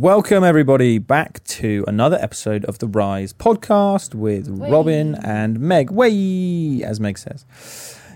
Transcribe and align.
Welcome, 0.00 0.44
everybody, 0.44 0.96
back 0.96 1.44
to 1.44 1.84
another 1.86 2.16
episode 2.22 2.64
of 2.64 2.78
the 2.78 2.86
RYSE 2.86 3.34
podcast 3.34 4.14
with 4.14 4.48
Robin 4.48 5.14
and 5.16 5.60
Meg. 5.60 5.90
Way, 5.90 6.82
as 6.82 6.98
Meg 6.98 7.18
says. 7.18 7.44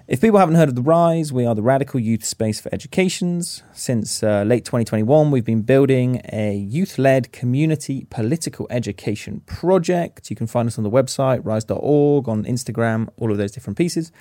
If 0.06 0.20
people 0.20 0.38
haven't 0.38 0.56
heard 0.56 0.68
of 0.68 0.74
the 0.74 0.82
RYSE, 0.82 1.32
we 1.32 1.46
are 1.46 1.54
the 1.54 1.62
radical 1.62 1.98
youth 1.98 2.26
space 2.26 2.60
for 2.60 2.68
educations. 2.74 3.62
Since 3.72 4.22
uh, 4.22 4.42
late 4.42 4.66
2021, 4.66 5.30
we've 5.30 5.46
been 5.46 5.62
building 5.62 6.20
a 6.30 6.54
youth 6.54 6.98
led 6.98 7.32
community 7.32 8.06
political 8.10 8.66
education 8.68 9.40
project. 9.46 10.28
You 10.28 10.36
can 10.36 10.46
find 10.46 10.66
us 10.66 10.76
on 10.76 10.84
the 10.84 10.90
website, 10.90 11.40
rise.org, 11.42 12.28
on 12.28 12.44
Instagram, 12.44 13.08
all 13.16 13.32
of 13.32 13.38
those 13.38 13.50
different 13.50 13.78
pieces. 13.78 14.12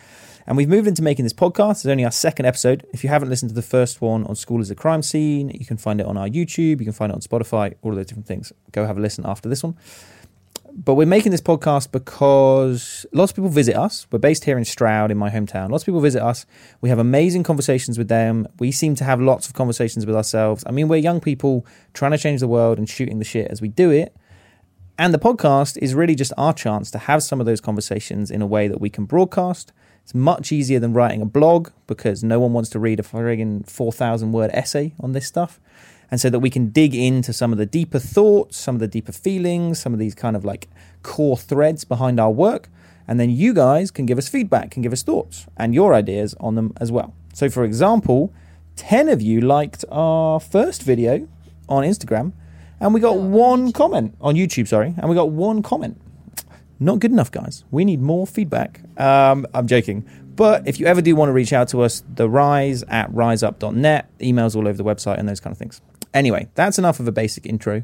And 0.47 0.55
we've 0.55 0.69
moved 0.69 0.87
into 0.87 1.01
making 1.01 1.25
this 1.25 1.33
podcast. 1.33 1.71
It's 1.71 1.85
only 1.85 2.05
our 2.05 2.11
second 2.11 2.45
episode. 2.45 2.85
If 2.93 3.03
you 3.03 3.09
haven't 3.09 3.27
listened 3.27 3.49
to 3.49 3.55
the 3.55 3.61
first 3.61 3.99
one 3.99 4.23
on 4.27 4.37
School 4.37 4.61
as 4.61 4.71
a 4.71 4.75
Crime 4.75 5.01
Scene, 5.01 5.49
you 5.49 5.65
can 5.65 5.75
find 5.75 5.99
it 5.99 6.05
on 6.05 6.15
our 6.15 6.29
YouTube, 6.29 6.79
you 6.79 6.85
can 6.85 6.93
find 6.93 7.11
it 7.11 7.15
on 7.15 7.19
Spotify, 7.19 7.73
all 7.81 7.91
of 7.91 7.97
those 7.97 8.05
different 8.05 8.27
things. 8.27 8.53
Go 8.71 8.85
have 8.85 8.97
a 8.97 9.01
listen 9.01 9.25
after 9.27 9.49
this 9.49 9.61
one. 9.61 9.75
But 10.75 10.95
we're 10.95 11.05
making 11.05 11.31
this 11.31 11.41
podcast 11.41 11.91
because 11.91 13.05
lots 13.13 13.31
of 13.31 13.35
people 13.35 13.51
visit 13.51 13.75
us. 13.75 14.07
We're 14.11 14.17
based 14.17 14.43
here 14.43 14.57
in 14.57 14.65
Stroud, 14.65 15.11
in 15.11 15.17
my 15.17 15.29
hometown. 15.29 15.69
Lots 15.69 15.83
of 15.83 15.85
people 15.85 16.01
visit 16.01 16.23
us. 16.23 16.47
We 16.81 16.89
have 16.89 16.97
amazing 16.97 17.43
conversations 17.43 17.99
with 17.99 18.07
them. 18.07 18.47
We 18.57 18.71
seem 18.71 18.95
to 18.95 19.03
have 19.03 19.21
lots 19.21 19.47
of 19.47 19.53
conversations 19.53 20.07
with 20.07 20.15
ourselves. 20.15 20.63
I 20.65 20.71
mean, 20.71 20.87
we're 20.87 20.97
young 20.97 21.21
people 21.21 21.63
trying 21.93 22.11
to 22.11 22.17
change 22.17 22.39
the 22.39 22.47
world 22.47 22.79
and 22.79 22.89
shooting 22.89 23.19
the 23.19 23.25
shit 23.25 23.51
as 23.51 23.61
we 23.61 23.67
do 23.67 23.91
it. 23.91 24.15
And 24.97 25.13
the 25.13 25.19
podcast 25.19 25.77
is 25.77 25.93
really 25.93 26.15
just 26.15 26.33
our 26.37 26.53
chance 26.53 26.89
to 26.91 26.97
have 26.97 27.21
some 27.21 27.39
of 27.39 27.45
those 27.45 27.61
conversations 27.61 28.31
in 28.31 28.41
a 28.41 28.47
way 28.47 28.67
that 28.67 28.81
we 28.81 28.89
can 28.89 29.05
broadcast 29.05 29.73
it's 30.03 30.13
much 30.13 30.51
easier 30.51 30.79
than 30.79 30.93
writing 30.93 31.21
a 31.21 31.25
blog 31.25 31.69
because 31.87 32.23
no 32.23 32.39
one 32.39 32.51
wants 32.51 32.69
to 32.71 32.79
read 32.79 32.99
a 32.99 33.03
friggin' 33.03 33.67
4,000 33.69 34.33
word 34.33 34.51
essay 34.53 34.93
on 34.99 35.13
this 35.13 35.25
stuff. 35.25 35.61
And 36.13 36.21
so 36.21 36.29
that 36.29 36.41
we 36.41 36.51
can 36.51 36.69
dig 36.69 36.93
into 36.93 37.33
some 37.33 37.51
of 37.51 37.57
the 37.57 37.65
deeper 37.65 37.97
thoughts, 37.97 38.55
some 38.55 38.75
of 38.75 38.79
the 38.79 38.87
deeper 38.87 39.11
feelings, 39.11 39.79
some 39.79 39.93
of 39.93 39.99
these 39.99 40.13
kind 40.13 40.35
of 40.35 40.45
like 40.45 40.67
core 41.01 41.35
threads 41.35 41.85
behind 41.85 42.19
our 42.19 42.29
work. 42.29 42.69
And 43.07 43.19
then 43.19 43.31
you 43.31 43.51
guys 43.51 43.89
can 43.89 44.05
give 44.05 44.19
us 44.19 44.29
feedback, 44.29 44.69
can 44.69 44.83
give 44.83 44.93
us 44.93 45.01
thoughts 45.01 45.47
and 45.57 45.73
your 45.73 45.95
ideas 45.95 46.35
on 46.39 46.53
them 46.53 46.71
as 46.79 46.91
well. 46.91 47.15
So, 47.33 47.49
for 47.49 47.63
example, 47.63 48.31
10 48.75 49.09
of 49.09 49.23
you 49.23 49.41
liked 49.41 49.85
our 49.89 50.39
first 50.39 50.83
video 50.83 51.27
on 51.67 51.83
Instagram, 51.83 52.33
and 52.79 52.93
we 52.93 52.99
got 52.99 53.17
one 53.17 53.71
comment 53.71 54.15
on 54.21 54.35
YouTube, 54.35 54.67
sorry, 54.67 54.93
and 54.95 55.09
we 55.09 55.15
got 55.15 55.31
one 55.31 55.63
comment. 55.63 55.99
Not 56.79 56.99
good 56.99 57.11
enough, 57.11 57.31
guys. 57.31 57.63
We 57.71 57.85
need 57.85 58.01
more 58.01 58.27
feedback. 58.27 58.81
Um, 58.99 59.47
I'm 59.51 59.65
joking. 59.65 60.05
But 60.35 60.67
if 60.67 60.79
you 60.79 60.85
ever 60.85 61.01
do 61.01 61.15
want 61.15 61.29
to 61.29 61.33
reach 61.33 61.53
out 61.53 61.69
to 61.69 61.81
us, 61.81 62.03
the 62.13 62.29
rise 62.29 62.83
at 62.83 63.11
riseup.net, 63.11 64.19
emails 64.19 64.55
all 64.55 64.67
over 64.67 64.77
the 64.77 64.83
website 64.83 65.19
and 65.19 65.27
those 65.27 65.39
kind 65.39 65.51
of 65.51 65.57
things. 65.57 65.81
Anyway, 66.13 66.49
that's 66.55 66.77
enough 66.77 66.99
of 66.99 67.07
a 67.07 67.11
basic 67.11 67.45
intro. 67.45 67.83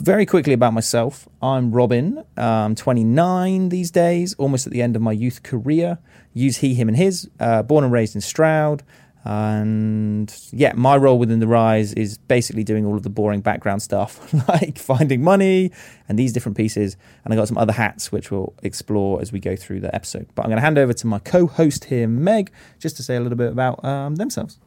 Very 0.00 0.24
quickly 0.24 0.52
about 0.52 0.72
myself. 0.72 1.28
I'm 1.42 1.72
Robin. 1.72 2.24
I'm 2.36 2.74
29 2.74 3.70
these 3.70 3.90
days, 3.90 4.34
almost 4.34 4.66
at 4.66 4.72
the 4.72 4.80
end 4.80 4.96
of 4.96 5.02
my 5.02 5.12
youth 5.12 5.42
career. 5.42 5.98
Use 6.32 6.58
he, 6.58 6.74
him, 6.74 6.88
and 6.88 6.96
his. 6.96 7.28
Uh, 7.40 7.62
born 7.62 7.84
and 7.84 7.92
raised 7.92 8.14
in 8.14 8.20
Stroud. 8.20 8.82
And 9.24 10.34
yeah, 10.50 10.72
my 10.74 10.96
role 10.96 11.18
within 11.18 11.40
the 11.40 11.46
RYSE 11.46 11.92
is 11.94 12.16
basically 12.16 12.64
doing 12.64 12.86
all 12.86 12.96
of 12.96 13.02
the 13.02 13.10
boring 13.10 13.42
background 13.42 13.82
stuff, 13.82 14.32
like 14.48 14.78
finding 14.78 15.22
money 15.22 15.72
and 16.08 16.18
these 16.18 16.32
different 16.32 16.56
pieces. 16.56 16.96
And 17.24 17.34
I 17.34 17.36
got 17.36 17.48
some 17.48 17.58
other 17.58 17.72
hats 17.72 18.10
which 18.10 18.30
we'll 18.30 18.54
explore 18.62 19.20
as 19.20 19.32
we 19.32 19.40
go 19.40 19.56
through 19.56 19.80
the 19.80 19.94
episode. 19.94 20.28
But 20.34 20.44
I'm 20.44 20.48
going 20.48 20.56
to 20.56 20.62
hand 20.62 20.78
over 20.78 20.94
to 20.94 21.06
my 21.06 21.18
co-host 21.18 21.86
here, 21.86 22.08
Meg, 22.08 22.50
just 22.78 22.96
to 22.96 23.02
say 23.02 23.16
a 23.16 23.20
little 23.20 23.36
bit 23.36 23.52
about 23.52 23.84
um, 23.84 24.14
themselves. 24.14 24.58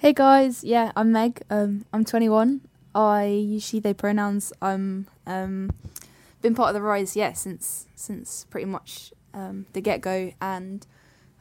Hey 0.00 0.14
guys, 0.14 0.64
yeah, 0.64 0.92
I'm 0.96 1.12
Meg. 1.12 1.42
Um, 1.50 1.84
I'm 1.92 2.06
21. 2.06 2.62
I 2.94 3.24
use 3.26 3.62
she 3.62 3.80
they 3.80 3.92
pronouns. 3.92 4.50
I'm 4.62 5.06
um, 5.26 5.72
been 6.40 6.54
part 6.54 6.74
of 6.74 6.80
the 6.80 6.88
RYSE, 6.88 7.16
yeah, 7.16 7.34
since 7.34 7.86
since 7.96 8.46
pretty 8.48 8.64
much 8.64 9.12
um, 9.34 9.66
the 9.74 9.82
get 9.82 10.00
go, 10.00 10.32
and 10.40 10.86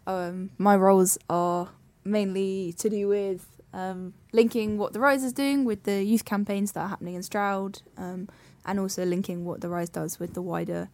um, 0.06 0.50
my 0.58 0.76
roles 0.76 1.18
are 1.30 1.70
mainly 2.04 2.74
to 2.80 2.90
do 2.90 3.08
with 3.08 3.48
um, 3.74 4.14
linking 4.34 4.78
what 4.78 4.92
the 4.92 5.00
RYSE 5.00 5.24
is 5.24 5.32
doing 5.32 5.64
with 5.64 5.84
the 5.84 6.04
youth 6.04 6.26
campaigns 6.26 6.74
that 6.74 6.82
are 6.82 6.90
happening 6.90 7.16
in 7.16 7.24
Stroud, 7.24 7.82
um, 7.96 8.28
and 8.66 8.78
also 8.78 9.06
linking 9.06 9.46
what 9.46 9.62
the 9.62 9.70
RYSE 9.70 9.94
does 9.94 10.20
with 10.20 10.34
the 10.34 10.42
wider, 10.42 10.90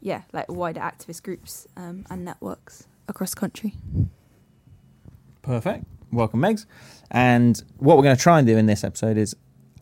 yeah, 0.00 0.22
like 0.32 0.48
wider 0.48 0.78
activist 0.78 1.24
groups 1.24 1.66
um, 1.76 2.06
and 2.08 2.24
networks 2.24 2.86
across 3.08 3.30
the 3.30 3.40
country. 3.40 3.74
Perfect. 5.42 5.89
Welcome, 6.12 6.40
Megs. 6.40 6.66
And 7.10 7.62
what 7.78 7.96
we're 7.96 8.02
going 8.02 8.16
to 8.16 8.22
try 8.22 8.38
and 8.38 8.46
do 8.46 8.56
in 8.56 8.66
this 8.66 8.82
episode 8.84 9.16
is 9.16 9.36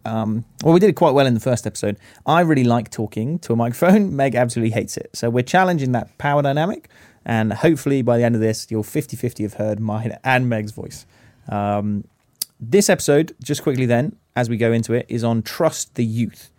um, 0.05 0.44
well, 0.62 0.72
we 0.72 0.81
did 0.81 0.91
it 0.91 0.97
quite 0.97 1.12
well 1.12 1.27
in 1.27 1.34
the 1.34 1.41
first 1.41 1.66
episode. 1.66 1.99
I 2.27 2.41
really 2.41 2.65
like 2.65 2.91
talking 2.91 3.39
to 3.41 3.53
a 3.53 3.56
microphone. 3.56 4.15
Meg 4.16 4.34
absolutely 4.34 4.72
hates 4.72 4.97
it. 4.97 5.11
So 5.15 5.31
we're 5.31 5.43
challenging 5.43 5.93
that 5.93 6.16
power 6.19 6.43
dynamic. 6.43 6.89
And 7.25 7.53
hopefully 7.53 8.03
by 8.03 8.16
the 8.19 8.25
end 8.25 8.34
of 8.34 8.41
this, 8.41 8.66
you'll 8.71 8.83
50 8.83 9.16
50 9.16 9.43
have 9.43 9.55
heard 9.55 9.81
mine 9.81 10.16
and 10.25 10.49
Meg's 10.49 10.72
voice. 10.72 11.06
Um, 11.49 12.05
this 12.60 12.89
episode, 12.89 13.34
just 13.43 13.62
quickly 13.62 13.87
then, 13.87 14.16
as 14.34 14.49
we 14.49 14.56
go 14.56 14.72
into 14.72 14.93
it, 14.93 15.06
is 15.09 15.25
on 15.25 15.43
Trust 15.43 15.95
the 15.95 16.05
Youth, 16.05 16.50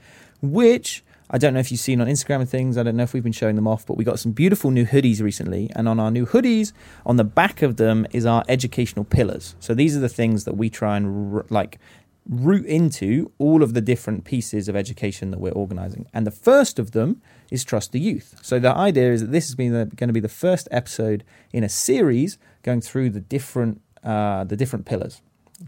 which 0.41 1.03
I 1.29 1.38
don't 1.38 1.53
know 1.53 1.59
if 1.59 1.72
you've 1.72 1.79
seen 1.79 2.01
on 2.01 2.07
Instagram 2.07 2.41
and 2.41 2.50
things. 2.50 2.78
I 2.78 2.84
don't 2.84 2.95
know 2.95 3.03
if 3.03 3.13
we've 3.13 3.23
been 3.23 3.31
showing 3.31 3.56
them 3.56 3.67
off, 3.67 3.85
but 3.85 3.97
we 3.97 4.03
got 4.03 4.19
some 4.19 4.31
beautiful 4.31 4.72
new 4.72 4.85
hoodies 4.85 5.22
recently. 5.22 5.69
And 5.75 5.88
on 5.88 6.00
our 6.00 6.09
new 6.09 6.25
hoodies, 6.25 6.73
on 7.06 7.17
the 7.17 7.23
back 7.23 7.62
of 7.62 7.78
them 7.78 8.07
is 8.12 8.25
our 8.25 8.44
educational 8.47 9.06
pillars. 9.06 9.56
So 9.59 9.73
these 9.73 9.95
are 9.95 10.00
the 10.00 10.09
things 10.09 10.45
that 10.45 10.57
we 10.57 10.69
try 10.69 10.97
and 10.97 11.44
like 11.51 11.79
root 12.28 12.66
into 12.66 13.31
all 13.39 13.63
of 13.63 13.73
the 13.73 13.81
different 13.81 14.23
pieces 14.23 14.68
of 14.68 14.75
education 14.75 15.31
that 15.31 15.39
we're 15.39 15.51
organizing. 15.51 16.07
And 16.13 16.25
the 16.28 16.31
first 16.31 16.78
of 16.78 16.91
them 16.91 17.22
is 17.51 17.63
Trust 17.63 17.91
the 17.91 18.00
Youth. 18.00 18.39
So 18.41 18.59
the 18.59 18.75
idea 18.75 19.12
is 19.12 19.22
that 19.22 19.31
this 19.31 19.50
is 19.50 19.56
going 19.56 19.89
to 19.89 20.13
be 20.13 20.19
the 20.19 20.29
first 20.29 20.68
episode 20.72 21.23
in 21.51 21.63
a 21.63 21.69
series 21.69 22.38
going 22.63 22.81
through 22.81 23.09
the 23.12 23.22
different 23.22 23.81
uh, 24.03 24.45
the 24.45 24.56
different 24.56 24.85
pillars. 24.85 25.22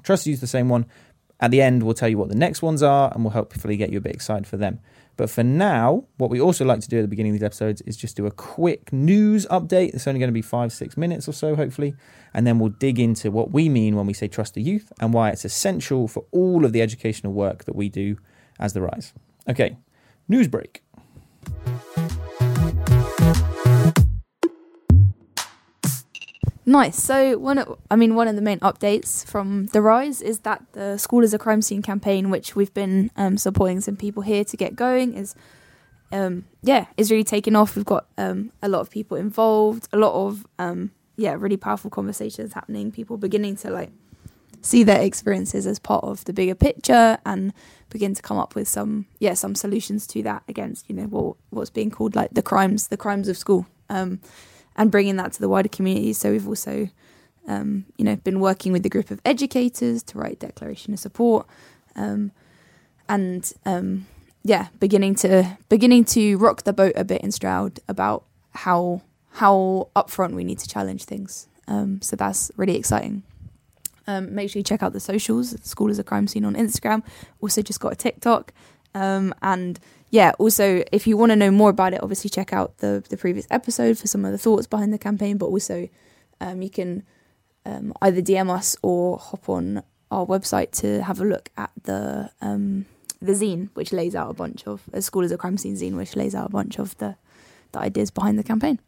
Trust 0.03 0.23
the 0.23 0.31
Youth, 0.31 0.41
the 0.41 0.47
same 0.47 0.69
one. 0.69 0.85
At 1.39 1.49
the 1.49 1.61
end, 1.61 1.83
we'll 1.83 1.95
tell 1.95 2.07
you 2.07 2.19
what 2.19 2.29
the 2.29 2.35
next 2.35 2.61
ones 2.61 2.83
are, 2.83 3.11
and 3.13 3.23
we'll 3.23 3.33
hopefully 3.33 3.75
get 3.75 3.89
you 3.89 3.97
a 3.97 4.01
bit 4.01 4.13
excited 4.13 4.45
for 4.45 4.57
them. 4.57 4.79
But 5.17 5.29
for 5.29 5.43
now, 5.43 6.05
what 6.17 6.29
we 6.29 6.39
also 6.41 6.65
like 6.65 6.79
to 6.81 6.87
do 6.87 6.99
at 6.99 7.01
the 7.01 7.07
beginning 7.07 7.31
of 7.33 7.39
these 7.39 7.45
episodes 7.45 7.81
is 7.81 7.97
just 7.97 8.15
do 8.15 8.25
a 8.25 8.31
quick 8.31 8.91
news 8.91 9.45
update. 9.47 9.93
It's 9.93 10.07
only 10.07 10.19
going 10.19 10.29
to 10.29 10.33
be 10.33 10.41
five, 10.41 10.71
six 10.71 10.97
minutes 10.97 11.27
or 11.27 11.33
so, 11.33 11.55
hopefully. 11.55 11.95
And 12.33 12.47
then 12.47 12.59
we'll 12.59 12.69
dig 12.69 12.99
into 12.99 13.29
what 13.29 13.51
we 13.51 13.69
mean 13.69 13.95
when 13.95 14.07
we 14.07 14.13
say 14.13 14.27
trust 14.27 14.53
the 14.53 14.61
youth 14.61 14.91
and 14.99 15.13
why 15.13 15.29
it's 15.29 15.45
essential 15.45 16.07
for 16.07 16.25
all 16.31 16.65
of 16.65 16.73
the 16.73 16.81
educational 16.81 17.33
work 17.33 17.65
that 17.65 17.75
we 17.75 17.89
do 17.89 18.17
as 18.59 18.73
the 18.73 18.79
RYSE. 18.79 19.13
Okay, 19.47 19.77
news 20.27 20.47
break. 20.47 20.83
Nice. 26.65 27.01
So 27.01 27.37
one, 27.37 27.57
of, 27.57 27.79
I 27.89 27.95
mean, 27.95 28.13
one 28.15 28.27
of 28.27 28.35
the 28.35 28.41
main 28.41 28.59
updates 28.59 29.25
from 29.25 29.65
the 29.67 29.79
RYSE 29.79 30.21
is 30.21 30.39
that 30.39 30.63
the 30.73 30.97
School 30.97 31.23
is 31.23 31.33
a 31.33 31.39
Crime 31.39 31.61
Scene 31.61 31.81
campaign, 31.81 32.29
which 32.29 32.55
we've 32.55 32.73
been 32.73 33.09
um, 33.17 33.37
supporting 33.37 33.81
some 33.81 33.95
people 33.95 34.21
here 34.21 34.43
to 34.43 34.57
get 34.57 34.75
going, 34.75 35.15
is 35.15 35.33
um, 36.11 36.45
yeah, 36.61 36.85
is 36.97 37.09
really 37.09 37.23
taking 37.23 37.55
off. 37.55 37.75
We've 37.75 37.85
got 37.85 38.05
um, 38.17 38.51
a 38.61 38.69
lot 38.69 38.81
of 38.81 38.89
people 38.91 39.17
involved, 39.17 39.87
a 39.91 39.97
lot 39.97 40.13
of 40.13 40.45
um, 40.59 40.91
yeah, 41.15 41.35
really 41.37 41.57
powerful 41.57 41.89
conversations 41.89 42.53
happening. 42.53 42.91
People 42.91 43.17
beginning 43.17 43.55
to 43.57 43.71
like 43.71 43.91
see 44.61 44.83
their 44.83 45.01
experiences 45.01 45.65
as 45.65 45.79
part 45.79 46.03
of 46.03 46.23
the 46.25 46.33
bigger 46.33 46.53
picture 46.53 47.17
and 47.25 47.51
begin 47.89 48.13
to 48.13 48.21
come 48.21 48.37
up 48.37 48.53
with 48.53 48.67
some 48.67 49.07
yeah 49.19 49.33
some 49.33 49.55
solutions 49.55 50.05
to 50.05 50.21
that 50.21 50.43
against 50.47 50.87
you 50.87 50.95
know 50.95 51.05
what 51.05 51.35
what's 51.49 51.71
being 51.71 51.89
called 51.89 52.15
like 52.15 52.29
the 52.31 52.43
crimes 52.43 52.87
the 52.89 52.97
crimes 52.97 53.27
of 53.27 53.37
school. 53.37 53.65
Um, 53.89 54.19
and 54.75 54.91
bringing 54.91 55.17
that 55.17 55.33
to 55.33 55.41
the 55.41 55.49
wider 55.49 55.69
community. 55.69 56.13
So 56.13 56.31
we've 56.31 56.47
also, 56.47 56.89
um, 57.47 57.85
you 57.97 58.05
know, 58.05 58.15
been 58.15 58.39
working 58.39 58.71
with 58.71 58.85
a 58.85 58.89
group 58.89 59.11
of 59.11 59.19
educators 59.25 60.03
to 60.03 60.17
write 60.17 60.39
declaration 60.39 60.93
of 60.93 60.99
support, 60.99 61.47
um, 61.95 62.31
and 63.09 63.51
um, 63.65 64.07
yeah, 64.43 64.67
beginning 64.79 65.15
to 65.15 65.57
beginning 65.69 66.05
to 66.05 66.37
rock 66.37 66.63
the 66.63 66.73
boat 66.73 66.93
a 66.95 67.03
bit 67.03 67.21
in 67.21 67.31
Stroud 67.31 67.79
about 67.87 68.23
how 68.51 69.01
how 69.31 69.89
upfront 69.95 70.33
we 70.33 70.43
need 70.43 70.59
to 70.59 70.67
challenge 70.67 71.05
things. 71.05 71.47
Um, 71.67 72.01
so 72.01 72.15
that's 72.15 72.51
really 72.57 72.75
exciting. 72.75 73.23
Um, 74.07 74.33
make 74.33 74.49
sure 74.49 74.59
you 74.59 74.63
check 74.63 74.83
out 74.83 74.93
the 74.93 74.99
socials. 74.99 75.55
School 75.63 75.89
is 75.89 75.99
a 75.99 76.03
crime 76.03 76.27
scene 76.27 76.43
on 76.43 76.55
Instagram. 76.55 77.03
Also, 77.39 77.61
just 77.61 77.79
got 77.79 77.93
a 77.93 77.95
TikTok, 77.95 78.51
um, 78.95 79.33
and 79.41 79.79
yeah, 80.11 80.33
also, 80.37 80.83
if 80.91 81.07
you 81.07 81.15
want 81.15 81.31
to 81.31 81.37
know 81.37 81.51
more 81.51 81.69
about 81.69 81.93
it, 81.93 82.03
obviously 82.03 82.29
check 82.29 82.51
out 82.51 82.77
the, 82.79 83.01
the 83.09 83.15
previous 83.15 83.47
episode 83.49 83.97
for 83.97 84.07
some 84.07 84.25
of 84.25 84.33
the 84.33 84.37
thoughts 84.37 84.67
behind 84.67 84.93
the 84.93 84.97
campaign, 84.97 85.37
but 85.37 85.45
also 85.45 85.87
um, 86.41 86.61
you 86.61 86.69
can 86.69 87.03
um, 87.65 87.93
either 88.01 88.21
DM 88.21 88.49
us 88.49 88.75
or 88.81 89.17
hop 89.17 89.47
on 89.47 89.81
our 90.11 90.25
website 90.25 90.71
to 90.71 91.01
have 91.03 91.21
a 91.21 91.23
look 91.23 91.49
at 91.55 91.71
the 91.83 92.29
um, 92.41 92.85
the 93.21 93.31
zine, 93.31 93.69
which 93.73 93.93
lays 93.93 94.13
out 94.13 94.29
a 94.29 94.33
bunch 94.33 94.67
of, 94.67 94.81
a 94.91 95.01
school 95.01 95.23
as 95.23 95.31
a 95.31 95.37
crime 95.37 95.57
scene 95.57 95.75
zine, 95.75 95.95
which 95.95 96.15
lays 96.17 96.35
out 96.35 96.47
a 96.47 96.51
bunch 96.51 96.77
of 96.77 96.97
the, 96.97 97.15
the 97.71 97.79
ideas 97.79 98.11
behind 98.11 98.37
the 98.37 98.43
campaign. 98.43 98.79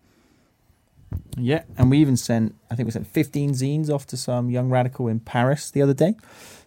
Yeah, 1.38 1.64
and 1.78 1.90
we 1.90 1.98
even 2.00 2.18
sent, 2.18 2.56
I 2.70 2.76
think 2.76 2.88
we 2.88 2.92
sent 2.92 3.08
15 3.08 3.52
zines 3.52 3.90
off 3.90 4.06
to 4.08 4.18
some 4.18 4.50
young 4.50 4.70
radical 4.70 5.08
in 5.08 5.20
Paris 5.20 5.72
the 5.72 5.82
other 5.82 5.94
day. 5.94 6.16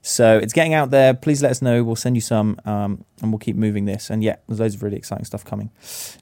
So 0.02 0.38
it's 0.38 0.52
getting 0.52 0.72
out 0.72 0.90
there. 0.90 1.14
Please 1.14 1.43
let 1.43 1.50
us 1.50 1.60
know. 1.60 1.82
We'll 1.82 1.96
send 1.96 2.16
you 2.16 2.20
some, 2.20 2.60
um, 2.64 3.04
and 3.20 3.32
we'll 3.32 3.40
keep 3.40 3.56
moving 3.56 3.87
this. 3.87 4.08
And 4.08 4.22
yeah, 4.22 4.37
there's 4.46 4.60
loads 4.60 4.76
of 4.76 4.82
really 4.84 4.96
exciting 4.96 5.25
stuff 5.25 5.44
coming. 5.44 5.70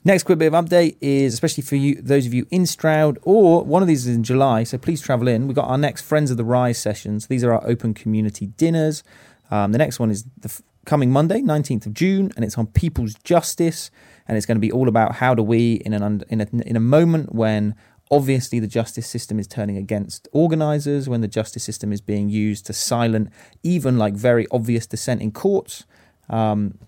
Next 0.05 0.23
quick 0.23 0.38
bit 0.38 0.53
of 0.53 0.65
update 0.65 0.97
is 1.03 1.35
especially 1.35 1.65
for 1.65 1.76
you, 1.76 2.00
those 2.00 2.25
of 2.25 2.32
you 2.32 2.47
in 2.50 2.65
Stroud, 2.65 3.19
or 3.23 3.62
one 3.62 3.82
of 3.82 3.88
these 3.88 4.06
is 4.06 4.17
in 4.17 4.25
July. 4.25 4.65
So 4.65 4.79
please 4.79 5.03
travel 5.03 5.29
in. 5.29 5.47
We've 5.47 5.56
got 5.56 5.69
our 5.69 5.77
next 5.77 6.03
Friends 6.03 6.31
of 6.31 6.38
the 6.38 6.44
RYSE 6.44 6.77
sessions. 6.77 7.27
These 7.27 7.44
are 7.44 7.53
our 7.53 7.67
open 7.67 7.93
community 7.93 8.47
dinners. 8.47 9.05
Um, 9.50 9.73
the 9.73 9.79
next 9.79 9.99
one 9.99 10.11
is 10.11 10.25
the 10.38 10.49
f- 10.49 10.62
coming 10.87 11.11
Monday, 11.11 11.43
19th 11.43 11.85
of 11.85 11.93
June, 11.93 12.32
and 12.37 12.44
it's 12.44 12.56
on 12.56 12.69
people's 12.69 13.15
justice. 13.17 13.91
And 14.27 14.38
it's 14.38 14.47
going 14.47 14.56
to 14.56 14.61
be 14.61 14.73
all 14.73 14.88
about 14.88 15.17
how 15.17 15.35
do 15.35 15.43
we, 15.43 15.75
in 15.75 15.93
an 15.93 16.23
in 16.31 16.41
a, 16.41 16.47
in 16.65 16.77
a 16.77 16.81
moment 16.81 17.35
when 17.35 17.75
obviously 18.11 18.61
the 18.61 18.67
justice 18.67 19.06
system 19.06 19.39
is 19.39 19.47
turning 19.47 19.77
against 19.77 20.29
organizers, 20.33 21.09
when 21.09 21.21
the 21.21 21.29
justice 21.29 21.65
system 21.65 21.93
is 21.93 22.01
being 22.01 22.29
used 22.29 22.67
to 22.67 22.73
silent 22.73 23.31
even 23.62 23.99
like 23.99 24.15
very 24.15 24.47
obvious 24.51 24.87
dissent 24.87 25.23
in 25.23 25.33
courts. 25.33 25.85
Um, 26.29 26.79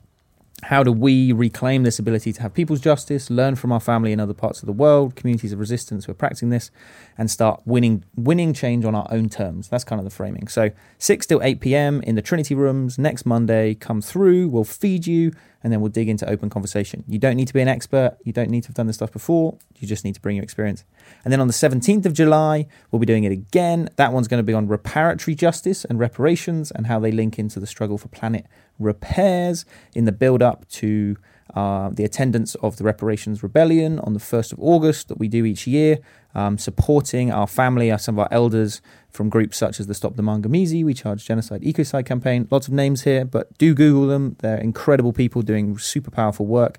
how 0.63 0.83
do 0.83 0.91
we 0.91 1.33
reclaim 1.33 1.83
this 1.83 1.99
ability 1.99 2.33
to 2.33 2.41
have 2.41 2.55
people's 2.55 2.81
justice, 2.81 3.29
learn 3.29 3.57
from 3.57 3.73
our 3.73 3.81
family 3.81 4.11
in 4.11 4.21
other 4.21 4.33
parts 4.33 4.63
of 4.63 4.67
the 4.67 4.73
world, 4.73 5.15
communities 5.15 5.53
of 5.53 5.59
resistance 5.61 6.07
who 6.07 6.13
are 6.13 6.15
practicing 6.15 6.49
this, 6.49 6.71
and 7.19 7.31
start 7.31 7.61
winning 7.67 8.05
winning 8.17 8.55
change 8.55 8.85
on 8.87 8.95
our 8.95 9.07
own 9.11 9.29
terms? 9.29 9.69
That's 9.69 9.85
kind 9.85 10.01
of 10.01 10.05
the 10.05 10.11
framing. 10.11 10.49
So 10.49 10.71
six 10.97 11.27
till 11.27 11.43
eight 11.43 11.61
p.m. 11.61 12.01
in 12.03 12.15
the 12.15 12.23
Trinity 12.23 12.55
rooms 12.55 12.99
next 12.99 13.27
Monday. 13.27 13.75
Come 13.75 14.01
through. 14.01 14.49
We'll 14.49 14.65
feed 14.65 15.07
you, 15.07 15.33
and 15.67 15.73
then 15.73 15.81
we'll 15.81 15.91
dig 15.91 16.09
into 16.09 16.31
open 16.31 16.49
conversation. 16.49 17.03
You 17.09 17.19
don't 17.19 17.35
need 17.35 17.49
to 17.49 17.53
be 17.53 17.61
an 17.61 17.67
expert. 17.67 18.19
You 18.23 18.33
don't 18.33 18.51
need 18.51 18.63
to 18.63 18.69
have 18.69 18.77
done 18.77 18.87
this 18.87 18.95
stuff 18.95 19.11
before. 19.11 19.59
You 19.81 19.89
just 19.89 20.05
need 20.05 20.15
to 20.15 20.21
bring 20.21 20.37
your 20.37 20.45
experience. 20.45 20.85
And 21.25 21.33
then 21.33 21.41
on 21.41 21.49
the 21.49 21.53
seventeenth 21.53 22.07
of 22.07 22.13
July, 22.13 22.69
we'll 22.93 23.01
be 23.01 23.07
doing 23.07 23.25
it 23.25 23.33
again. 23.33 23.89
That 23.97 24.13
one's 24.13 24.29
going 24.29 24.39
to 24.39 24.45
be 24.45 24.53
on 24.53 24.69
reparatory 24.69 25.37
justice 25.37 25.85
and 25.85 25.99
reparations 25.99 26.71
and 26.71 26.87
how 26.87 27.01
they 27.01 27.11
link 27.11 27.37
into 27.37 27.59
the 27.59 27.67
struggle 27.67 27.99
for 27.99 28.07
planet 28.07 28.47
repairs 28.79 29.65
in 29.93 30.05
the 30.05 30.13
build 30.13 30.41
up 30.41 30.69
to 30.69 31.17
uh, 31.55 31.91
the 31.91 32.05
attendance 32.05 32.55
of 32.57 32.77
the 32.77 32.85
Reparations 32.85 33.43
Rebellion 33.43 33.99
on 34.01 34.13
the 34.13 34.21
1st 34.21 34.53
of 34.53 34.61
August 34.61 35.09
that 35.09 35.19
we 35.19 35.27
do 35.27 35.45
each 35.45 35.67
year, 35.67 35.99
um, 36.37 36.59
supporting 36.59 37.33
our 37.33 37.47
family, 37.47 37.91
our, 37.91 37.99
some 37.99 38.17
of 38.17 38.19
our 38.21 38.29
elders 38.31 38.83
from 39.11 39.31
groups 39.31 39.57
such 39.57 39.81
as 39.81 39.87
the 39.87 39.95
Stop 39.95 40.17
the 40.17 40.23
Maangamizi, 40.23 40.85
We 40.85 40.93
Charge 40.93 41.25
Genocide 41.25 41.63
Ecocide 41.63 42.05
campaign. 42.05 42.47
Lots 42.51 42.69
of 42.69 42.75
names 42.75 43.03
here, 43.03 43.25
but 43.25 43.57
do 43.57 43.75
Google 43.75 44.07
them. 44.07 44.37
They're 44.41 44.59
incredible 44.59 45.15
people 45.15 45.41
doing 45.41 45.79
super 45.79 46.11
powerful 46.11 46.45
work. 46.45 46.79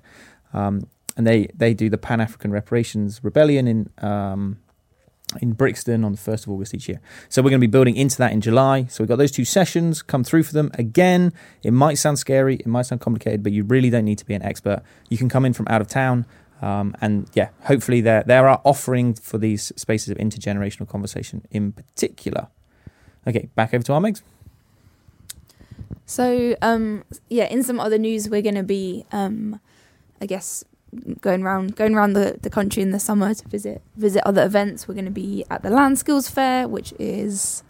Um, 0.54 0.86
and 1.16 1.26
they, 1.26 1.48
they 1.56 1.74
do 1.74 1.90
the 1.90 1.98
Pan 1.98 2.20
African 2.20 2.52
Reparations 2.52 3.20
Rebellion 3.24 3.66
in 3.66 3.90
um, 3.98 4.58
in 5.42 5.52
Brixton 5.52 6.04
on 6.04 6.12
the 6.12 6.18
1st 6.18 6.46
of 6.46 6.52
August 6.52 6.72
each 6.72 6.88
year. 6.88 7.02
So 7.28 7.42
we're 7.42 7.50
going 7.50 7.60
to 7.60 7.66
be 7.66 7.70
building 7.70 7.96
into 7.96 8.16
that 8.16 8.32
in 8.32 8.40
July. 8.40 8.86
So 8.88 9.02
we've 9.02 9.08
got 9.08 9.16
those 9.16 9.30
two 9.30 9.44
sessions, 9.44 10.00
come 10.00 10.24
through 10.24 10.44
for 10.44 10.54
them. 10.54 10.70
Again, 10.74 11.34
it 11.62 11.72
might 11.72 11.98
sound 11.98 12.18
scary, 12.18 12.56
it 12.56 12.66
might 12.66 12.86
sound 12.86 13.02
complicated, 13.02 13.42
but 13.42 13.52
you 13.52 13.62
really 13.62 13.90
don't 13.90 14.06
need 14.06 14.16
to 14.18 14.24
be 14.24 14.32
an 14.32 14.42
expert. 14.42 14.82
You 15.10 15.18
can 15.18 15.28
come 15.28 15.44
in 15.44 15.52
from 15.52 15.66
out 15.68 15.82
of 15.82 15.88
town. 15.88 16.24
Um, 16.60 16.96
and 17.00 17.28
yeah, 17.34 17.50
hopefully 17.64 18.00
there, 18.00 18.24
there 18.26 18.48
are 18.48 18.60
offering 18.64 19.14
for 19.14 19.38
these 19.38 19.72
spaces 19.76 20.08
of 20.08 20.18
intergenerational 20.18 20.88
conversation 20.88 21.46
in 21.50 21.72
particular. 21.72 22.48
Okay, 23.26 23.48
back 23.54 23.74
over 23.74 23.84
to 23.84 23.92
our 23.92 24.00
Megs. 24.00 24.22
So, 26.06 26.56
um, 26.62 27.04
yeah, 27.28 27.44
in 27.44 27.62
some 27.62 27.78
other 27.78 27.98
news, 27.98 28.28
we're 28.28 28.42
going 28.42 28.54
to 28.54 28.62
be, 28.62 29.04
um, 29.12 29.60
I 30.20 30.26
guess, 30.26 30.64
going 31.20 31.42
around 31.42 31.76
going 31.76 31.94
around 31.94 32.14
the, 32.14 32.38
the 32.40 32.48
country 32.48 32.82
in 32.82 32.92
the 32.92 32.98
summer 32.98 33.34
to 33.34 33.48
visit 33.48 33.82
visit 33.96 34.26
other 34.26 34.42
events. 34.44 34.88
We're 34.88 34.94
going 34.94 35.04
to 35.04 35.10
be 35.10 35.44
at 35.50 35.62
the 35.62 35.70
Land 35.70 35.98
Skills 35.98 36.30
Fair, 36.30 36.66
which 36.66 36.94
is 36.98 37.62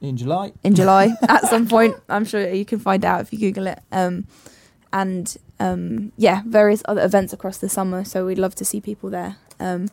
in 0.00 0.16
July. 0.16 0.52
In 0.62 0.74
July, 0.74 1.14
at 1.28 1.42
some 1.46 1.66
point, 1.66 1.96
I'm 2.08 2.24
sure 2.24 2.48
you 2.48 2.64
can 2.64 2.78
find 2.78 3.04
out 3.04 3.22
if 3.22 3.32
you 3.32 3.38
Google 3.38 3.66
it. 3.66 3.80
Um, 3.90 4.26
and 4.94 5.36
um, 5.60 6.12
yeah, 6.16 6.42
various 6.46 6.82
other 6.86 7.04
events 7.04 7.34
across 7.34 7.58
the 7.58 7.68
summer. 7.68 8.04
So 8.04 8.24
we'd 8.24 8.38
love 8.38 8.54
to 8.54 8.64
see 8.64 8.80
people 8.80 9.10
there. 9.10 9.36
Um, 9.60 9.88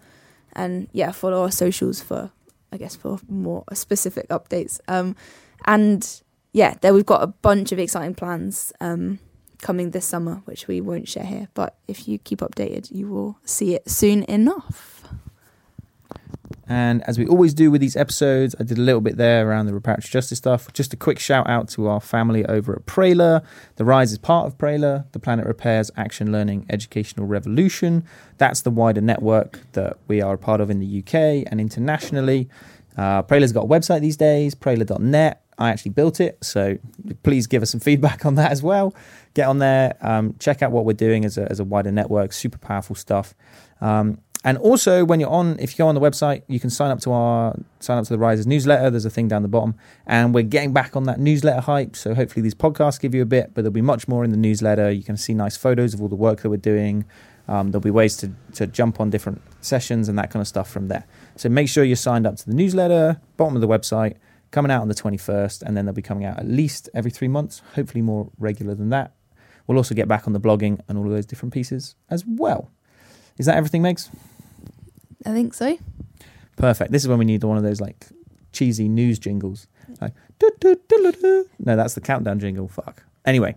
and 0.53 0.88
yeah, 0.94 1.12
follow 1.12 1.42
our 1.42 1.51
socials 1.51 2.01
for 2.01 2.31
I 2.71 2.77
guess 2.77 2.95
for 2.95 3.19
more 3.27 3.65
specific 3.74 4.30
updates. 4.30 4.80
Um, 4.88 5.18
and 5.65 6.21
yeah, 6.53 6.75
there 6.80 6.94
we've 6.94 7.06
got 7.06 7.24
a 7.24 7.27
bunch 7.27 7.74
of 7.74 7.80
exciting 7.80 8.15
plans. 8.15 8.71
Um, 8.80 9.19
coming 9.62 9.92
this 9.92 10.06
summer, 10.06 10.42
which 10.45 10.68
we 10.68 10.81
won't 10.81 11.07
share 11.07 11.24
here. 11.24 11.48
But 11.53 11.77
if 11.88 12.07
you 12.07 12.18
keep 12.18 12.39
updated, 12.39 12.92
you 12.92 13.07
will 13.07 13.38
see 13.45 13.75
it 13.75 13.89
soon 13.89 14.24
enough. 14.24 15.00
And 16.71 17.03
as 17.06 17.19
we 17.19 17.27
always 17.27 17.53
do 17.53 17.69
with 17.69 17.81
these 17.81 17.97
episodes, 17.97 18.56
I 18.57 18.63
did 18.63 18.77
a 18.77 18.81
little 18.81 19.01
bit 19.01 19.18
there 19.18 19.45
around 19.45 19.65
the 19.65 19.73
reparatory 19.73 20.09
justice 20.09 20.38
stuff. 20.38 20.71
Just 20.71 20.94
a 20.94 20.95
quick 20.95 21.19
shout 21.19 21.50
out 21.50 21.68
to 21.71 21.88
our 21.88 22.00
family 22.00 22.45
over 22.45 22.73
at 22.73 22.85
PRALER. 22.85 23.41
The 23.75 23.83
RYSE 23.83 24.13
is 24.13 24.18
part 24.18 24.47
of 24.47 24.57
PRALER, 24.57 25.03
the 25.12 25.19
Planet 25.19 25.45
Repairs 25.45 25.91
Action 25.97 26.31
Learning 26.31 26.65
Educational 26.69 27.27
Revolution. 27.27 28.06
That's 28.38 28.62
the 28.62 28.71
wider 28.71 29.01
network 29.01 29.59
that 29.73 29.97
we 30.07 30.21
are 30.21 30.35
a 30.35 30.38
part 30.38 30.62
of 30.62 30.69
in 30.69 30.79
the 30.79 31.00
UK 31.00 31.45
and 31.51 31.59
internationally. 31.59 32.47
Uh, 32.97 33.21
PRALER's 33.24 33.51
got 33.51 33.65
a 33.65 33.67
website 33.67 34.00
these 34.00 34.15
days, 34.15 34.56
praler.net. 34.56 35.44
I 35.57 35.71
actually 35.71 35.91
built 35.91 36.21
it, 36.21 36.38
so 36.41 36.77
please 37.24 37.47
give 37.47 37.62
us 37.63 37.71
some 37.71 37.79
feedback 37.89 38.25
on 38.25 38.35
that 38.35 38.50
as 38.50 38.63
well. 38.63 38.95
Get 39.33 39.50
on 39.50 39.57
there, 39.57 39.97
um, 40.00 40.35
check 40.39 40.62
out 40.62 40.71
what 40.71 40.85
we're 40.85 40.94
doing 40.94 41.25
as 41.25 41.38
a, 41.38 41.51
as 41.51 41.59
a 41.59 41.65
wider 41.65 41.91
network. 41.91 42.31
Super 42.31 42.59
powerful 42.59 42.95
stuff. 42.95 43.35
Um, 43.81 44.19
and 44.43 44.57
also, 44.57 45.05
when 45.05 45.19
you're 45.19 45.29
on, 45.29 45.59
if 45.59 45.73
you 45.73 45.77
go 45.77 45.88
on 45.88 45.93
the 45.93 46.01
website, 46.01 46.41
you 46.47 46.59
can 46.59 46.71
sign 46.71 46.89
up 46.89 46.99
to 47.01 47.11
our 47.11 47.55
sign 47.79 47.99
up 47.99 48.05
to 48.05 48.17
the 48.17 48.17
RYSE's 48.17 48.47
newsletter. 48.47 48.89
There's 48.89 49.05
a 49.05 49.09
thing 49.11 49.27
down 49.27 49.43
the 49.43 49.47
bottom, 49.47 49.75
and 50.07 50.33
we're 50.33 50.41
getting 50.43 50.73
back 50.73 50.95
on 50.95 51.03
that 51.03 51.19
newsletter 51.19 51.61
hype. 51.61 51.95
So 51.95 52.15
hopefully, 52.15 52.41
these 52.41 52.55
podcasts 52.55 52.99
give 52.99 53.13
you 53.13 53.21
a 53.21 53.25
bit, 53.25 53.53
but 53.53 53.61
there'll 53.61 53.71
be 53.71 53.81
much 53.81 54.07
more 54.07 54.23
in 54.23 54.31
the 54.31 54.38
newsletter. 54.38 54.89
You 54.89 55.03
can 55.03 55.15
see 55.15 55.35
nice 55.35 55.57
photos 55.57 55.93
of 55.93 56.01
all 56.01 56.07
the 56.07 56.15
work 56.15 56.41
that 56.41 56.49
we're 56.49 56.57
doing. 56.57 57.05
Um, 57.47 57.69
there'll 57.69 57.81
be 57.81 57.91
ways 57.91 58.17
to 58.17 58.31
to 58.53 58.65
jump 58.65 58.99
on 58.99 59.11
different 59.11 59.43
sessions 59.61 60.09
and 60.09 60.17
that 60.17 60.31
kind 60.31 60.41
of 60.41 60.47
stuff 60.47 60.71
from 60.71 60.88
there. 60.88 61.05
So 61.35 61.47
make 61.47 61.69
sure 61.69 61.83
you're 61.83 61.95
signed 61.95 62.25
up 62.25 62.38
to 62.38 62.45
the 62.47 62.55
newsletter. 62.55 63.21
Bottom 63.38 63.55
of 63.55 63.61
the 63.61 63.67
website 63.67 64.15
coming 64.49 64.71
out 64.71 64.81
on 64.81 64.88
the 64.88 64.95
21st, 64.95 65.61
and 65.63 65.77
then 65.77 65.85
they'll 65.85 65.93
be 65.93 66.01
coming 66.01 66.25
out 66.25 66.38
at 66.38 66.47
least 66.47 66.89
every 66.93 67.11
three 67.11 67.27
months, 67.27 67.61
hopefully 67.75 68.01
more 68.01 68.29
regular 68.38 68.75
than 68.75 68.89
that. 68.89 69.13
We'll 69.65 69.77
also 69.77 69.95
get 69.95 70.07
back 70.07 70.27
on 70.27 70.33
the 70.33 70.41
blogging 70.41 70.81
and 70.88 70.97
all 70.97 71.05
of 71.05 71.11
those 71.11 71.25
different 71.25 71.53
pieces 71.53 71.95
as 72.09 72.25
well. 72.25 72.69
Is 73.38 73.45
that 73.45 73.55
everything, 73.55 73.81
Megs? 73.81 74.09
I 75.25 75.31
think 75.31 75.53
so. 75.53 75.77
Perfect. 76.57 76.91
This 76.91 77.03
is 77.03 77.07
when 77.07 77.19
we 77.19 77.25
need 77.25 77.44
one 77.44 77.57
of 77.57 77.63
those 77.63 77.81
like 77.81 78.07
cheesy 78.51 78.89
news 78.89 79.19
jingles. 79.19 79.68
Like, 80.00 80.13
no, 80.41 81.75
that's 81.75 81.94
the 81.94 82.01
countdown 82.01 82.39
jingle. 82.39 82.67
Fuck. 82.67 83.03
Anyway, 83.25 83.55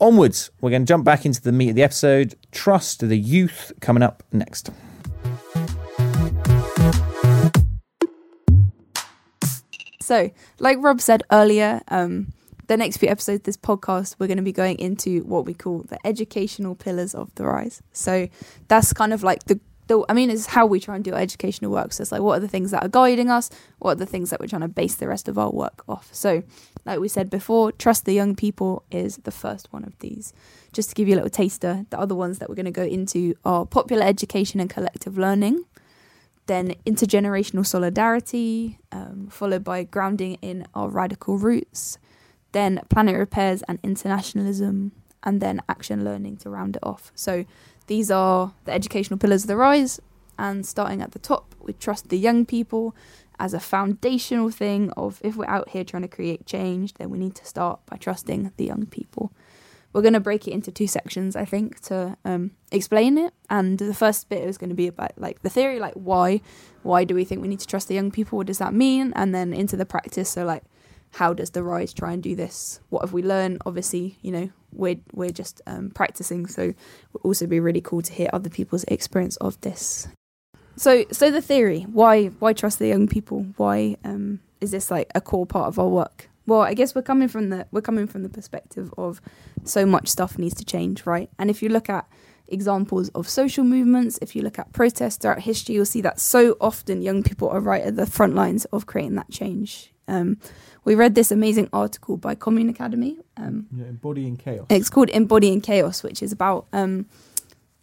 onwards. 0.00 0.50
We're 0.60 0.70
going 0.70 0.82
to 0.82 0.86
jump 0.86 1.04
back 1.04 1.26
into 1.26 1.42
the 1.42 1.52
meat 1.52 1.70
of 1.70 1.76
the 1.76 1.82
episode. 1.82 2.34
Trust 2.52 3.06
the 3.06 3.16
youth 3.16 3.72
coming 3.80 4.02
up 4.02 4.22
next. 4.32 4.70
So, 10.00 10.30
like 10.60 10.78
Rob 10.80 11.00
said 11.00 11.24
earlier, 11.32 11.80
um, 11.88 12.32
the 12.68 12.76
next 12.76 12.98
few 12.98 13.08
episodes 13.08 13.40
of 13.40 13.42
this 13.42 13.56
podcast, 13.56 14.14
we're 14.18 14.28
going 14.28 14.36
to 14.36 14.42
be 14.42 14.52
going 14.52 14.78
into 14.78 15.22
what 15.24 15.44
we 15.44 15.52
call 15.52 15.84
the 15.88 15.98
educational 16.06 16.76
pillars 16.76 17.12
of 17.12 17.34
the 17.34 17.42
RYSE. 17.42 17.80
So, 17.92 18.28
that's 18.68 18.92
kind 18.92 19.12
of 19.12 19.24
like 19.24 19.44
the, 19.44 19.58
the 19.86 20.04
I 20.08 20.14
mean, 20.14 20.30
it's 20.30 20.46
how 20.46 20.66
we 20.66 20.80
try 20.80 20.96
and 20.96 21.04
do 21.04 21.14
our 21.14 21.20
educational 21.20 21.70
work. 21.70 21.92
So, 21.92 22.02
it's 22.02 22.12
like, 22.12 22.22
what 22.22 22.38
are 22.38 22.40
the 22.40 22.48
things 22.48 22.70
that 22.70 22.84
are 22.84 22.88
guiding 22.88 23.30
us? 23.30 23.50
What 23.78 23.92
are 23.92 23.96
the 23.96 24.06
things 24.06 24.30
that 24.30 24.40
we're 24.40 24.48
trying 24.48 24.62
to 24.62 24.68
base 24.68 24.96
the 24.96 25.08
rest 25.08 25.28
of 25.28 25.38
our 25.38 25.50
work 25.50 25.84
off? 25.88 26.08
So, 26.12 26.42
like 26.84 27.00
we 27.00 27.08
said 27.08 27.30
before, 27.30 27.72
trust 27.72 28.04
the 28.04 28.12
young 28.12 28.34
people 28.34 28.84
is 28.90 29.16
the 29.18 29.30
first 29.30 29.72
one 29.72 29.84
of 29.84 29.98
these. 29.98 30.32
Just 30.72 30.90
to 30.90 30.94
give 30.94 31.08
you 31.08 31.14
a 31.14 31.16
little 31.16 31.30
taster, 31.30 31.86
the 31.90 31.98
other 31.98 32.14
ones 32.14 32.38
that 32.38 32.48
we're 32.48 32.54
going 32.54 32.66
to 32.66 32.70
go 32.70 32.84
into 32.84 33.34
are 33.44 33.64
popular 33.66 34.04
education 34.04 34.60
and 34.60 34.68
collective 34.70 35.16
learning 35.16 35.64
then 36.46 36.74
intergenerational 36.86 37.66
solidarity, 37.66 38.78
um, 38.92 39.28
followed 39.30 39.64
by 39.64 39.84
grounding 39.84 40.34
in 40.42 40.66
our 40.74 40.88
radical 40.88 41.38
roots, 41.38 41.98
then 42.52 42.80
planet 42.88 43.16
repairs 43.16 43.62
and 43.68 43.78
internationalism, 43.82 44.92
and 45.22 45.40
then 45.40 45.60
action 45.68 46.04
learning 46.04 46.36
to 46.38 46.48
round 46.48 46.76
it 46.76 46.82
off. 46.82 47.10
So 47.14 47.44
these 47.86 48.10
are 48.10 48.52
the 48.64 48.72
educational 48.72 49.18
pillars 49.18 49.44
of 49.44 49.48
the 49.48 49.54
RYSE, 49.54 50.00
and 50.38 50.66
starting 50.66 51.00
at 51.00 51.12
the 51.12 51.18
top, 51.18 51.54
we 51.60 51.72
trust 51.72 52.08
the 52.08 52.18
young 52.18 52.44
people 52.44 52.94
as 53.38 53.54
a 53.54 53.60
foundational 53.60 54.50
thing 54.50 54.90
of 54.96 55.20
if 55.22 55.36
we're 55.36 55.48
out 55.48 55.70
here 55.70 55.84
trying 55.84 56.02
to 56.02 56.08
create 56.08 56.46
change, 56.46 56.94
then 56.94 57.10
we 57.10 57.18
need 57.18 57.34
to 57.34 57.44
start 57.44 57.80
by 57.86 57.96
trusting 57.96 58.52
the 58.56 58.64
young 58.64 58.86
people 58.86 59.32
we're 59.96 60.02
going 60.02 60.12
to 60.12 60.20
break 60.20 60.46
it 60.46 60.50
into 60.50 60.70
two 60.70 60.86
sections, 60.86 61.34
I 61.36 61.46
think, 61.46 61.80
to 61.84 62.18
um, 62.22 62.50
explain 62.70 63.16
it. 63.16 63.32
And 63.48 63.78
the 63.78 63.94
first 63.94 64.28
bit 64.28 64.46
is 64.46 64.58
going 64.58 64.68
to 64.68 64.76
be 64.76 64.88
about 64.88 65.12
like 65.16 65.40
the 65.40 65.48
theory, 65.48 65.80
like 65.80 65.94
why, 65.94 66.42
why 66.82 67.04
do 67.04 67.14
we 67.14 67.24
think 67.24 67.40
we 67.40 67.48
need 67.48 67.60
to 67.60 67.66
trust 67.66 67.88
the 67.88 67.94
young 67.94 68.10
people? 68.10 68.36
What 68.36 68.46
does 68.46 68.58
that 68.58 68.74
mean? 68.74 69.14
And 69.16 69.34
then 69.34 69.54
into 69.54 69.74
the 69.74 69.86
practice, 69.86 70.28
so 70.28 70.44
like, 70.44 70.64
how 71.12 71.32
does 71.32 71.50
the 71.50 71.60
RYSE 71.60 71.94
try 71.94 72.12
and 72.12 72.22
do 72.22 72.36
this? 72.36 72.80
What 72.90 73.02
have 73.02 73.12
we 73.12 73.22
learned? 73.22 73.62
Obviously, 73.64 74.18
you 74.22 74.32
know, 74.32 74.50
we're 74.72 75.00
we're 75.12 75.30
just 75.30 75.62
um, 75.66 75.90
practicing, 75.90 76.46
so 76.46 76.62
it 76.62 76.76
will 77.12 77.20
also 77.22 77.46
be 77.46 77.60
really 77.60 77.80
cool 77.80 78.02
to 78.02 78.12
hear 78.12 78.28
other 78.32 78.50
people's 78.50 78.84
experience 78.84 79.36
of 79.36 79.60
this. 79.62 80.08
So, 80.76 81.04
so 81.10 81.30
the 81.30 81.40
theory 81.40 81.82
why 81.82 82.26
why 82.26 82.52
trust 82.52 82.78
the 82.78 82.88
young 82.88 83.08
people? 83.08 83.46
Why 83.56 83.96
um, 84.04 84.40
is 84.60 84.70
this 84.70 84.90
like 84.90 85.10
a 85.14 85.20
core 85.20 85.46
part 85.46 85.68
of 85.68 85.78
our 85.78 85.88
work? 85.88 86.28
Well, 86.46 86.60
I 86.60 86.74
guess 86.74 86.94
we're 86.94 87.02
coming 87.02 87.28
from 87.28 87.50
the 87.50 87.66
we're 87.72 87.80
coming 87.80 88.06
from 88.06 88.22
the 88.22 88.28
perspective 88.28 88.92
of 88.96 89.20
so 89.64 89.86
much 89.86 90.08
stuff 90.08 90.38
needs 90.38 90.54
to 90.56 90.64
change, 90.64 91.06
right? 91.06 91.30
And 91.38 91.50
if 91.50 91.62
you 91.62 91.70
look 91.70 91.88
at 91.88 92.06
examples 92.48 93.08
of 93.10 93.28
social 93.28 93.64
movements, 93.64 94.18
if 94.22 94.36
you 94.36 94.42
look 94.42 94.58
at 94.58 94.72
protests 94.72 95.16
throughout 95.16 95.40
history, 95.40 95.74
you'll 95.74 95.84
see 95.84 96.02
that 96.02 96.20
so 96.20 96.56
often 96.60 97.02
young 97.02 97.22
people 97.22 97.48
are 97.48 97.60
right 97.60 97.82
at 97.82 97.96
the 97.96 98.06
front 98.06 98.34
lines 98.34 98.64
of 98.66 98.86
creating 98.86 99.16
that 99.16 99.30
change. 99.30 99.92
Um, 100.08 100.38
we 100.86 100.94
read 100.94 101.16
this 101.16 101.32
amazing 101.32 101.68
article 101.72 102.16
by 102.16 102.36
Komun 102.36 102.70
Academy. 102.70 103.18
Um, 103.36 103.66
yeah, 103.76 103.86
embodying 103.86 104.36
chaos. 104.36 104.66
It's 104.70 104.88
called 104.88 105.10
Embodying 105.10 105.60
Chaos, 105.60 106.04
which 106.04 106.22
is 106.22 106.30
about 106.30 106.66
um, 106.72 107.06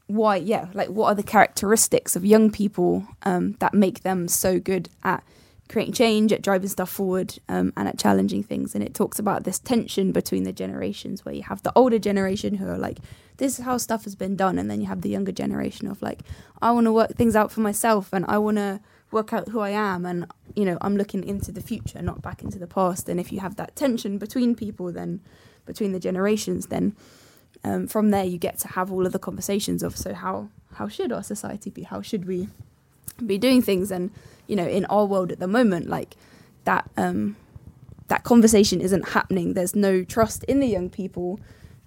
why, 0.07 0.37
yeah, 0.37 0.69
like 0.73 0.87
what 0.87 1.07
are 1.07 1.15
the 1.15 1.21
characteristics 1.21 2.15
of 2.15 2.25
young 2.25 2.49
people 2.49 3.05
um, 3.23 3.57
that 3.59 3.73
make 3.73 4.03
them 4.03 4.29
so 4.29 4.57
good 4.57 4.89
at 5.03 5.21
creating 5.67 5.93
change, 5.93 6.31
at 6.31 6.41
driving 6.41 6.69
stuff 6.69 6.89
forward, 6.89 7.37
um, 7.49 7.73
and 7.75 7.89
at 7.89 7.99
challenging 7.99 8.41
things. 8.41 8.73
And 8.73 8.81
it 8.81 8.93
talks 8.93 9.19
about 9.19 9.43
this 9.43 9.59
tension 9.59 10.13
between 10.13 10.43
the 10.43 10.53
generations, 10.53 11.25
where 11.25 11.35
you 11.35 11.43
have 11.43 11.61
the 11.63 11.73
older 11.75 11.99
generation 11.99 12.55
who 12.55 12.69
are 12.69 12.77
like, 12.77 12.99
"This 13.35 13.59
is 13.59 13.65
how 13.65 13.77
stuff 13.77 14.05
has 14.05 14.15
been 14.15 14.37
done," 14.37 14.57
and 14.57 14.71
then 14.71 14.79
you 14.79 14.87
have 14.87 15.01
the 15.01 15.09
younger 15.09 15.33
generation 15.33 15.89
of 15.89 16.01
like, 16.01 16.21
"I 16.61 16.71
want 16.71 16.85
to 16.85 16.93
work 16.93 17.15
things 17.15 17.35
out 17.35 17.51
for 17.51 17.59
myself, 17.59 18.13
and 18.13 18.23
I 18.29 18.37
want 18.37 18.57
to." 18.57 18.79
Work 19.13 19.31
out 19.31 19.49
who 19.49 19.59
I 19.59 19.69
am 19.69 20.05
and 20.05 20.27
you 20.55 20.65
know 20.65 20.77
I'm 20.81 20.97
looking 20.97 21.23
into 21.23 21.51
the 21.51 21.61
future 21.61 22.01
not 22.01 22.21
back 22.21 22.43
into 22.43 22.59
the 22.59 22.67
past. 22.67 23.07
And 23.07 23.19
if 23.19 23.31
you 23.31 23.39
have 23.39 23.55
that 23.55 23.75
tension 23.75 24.17
between 24.17 24.55
people 24.55 24.91
then 24.91 25.21
between 25.65 25.93
the 25.93 25.99
generations 25.99 26.67
then 26.67 26.95
um, 27.63 27.87
from 27.87 28.09
there 28.09 28.25
you 28.25 28.37
get 28.37 28.57
to 28.59 28.67
have 28.69 28.91
all 28.91 29.05
of 29.05 29.13
the 29.13 29.19
conversations 29.19 29.83
of 29.83 29.95
so 29.95 30.13
how 30.13 30.49
how 30.73 30.87
should 30.87 31.11
our 31.11 31.23
society 31.23 31.69
be? 31.69 31.83
How 31.83 32.01
should 32.01 32.25
we 32.25 32.49
be 33.25 33.37
doing 33.37 33.61
things? 33.61 33.91
And 33.91 34.11
you 34.47 34.55
know 34.55 34.67
in 34.67 34.85
our 34.85 35.05
world 35.05 35.31
at 35.31 35.39
the 35.39 35.47
moment 35.47 35.87
like 35.87 36.15
that 36.65 36.89
um 36.97 37.35
that 38.07 38.23
conversation 38.23 38.81
isn't 38.81 39.09
happening. 39.09 39.53
There's 39.53 39.75
no 39.75 40.03
trust 40.03 40.43
in 40.45 40.59
the 40.59 40.67
young 40.67 40.89
people 40.89 41.39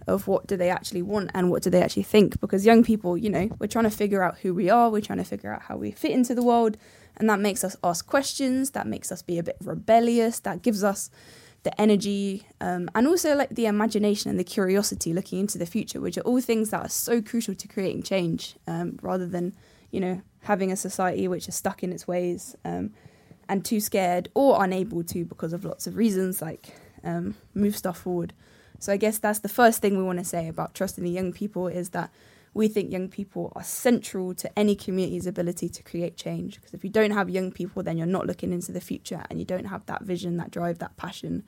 of 0.06 0.28
what 0.28 0.46
do 0.46 0.56
they 0.56 0.70
actually 0.70 1.02
want 1.02 1.30
and 1.34 1.50
what 1.50 1.62
do 1.62 1.68
they 1.68 1.82
actually 1.82 2.04
think. 2.04 2.40
Because 2.40 2.64
young 2.64 2.82
people 2.84 3.16
you 3.18 3.28
know 3.28 3.50
we're 3.58 3.66
trying 3.66 3.84
to 3.84 3.90
figure 3.90 4.22
out 4.22 4.38
who 4.38 4.54
we 4.54 4.70
are. 4.70 4.88
We're 4.90 5.02
trying 5.02 5.18
to 5.18 5.24
figure 5.24 5.52
out 5.52 5.62
how 5.62 5.76
we 5.76 5.90
fit 5.90 6.12
into 6.12 6.34
the 6.34 6.42
world 6.42 6.76
and 7.16 7.28
that 7.28 7.40
makes 7.40 7.64
us 7.64 7.76
ask 7.82 8.06
questions 8.06 8.70
that 8.72 8.86
makes 8.86 9.10
us 9.10 9.22
be 9.22 9.38
a 9.38 9.42
bit 9.42 9.56
rebellious 9.62 10.40
that 10.40 10.62
gives 10.62 10.84
us 10.84 11.10
the 11.62 11.80
energy 11.80 12.46
um, 12.60 12.88
and 12.94 13.08
also 13.08 13.34
like 13.34 13.48
the 13.50 13.66
imagination 13.66 14.30
and 14.30 14.38
the 14.38 14.44
curiosity 14.44 15.12
looking 15.12 15.40
into 15.40 15.58
the 15.58 15.66
future 15.66 16.00
which 16.00 16.16
are 16.16 16.22
all 16.22 16.40
things 16.40 16.70
that 16.70 16.80
are 16.80 16.88
so 16.88 17.20
crucial 17.20 17.54
to 17.54 17.66
creating 17.66 18.02
change 18.02 18.56
um, 18.68 18.98
rather 19.02 19.26
than 19.26 19.52
you 19.90 19.98
know 19.98 20.22
having 20.42 20.70
a 20.70 20.76
society 20.76 21.26
which 21.26 21.48
is 21.48 21.54
stuck 21.54 21.82
in 21.82 21.92
its 21.92 22.06
ways 22.06 22.54
um, 22.64 22.92
and 23.48 23.64
too 23.64 23.80
scared 23.80 24.28
or 24.34 24.62
unable 24.62 25.02
to 25.02 25.24
because 25.24 25.52
of 25.52 25.64
lots 25.64 25.86
of 25.86 25.96
reasons 25.96 26.40
like 26.40 26.76
um, 27.02 27.34
move 27.54 27.76
stuff 27.76 27.98
forward. 27.98 28.32
So 28.78 28.92
i 28.92 28.96
guess 28.96 29.18
that's 29.18 29.40
the 29.40 29.48
first 29.48 29.80
thing 29.80 29.96
we 29.96 30.04
want 30.04 30.18
to 30.18 30.24
say 30.24 30.48
about 30.48 30.74
trusting 30.74 31.02
the 31.02 31.10
young 31.10 31.32
people 31.32 31.66
is 31.66 31.90
that 31.90 32.10
we 32.56 32.68
think 32.68 32.90
young 32.90 33.08
people 33.08 33.52
are 33.54 33.62
central 33.62 34.34
to 34.34 34.58
any 34.58 34.74
community's 34.74 35.26
ability 35.26 35.68
to 35.68 35.82
create 35.82 36.16
change. 36.16 36.56
Because 36.56 36.72
if 36.72 36.82
you 36.82 36.90
don't 36.90 37.10
have 37.10 37.28
young 37.28 37.52
people, 37.52 37.82
then 37.82 37.98
you're 37.98 38.06
not 38.06 38.26
looking 38.26 38.52
into 38.52 38.72
the 38.72 38.80
future 38.80 39.22
and 39.28 39.38
you 39.38 39.44
don't 39.44 39.66
have 39.66 39.84
that 39.86 40.02
vision, 40.02 40.38
that 40.38 40.50
drive, 40.50 40.78
that 40.78 40.96
passion 40.96 41.44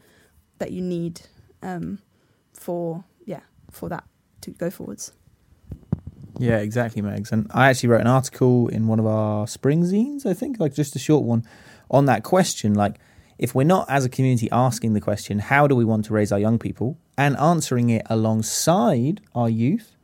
that 0.58 0.70
you 0.70 0.82
need 0.82 1.22
um, 1.62 1.98
for, 2.52 3.04
yeah, 3.24 3.40
for 3.70 3.88
that 3.88 4.04
to 4.42 4.50
go 4.50 4.70
forwards. 4.70 5.12
Yeah, 6.38 6.58
exactly, 6.58 7.02
Megs. 7.02 7.32
And 7.32 7.50
I 7.52 7.68
actually 7.68 7.88
wrote 7.88 8.02
an 8.02 8.06
article 8.06 8.68
in 8.68 8.86
one 8.86 9.00
of 9.00 9.06
our 9.06 9.46
spring 9.46 9.82
zines, 9.84 10.26
I 10.26 10.34
think, 10.34 10.60
like 10.60 10.74
just 10.74 10.94
a 10.94 10.98
short 10.98 11.24
one, 11.24 11.42
on 11.90 12.04
that 12.04 12.22
question. 12.22 12.74
Like, 12.74 12.96
if 13.38 13.54
we're 13.54 13.64
not 13.64 13.88
as 13.88 14.04
a 14.04 14.08
community 14.08 14.48
asking 14.52 14.92
the 14.92 15.00
question, 15.00 15.38
how 15.38 15.66
do 15.66 15.74
we 15.74 15.84
want 15.84 16.04
to 16.04 16.12
raise 16.12 16.30
our 16.32 16.38
young 16.38 16.58
people, 16.58 16.98
and 17.16 17.36
answering 17.38 17.90
it 17.90 18.02
alongside 18.10 19.20
our 19.34 19.48
youth, 19.48 19.96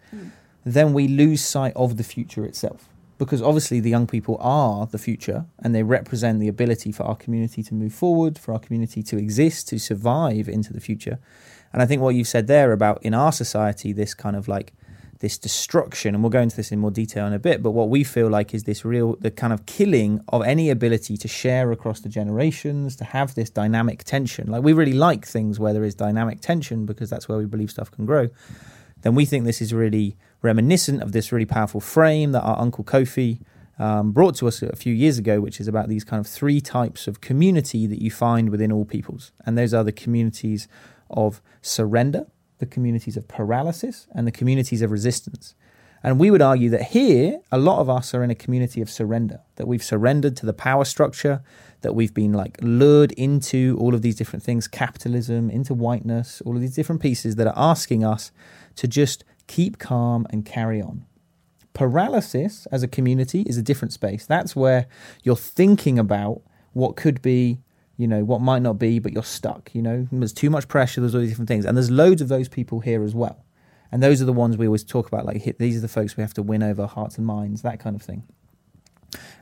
then 0.65 0.93
we 0.93 1.09
lose 1.09 1.43
sight 1.43 1.73
of 1.77 1.97
the 1.97 2.05
future 2.05 2.45
itself. 2.45 2.89
Because 3.17 3.41
obviously, 3.41 3.79
the 3.79 3.91
young 3.91 4.09
people 4.09 4.37
are 4.41 4.87
the 4.87 4.99
future 4.99 5.47
and 5.61 5.75
they 5.75 5.85
represent 5.85 6.41
the 6.41 6.49
ability 6.49 6.91
for 6.91 7.05
our 7.05 7.15
community 7.15 7.63
to 7.63 7.75
move 7.75 7.95
forward, 7.95 8.39
for 8.39 8.53
our 8.53 8.59
community 8.59 9.03
to 9.05 9.17
exist, 9.17 9.69
to 9.69 9.79
survive 9.79 10.49
into 10.49 10.73
the 10.73 10.81
future. 10.81 11.19
And 11.73 11.81
I 11.81 11.87
think 11.87 12.03
what 12.03 12.15
you've 12.15 12.29
said 12.29 12.49
there 12.49 12.73
about 12.73 13.03
in 13.03 13.15
our 13.15 13.33
society, 13.33 13.93
this 13.93 14.15
kind 14.15 14.35
of 14.35 14.49
like 14.49 14.73
this 15.21 15.39
destruction, 15.39 16.15
and 16.15 16.23
we'll 16.23 16.31
go 16.31 16.41
into 16.41 16.57
this 16.57 16.71
in 16.71 16.79
more 16.79 16.91
detail 16.91 17.27
in 17.27 17.33
a 17.33 17.39
bit, 17.39 17.63
but 17.63 17.71
what 17.71 17.89
we 17.89 18.05
feel 18.05 18.29
like 18.29 18.53
is 18.53 18.65
this 18.65 18.85
real, 18.85 19.17
the 19.21 19.31
kind 19.31 19.53
of 19.53 19.65
killing 19.65 20.21
of 20.29 20.43
any 20.43 20.69
ability 20.71 21.17
to 21.17 21.29
share 21.29 21.73
across 21.73 22.01
the 22.01 22.09
generations, 22.09 22.95
to 22.97 23.05
have 23.05 23.35
this 23.35 23.49
dynamic 23.49 24.05
tension. 24.05 24.51
Like 24.51 24.63
we 24.63 24.73
really 24.73 24.93
like 24.93 25.27
things 25.27 25.59
where 25.59 25.73
there 25.73 25.85
is 25.85 25.95
dynamic 25.95 26.41
tension 26.41 26.85
because 26.85 27.11
that's 27.11 27.29
where 27.29 27.39
we 27.39 27.47
believe 27.47 27.71
stuff 27.71 27.91
can 27.91 28.07
grow. 28.07 28.29
Then 29.03 29.15
we 29.15 29.25
think 29.25 29.45
this 29.45 29.63
is 29.63 29.73
really 29.73 30.17
reminiscent 30.45 31.03
of 31.03 31.13
this 31.13 31.33
really 31.33 31.47
powerful 31.47 31.81
frame 31.81 32.33
that 32.33 32.43
our 32.43 32.59
uncle 32.61 32.85
Kofi 32.85 33.41
um, 33.79 34.13
brought 34.13 34.37
to 34.37 34.47
us 34.47 34.63
a 34.63 34.77
few 34.77 34.95
years 34.95 35.19
ago, 35.19 35.41
which 35.41 35.59
is 35.61 35.67
about 35.67 35.89
these 35.89 36.05
kind 36.05 36.21
of 36.21 36.27
three 36.27 36.61
types 36.61 37.09
of 37.09 37.21
community 37.21 37.87
that 37.87 38.01
you 38.01 38.11
find 38.11 38.51
within 38.51 38.71
all 38.71 38.85
peoples. 38.85 39.33
And 39.45 39.59
those 39.59 39.75
are 39.75 39.83
the 39.83 39.93
communities 39.93 40.69
of 41.11 41.43
surrender, 41.63 42.27
the 42.59 42.67
communities 42.67 43.17
of 43.17 43.27
paralysis, 43.27 44.07
and 44.15 44.27
the 44.27 44.33
communities 44.33 44.83
of 44.83 44.93
resistance. 44.93 45.55
And 46.05 46.21
we 46.21 46.31
would 46.31 46.43
argue 46.43 46.69
that 46.69 46.83
here, 46.83 47.41
a 47.51 47.59
lot 47.59 47.81
of 47.81 47.89
us 47.89 48.13
are 48.13 48.23
in 48.23 48.31
a 48.31 48.35
community 48.35 48.83
of 48.83 48.91
surrender, 48.91 49.41
that 49.57 49.67
we've 49.67 49.83
surrendered 49.83 50.37
to 50.37 50.47
the 50.47 50.53
power 50.53 50.85
structure, 50.85 51.43
that 51.81 51.95
we've 51.95 52.13
been 52.13 52.35
like 52.35 52.59
lured 52.61 53.13
into 53.13 53.77
all 53.81 53.95
of 53.95 54.03
these 54.03 54.15
different 54.15 54.43
things 54.43 54.69
capitalism, 54.69 55.49
into 55.49 55.73
whiteness, 55.73 56.43
all 56.45 56.55
of 56.55 56.61
these 56.61 56.75
different 56.75 57.01
pieces 57.01 57.37
that 57.37 57.47
are 57.47 57.55
asking 57.57 58.05
us 58.05 58.33
to 58.77 58.87
just 58.87 59.25
keep 59.47 59.79
calm 59.79 60.27
and 60.31 60.45
carry 60.45 60.81
on. 60.81 61.05
Paralysis 61.73 62.67
as 62.67 62.83
a 62.83 62.89
community 62.89 63.43
is 63.43 63.57
a 63.57 63.63
different 63.63 63.93
space. 63.93 64.27
That's 64.27 64.55
where 64.55 64.87
you're 65.23 65.37
thinking 65.37 65.99
about 65.99 66.43
what 66.73 66.97
could 66.97 67.21
be, 67.21 67.61
you 67.97 68.07
know, 68.07 68.25
what 68.25 68.41
might 68.41 68.63
not 68.63 68.79
be, 68.79 68.99
but 68.99 69.13
you're 69.13 69.25
stuck. 69.25 69.75
You 69.75 69.83
know, 69.83 70.09
there's 70.13 70.33
too 70.33 70.51
much 70.51 70.69
pressure, 70.69 71.01
there's 71.01 71.15
all 71.15 71.21
these 71.21 71.31
different 71.31 71.49
things. 71.49 71.65
And 71.65 71.77
there's 71.77 71.91
loads 71.91 72.23
of 72.23 72.29
those 72.29 72.49
people 72.49 72.81
here 72.81 73.03
as 73.03 73.15
well. 73.15 73.45
And 73.91 74.03
those 74.03 74.21
are 74.21 74.25
the 74.25 74.33
ones 74.33 74.57
we 74.57 74.67
always 74.67 74.85
talk 74.85 75.07
about, 75.07 75.25
like 75.25 75.57
these 75.59 75.77
are 75.77 75.81
the 75.81 75.89
folks 75.89 76.17
we 76.17 76.23
have 76.23 76.35
to 76.35 76.43
win 76.43 76.63
over 76.63 76.87
hearts 76.87 77.17
and 77.17 77.27
minds, 77.27 77.63
that 77.63 77.81
kind 77.81 77.95
of 77.95 78.03
thing. 78.03 78.25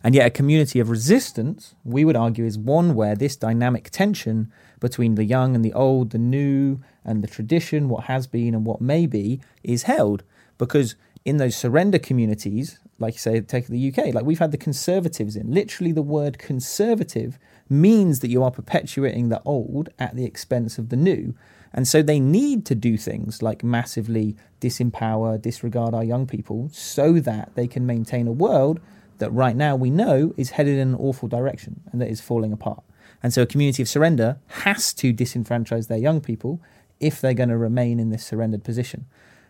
And 0.04 0.14
yet, 0.14 0.26
a 0.26 0.30
community 0.30 0.80
of 0.80 0.90
resistance, 0.90 1.74
we 1.84 2.04
would 2.04 2.16
argue, 2.16 2.44
is 2.44 2.58
one 2.58 2.94
where 2.94 3.14
this 3.14 3.36
dynamic 3.36 3.90
tension 3.90 4.52
between 4.80 5.14
the 5.14 5.24
young 5.24 5.54
and 5.54 5.64
the 5.64 5.72
old, 5.72 6.10
the 6.10 6.18
new 6.18 6.80
and 7.04 7.22
the 7.22 7.28
tradition, 7.28 7.88
what 7.88 8.04
has 8.04 8.26
been 8.26 8.54
and 8.54 8.66
what 8.66 8.80
may 8.80 9.06
be, 9.06 9.40
is 9.62 9.84
held. 9.84 10.24
Because 10.58 10.96
in 11.24 11.36
those 11.36 11.56
surrender 11.56 11.98
communities, 11.98 12.80
like 12.98 13.14
you 13.14 13.18
say, 13.18 13.40
take 13.40 13.66
the 13.66 13.92
UK, 13.92 14.12
like 14.14 14.24
we've 14.24 14.38
had 14.38 14.52
the 14.52 14.58
conservatives 14.58 15.36
in. 15.36 15.52
Literally, 15.52 15.92
the 15.92 16.02
word 16.02 16.38
conservative 16.38 17.38
means 17.68 18.20
that 18.20 18.28
you 18.28 18.42
are 18.42 18.50
perpetuating 18.50 19.28
the 19.28 19.42
old 19.44 19.88
at 19.98 20.16
the 20.16 20.24
expense 20.24 20.78
of 20.78 20.88
the 20.88 20.96
new. 20.96 21.34
And 21.72 21.88
so 21.88 22.02
they 22.02 22.20
need 22.20 22.66
to 22.66 22.74
do 22.74 22.96
things 22.96 23.42
like 23.42 23.64
massively 23.64 24.36
disempower, 24.60 25.40
disregard 25.40 25.94
our 25.94 26.04
young 26.04 26.26
people 26.26 26.68
so 26.72 27.14
that 27.14 27.54
they 27.54 27.66
can 27.66 27.86
maintain 27.86 28.26
a 28.26 28.32
world 28.32 28.80
that 29.18 29.30
right 29.30 29.56
now 29.56 29.76
we 29.76 29.90
know 29.90 30.34
is 30.36 30.50
headed 30.50 30.78
in 30.78 30.88
an 30.88 30.94
awful 30.94 31.28
direction 31.28 31.80
and 31.92 32.00
that 32.00 32.08
is 32.08 32.20
falling 32.20 32.52
apart. 32.52 32.82
And 33.22 33.32
so 33.32 33.42
a 33.42 33.46
community 33.46 33.82
of 33.82 33.88
surrender 33.88 34.38
has 34.48 34.92
to 34.94 35.12
disenfranchise 35.12 35.88
their 35.88 35.98
young 35.98 36.20
people 36.20 36.60
if 36.98 37.20
they're 37.20 37.34
going 37.34 37.48
to 37.48 37.56
remain 37.56 38.00
in 38.00 38.10
this 38.10 38.24
surrendered 38.24 38.64
position. 38.64 39.06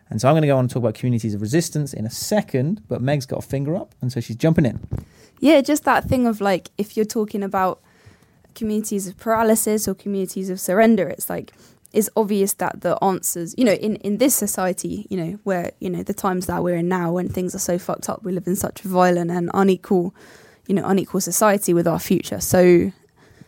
And 0.09 0.21
so 0.21 0.27
I'm 0.27 0.33
going 0.33 0.43
to 0.43 0.47
go 0.47 0.57
on 0.57 0.65
and 0.65 0.69
talk 0.69 0.81
about 0.81 0.93
communities 0.93 1.33
of 1.33 1.41
resistance 1.41 1.93
in 1.93 2.05
a 2.05 2.09
second, 2.09 2.83
but 2.87 3.01
Meg's 3.01 3.25
got 3.25 3.39
a 3.39 3.47
finger 3.47 3.75
up, 3.75 3.95
and 4.01 4.11
so 4.11 4.19
she's 4.19 4.35
jumping 4.35 4.65
in. 4.65 4.79
Yeah, 5.39 5.61
just 5.61 5.85
that 5.85 6.05
thing 6.05 6.27
of 6.27 6.39
like, 6.41 6.69
if 6.77 6.95
you're 6.95 7.05
talking 7.05 7.41
about 7.41 7.81
communities 8.53 9.07
of 9.07 9.17
paralysis 9.17 9.87
or 9.87 9.95
communities 9.95 10.49
of 10.49 10.59
surrender, 10.59 11.07
it's 11.07 11.29
like, 11.29 11.53
it's 11.93 12.09
obvious 12.15 12.53
that 12.53 12.81
the 12.81 13.01
answers, 13.03 13.53
you 13.57 13.63
know, 13.63 13.73
in, 13.73 13.97
in 13.97 14.17
this 14.17 14.35
society, 14.35 15.05
you 15.09 15.17
know, 15.17 15.39
where, 15.43 15.71
you 15.79 15.89
know, 15.89 16.01
the 16.01 16.13
times 16.13 16.47
that 16.47 16.63
we're 16.63 16.77
in 16.77 16.87
now 16.87 17.11
when 17.13 17.29
things 17.29 17.53
are 17.53 17.59
so 17.59 17.77
fucked 17.77 18.09
up, 18.09 18.23
we 18.23 18.31
live 18.31 18.47
in 18.47 18.55
such 18.55 18.83
a 18.83 18.87
violent 18.87 19.29
and 19.29 19.51
unequal, 19.53 20.13
you 20.67 20.73
know, 20.73 20.83
unequal 20.85 21.21
society 21.21 21.71
with 21.73 21.87
our 21.87 21.99
future. 21.99 22.41
So 22.41 22.91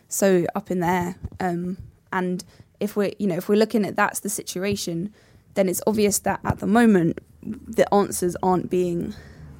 so 0.08 0.46
up 0.54 0.70
in 0.70 0.80
there. 0.80 1.16
Um, 1.40 1.78
and 2.12 2.44
if 2.78 2.96
we're, 2.96 3.12
you 3.18 3.26
know, 3.26 3.36
if 3.36 3.48
we're 3.48 3.58
looking 3.58 3.84
at 3.84 3.96
that's 3.96 4.20
the 4.20 4.28
situation, 4.28 5.12
then 5.54 5.68
it's 5.68 5.82
obvious 5.86 6.20
that 6.20 6.40
at 6.44 6.60
the 6.60 6.66
moment 6.66 7.18
the 7.42 7.92
answers 7.92 8.36
aren't 8.42 8.70
being 8.70 9.14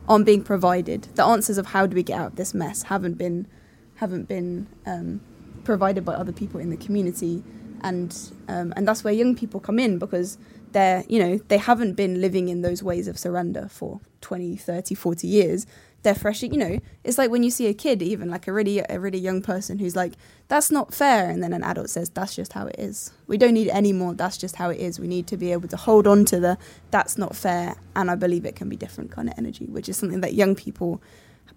aren't 0.08 0.26
being 0.26 0.44
provided. 0.44 1.08
The 1.16 1.24
answers 1.24 1.58
of 1.58 1.66
how 1.66 1.86
do 1.86 1.96
we 1.96 2.04
get 2.04 2.20
out 2.20 2.26
of 2.28 2.36
this 2.36 2.54
mess 2.54 2.84
haven't 2.84 3.14
been 3.14 3.48
haven't 3.96 4.28
been 4.28 4.68
um, 4.86 5.20
provided 5.64 6.04
by 6.04 6.14
other 6.14 6.32
people 6.32 6.60
in 6.60 6.70
the 6.70 6.76
community, 6.76 7.42
and 7.83 8.16
um, 8.49 8.73
and 8.76 8.87
that's 8.87 9.04
where 9.04 9.12
young 9.12 9.35
people 9.35 9.61
come 9.61 9.78
in 9.78 9.99
because 9.99 10.38
they're 10.73 11.04
you 11.09 11.18
know 11.18 11.38
they 11.49 11.59
haven't 11.59 11.95
been 11.95 12.21
living 12.21 12.49
in 12.49 12.62
those 12.62 12.83
ways 12.83 13.09
of 13.09 13.18
surrender 13.18 13.68
for 13.71 14.00
20 14.21 14.56
30 14.56 14.95
40 14.95 15.26
years. 15.26 15.66
They're 16.02 16.14
fresh 16.14 16.42
you 16.42 16.56
know 16.56 16.78
it's 17.02 17.18
like 17.18 17.30
when 17.30 17.42
you 17.42 17.50
see 17.50 17.66
a 17.66 17.75
kid 17.75 18.00
even 18.00 18.30
like 18.30 18.47
a 18.47 18.52
really 18.52 18.78
a 18.88 19.00
really 19.00 19.18
young 19.18 19.42
person 19.42 19.80
who's 19.80 19.97
like 19.97 20.12
that's 20.47 20.71
not 20.71 20.95
fair 20.95 21.28
and 21.28 21.42
then 21.42 21.52
an 21.52 21.64
adult 21.64 21.90
says 21.90 22.11
that's 22.11 22.37
just 22.37 22.52
how 22.52 22.66
it 22.66 22.76
is. 22.78 23.12
We 23.26 23.38
don't 23.38 23.54
need 23.54 23.71
any 23.71 23.92
more. 23.92 24.14
That's 24.14 24.37
just 24.37 24.54
how 24.54 24.71
it 24.71 24.78
is. 24.78 25.00
We 25.00 25.09
need 25.09 25.26
to 25.26 25.37
be 25.37 25.50
able 25.50 25.66
to 25.68 25.76
hold 25.76 26.06
on 26.06 26.25
to 26.26 26.38
the 26.38 26.59
that's 26.90 27.18
not 27.18 27.35
fair 27.35 27.75
and 27.97 28.11
i 28.11 28.14
believe 28.14 28.45
it 28.45 28.54
can 28.54 28.68
be 28.68 28.76
different 28.76 29.11
kind 29.11 29.28
of 29.28 29.35
energy 29.38 29.66
which 29.66 29.88
is 29.88 29.97
something 29.97 30.21
that 30.21 30.35
young 30.35 30.54
people 30.54 31.02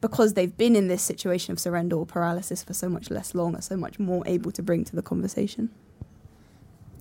because 0.02 0.34
they've 0.34 0.56
been 0.58 0.76
in 0.76 0.88
this 0.88 1.02
situation 1.02 1.52
of 1.52 1.60
surrender 1.60 1.96
or 1.96 2.06
paralysis 2.06 2.64
for 2.64 2.74
so 2.74 2.90
much 2.90 3.10
less 3.10 3.36
long 3.36 3.56
are 3.56 3.62
so 3.62 3.76
much 3.76 4.00
more 4.00 4.24
able 4.26 4.52
to 4.52 4.64
bring 4.64 4.84
to 4.86 4.96
the 4.96 5.02
conversation 5.02 5.70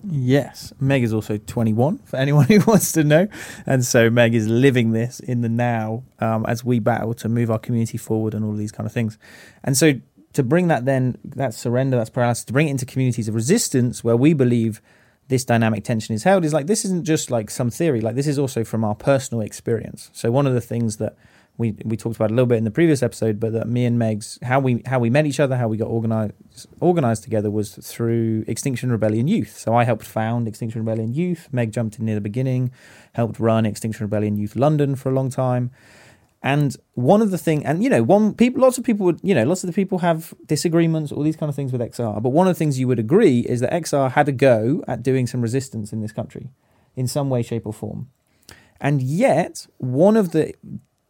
Yes, 0.07 0.73
Meg 0.79 1.03
is 1.03 1.13
also 1.13 1.37
21 1.37 1.99
for 1.99 2.17
anyone 2.17 2.45
who 2.47 2.59
wants 2.61 2.91
to 2.93 3.03
know. 3.03 3.27
And 3.65 3.83
so 3.83 4.09
Meg 4.09 4.33
is 4.33 4.47
living 4.47 4.91
this 4.91 5.19
in 5.19 5.41
the 5.41 5.49
now 5.49 6.03
um, 6.19 6.45
as 6.47 6.63
we 6.63 6.79
battle 6.79 7.13
to 7.15 7.29
move 7.29 7.51
our 7.51 7.59
community 7.59 7.97
forward 7.97 8.33
and 8.33 8.45
all 8.45 8.53
these 8.53 8.71
kind 8.71 8.87
of 8.87 8.93
things. 8.93 9.17
And 9.63 9.77
so 9.77 9.93
to 10.33 10.43
bring 10.43 10.67
that 10.67 10.85
then, 10.85 11.17
that 11.23 11.53
surrender, 11.53 11.97
that's 11.97 12.09
paralysis, 12.09 12.45
to 12.45 12.53
bring 12.53 12.67
it 12.67 12.71
into 12.71 12.85
communities 12.85 13.27
of 13.27 13.35
resistance 13.35 14.03
where 14.03 14.17
we 14.17 14.33
believe 14.33 14.81
this 15.27 15.45
dynamic 15.45 15.83
tension 15.83 16.15
is 16.15 16.23
held 16.23 16.43
is 16.43 16.53
like 16.53 16.65
this 16.65 16.83
isn't 16.83 17.05
just 17.05 17.29
like 17.29 17.49
some 17.49 17.69
theory, 17.69 18.01
like 18.01 18.15
this 18.15 18.27
is 18.27 18.39
also 18.39 18.63
from 18.63 18.83
our 18.83 18.95
personal 18.95 19.41
experience. 19.41 20.09
So 20.13 20.31
one 20.31 20.47
of 20.47 20.53
the 20.53 20.61
things 20.61 20.97
that 20.97 21.15
we 21.59 21.75
we 21.83 21.97
talked 21.97 22.15
about 22.15 22.31
a 22.31 22.33
little 22.33 22.47
bit 22.47 22.57
in 22.57 22.63
the 22.63 22.71
previous 22.71 23.03
episode, 23.03 23.37
but 23.37 23.51
that 23.51 23.67
me 23.67 23.85
and 23.85 23.99
Meg's 23.99 24.39
how 24.41 24.61
we 24.61 24.81
how 24.85 24.97
we 24.97 25.09
met 25.09 25.25
each 25.25 25.41
other, 25.41 25.57
how 25.57 25.67
we 25.67 25.75
got 25.75 25.89
organized 25.89 26.33
organized 26.79 27.23
together 27.23 27.51
was 27.51 27.75
through 27.75 28.45
Extinction 28.47 28.91
Rebellion 28.91 29.27
Youth. 29.27 29.57
So 29.57 29.75
I 29.75 29.83
helped 29.83 30.05
found 30.05 30.47
Extinction 30.47 30.81
Rebellion 30.81 31.13
Youth. 31.13 31.49
Meg 31.51 31.73
jumped 31.73 31.99
in 31.99 32.05
near 32.05 32.15
the 32.15 32.21
beginning, 32.21 32.71
helped 33.13 33.39
run 33.39 33.65
Extinction 33.65 34.05
Rebellion 34.05 34.37
Youth 34.37 34.55
London 34.55 34.95
for 34.95 35.11
a 35.11 35.13
long 35.13 35.29
time. 35.29 35.69
And 36.41 36.77
one 36.93 37.21
of 37.21 37.31
the 37.31 37.37
thing, 37.37 37.65
and 37.65 37.83
you 37.83 37.89
know, 37.89 38.03
one 38.03 38.33
people, 38.33 38.61
lots 38.61 38.77
of 38.77 38.85
people 38.85 39.05
would, 39.05 39.19
you 39.21 39.35
know, 39.35 39.43
lots 39.43 39.61
of 39.61 39.67
the 39.67 39.73
people 39.73 39.97
have 39.99 40.33
disagreements, 40.45 41.11
all 41.11 41.23
these 41.23 41.35
kind 41.35 41.49
of 41.49 41.55
things 41.57 41.73
with 41.73 41.81
XR. 41.81 42.23
But 42.23 42.29
one 42.29 42.47
of 42.47 42.55
the 42.55 42.57
things 42.57 42.79
you 42.79 42.87
would 42.87 42.99
agree 42.99 43.41
is 43.41 43.59
that 43.59 43.73
XR 43.73 44.11
had 44.11 44.29
a 44.29 44.31
go 44.31 44.81
at 44.87 45.03
doing 45.03 45.27
some 45.27 45.41
resistance 45.41 45.91
in 45.91 45.99
this 45.99 46.13
country, 46.13 46.51
in 46.95 47.07
some 47.07 47.29
way, 47.29 47.41
shape, 47.41 47.67
or 47.67 47.73
form. 47.73 48.07
And 48.79 49.01
yet, 49.01 49.67
one 49.79 50.15
of 50.15 50.31
the 50.31 50.53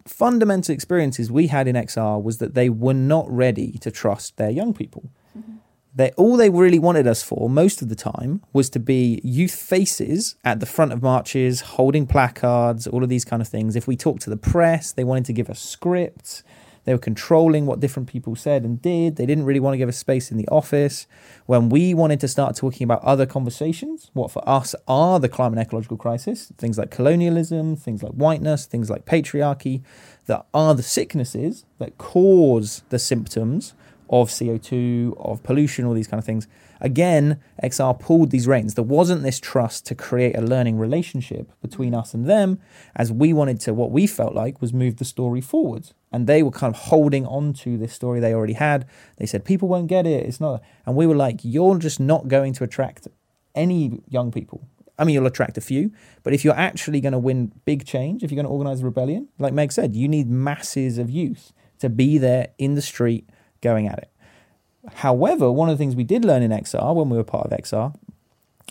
fundamental 0.09 0.73
experiences 0.73 1.31
we 1.31 1.47
had 1.47 1.67
in 1.67 1.75
XR 1.75 2.21
was 2.21 2.39
that 2.39 2.55
they 2.55 2.69
were 2.69 2.93
not 2.93 3.29
ready 3.29 3.77
to 3.79 3.91
trust 3.91 4.37
their 4.37 4.49
young 4.49 4.73
people. 4.73 5.09
Mm-hmm. 5.37 5.57
They 5.95 6.11
all 6.17 6.35
they 6.35 6.49
really 6.49 6.79
wanted 6.79 7.07
us 7.07 7.21
for 7.21 7.49
most 7.49 7.81
of 7.81 7.89
the 7.89 7.95
time 7.95 8.43
was 8.51 8.69
to 8.71 8.79
be 8.79 9.21
youth 9.23 9.53
faces 9.53 10.35
at 10.43 10.59
the 10.59 10.65
front 10.65 10.93
of 10.93 11.01
marches, 11.01 11.61
holding 11.61 12.07
placards, 12.07 12.87
all 12.87 13.03
of 13.03 13.09
these 13.09 13.23
kind 13.23 13.41
of 13.41 13.47
things. 13.47 13.75
If 13.75 13.87
we 13.87 13.95
talked 13.95 14.21
to 14.23 14.29
the 14.29 14.37
press, 14.37 14.91
they 14.91 15.03
wanted 15.03 15.25
to 15.25 15.33
give 15.33 15.49
us 15.49 15.61
scripts. 15.61 16.43
They 16.89 16.95
were 16.95 16.97
controlling 16.97 17.67
what 17.67 17.81
different 17.81 18.09
people 18.09 18.35
said 18.35 18.63
and 18.63 18.81
did. 18.81 19.15
They 19.15 19.27
didn't 19.27 19.45
really 19.45 19.59
want 19.59 19.75
to 19.75 19.77
give 19.77 19.89
us 19.89 19.95
space 19.95 20.31
in 20.31 20.37
the 20.37 20.47
office. 20.47 21.05
When 21.45 21.69
we 21.69 21.93
wanted 21.93 22.19
to 22.21 22.27
start 22.27 22.55
talking 22.55 22.83
about 22.83 23.03
other 23.03 23.27
conversations, 23.27 24.09
what 24.13 24.31
for 24.31 24.41
us 24.49 24.73
are 24.87 25.19
the 25.19 25.29
climate 25.29 25.59
and 25.59 25.67
ecological 25.67 25.97
crisis, 25.97 26.51
things 26.57 26.79
like 26.79 26.89
colonialism, 26.89 27.75
things 27.75 28.01
like 28.01 28.13
whiteness, 28.13 28.65
things 28.65 28.89
like 28.89 29.05
patriarchy, 29.05 29.83
that 30.25 30.47
are 30.51 30.73
the 30.73 30.81
sicknesses 30.81 31.63
that 31.77 31.99
cause 31.99 32.81
the 32.89 32.97
symptoms 32.97 33.75
of 34.09 34.29
CO2, 34.29 35.15
of 35.23 35.43
pollution, 35.43 35.85
all 35.85 35.93
these 35.93 36.07
kind 36.07 36.17
of 36.17 36.25
things. 36.25 36.47
Again, 36.81 37.39
XR 37.63 37.99
pulled 37.99 38.31
these 38.31 38.47
reins. 38.47 38.73
There 38.73 38.83
wasn't 38.83 39.21
this 39.21 39.39
trust 39.39 39.85
to 39.85 39.93
create 39.93 40.35
a 40.35 40.41
learning 40.41 40.79
relationship 40.79 41.51
between 41.61 41.93
us 41.93 42.15
and 42.15 42.25
them, 42.25 42.59
as 42.95 43.11
we 43.11 43.31
wanted 43.31 43.59
to, 43.59 43.75
what 43.75 43.91
we 43.91 44.07
felt 44.07 44.33
like 44.33 44.59
was 44.59 44.73
move 44.73 44.95
the 44.95 45.05
story 45.05 45.39
forward. 45.39 45.91
And 46.11 46.25
they 46.25 46.41
were 46.41 46.51
kind 46.51 46.73
of 46.73 46.81
holding 46.81 47.25
on 47.25 47.53
to 47.53 47.77
this 47.77 47.93
story 47.93 48.19
they 48.19 48.33
already 48.33 48.53
had. 48.53 48.87
They 49.17 49.25
said, 49.25 49.45
people 49.45 49.67
won't 49.67 49.87
get 49.87 50.07
it. 50.07 50.25
It's 50.25 50.39
not. 50.39 50.61
And 50.85 50.95
we 50.95 51.05
were 51.05 51.15
like, 51.15 51.41
you're 51.43 51.77
just 51.77 51.99
not 51.99 52.27
going 52.27 52.53
to 52.53 52.63
attract 52.63 53.07
any 53.53 54.01
young 54.07 54.31
people. 54.31 54.67
I 54.97 55.05
mean, 55.05 55.13
you'll 55.13 55.27
attract 55.27 55.57
a 55.57 55.61
few, 55.61 55.91
but 56.23 56.33
if 56.33 56.43
you're 56.43 56.57
actually 56.57 56.99
going 56.99 57.13
to 57.13 57.19
win 57.19 57.53
big 57.63 57.85
change, 57.85 58.21
if 58.21 58.31
you're 58.31 58.35
going 58.35 58.45
to 58.45 58.51
organize 58.51 58.81
a 58.81 58.85
rebellion, 58.85 59.29
like 59.37 59.53
Meg 59.53 59.71
said, 59.71 59.95
you 59.95 60.09
need 60.09 60.29
masses 60.29 60.97
of 60.97 61.09
youth 61.09 61.53
to 61.79 61.89
be 61.89 62.17
there 62.17 62.49
in 62.57 62.75
the 62.75 62.81
street 62.81 63.29
going 63.61 63.87
at 63.87 63.99
it. 63.99 64.11
However, 64.95 65.51
one 65.51 65.69
of 65.69 65.77
the 65.77 65.81
things 65.81 65.95
we 65.95 66.03
did 66.03 66.25
learn 66.25 66.41
in 66.41 66.51
XR 66.51 66.93
when 66.95 67.09
we 67.09 67.15
were 67.15 67.23
part 67.23 67.45
of 67.45 67.57
XR 67.57 67.93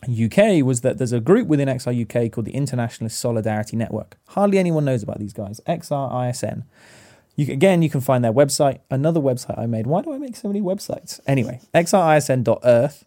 UK 0.06 0.64
was 0.64 0.82
that 0.82 0.98
there's 0.98 1.12
a 1.12 1.20
group 1.20 1.48
within 1.48 1.68
XR 1.68 2.02
UK 2.02 2.30
called 2.30 2.44
the 2.44 2.54
Internationalist 2.54 3.18
Solidarity 3.18 3.76
Network. 3.76 4.16
Hardly 4.28 4.58
anyone 4.58 4.84
knows 4.84 5.02
about 5.02 5.18
these 5.18 5.32
guys. 5.32 5.60
XR 5.66 6.30
ISN. 6.30 6.64
You, 7.38 7.52
again, 7.52 7.82
you 7.82 7.88
can 7.88 8.00
find 8.00 8.24
their 8.24 8.32
website. 8.32 8.80
Another 8.90 9.20
website 9.20 9.56
I 9.56 9.66
made. 9.66 9.86
Why 9.86 10.02
do 10.02 10.12
I 10.12 10.18
make 10.18 10.34
so 10.34 10.48
many 10.48 10.60
websites? 10.60 11.20
Anyway, 11.24 11.60
xrisn.earth. 11.72 13.04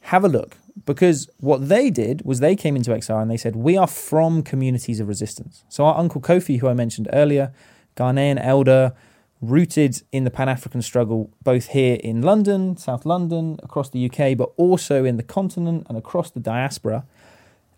Have 0.00 0.24
a 0.24 0.28
look 0.28 0.56
because 0.86 1.28
what 1.38 1.68
they 1.68 1.90
did 1.90 2.22
was 2.24 2.40
they 2.40 2.56
came 2.56 2.76
into 2.76 2.92
XR 2.92 3.20
and 3.20 3.30
they 3.30 3.36
said, 3.36 3.54
We 3.56 3.76
are 3.76 3.86
from 3.86 4.42
communities 4.42 5.00
of 5.00 5.08
resistance. 5.08 5.64
So, 5.68 5.84
our 5.84 5.98
Uncle 5.98 6.22
Kofi, 6.22 6.60
who 6.60 6.68
I 6.68 6.72
mentioned 6.72 7.10
earlier, 7.12 7.52
Ghanaian 7.94 8.42
elder, 8.42 8.94
rooted 9.42 10.00
in 10.12 10.24
the 10.24 10.30
Pan 10.30 10.48
African 10.48 10.80
struggle, 10.80 11.30
both 11.42 11.68
here 11.68 11.98
in 12.02 12.22
London, 12.22 12.78
South 12.78 13.04
London, 13.04 13.60
across 13.62 13.90
the 13.90 14.10
UK, 14.10 14.34
but 14.34 14.50
also 14.56 15.04
in 15.04 15.18
the 15.18 15.22
continent 15.22 15.86
and 15.90 15.98
across 15.98 16.30
the 16.30 16.40
diaspora. 16.40 17.04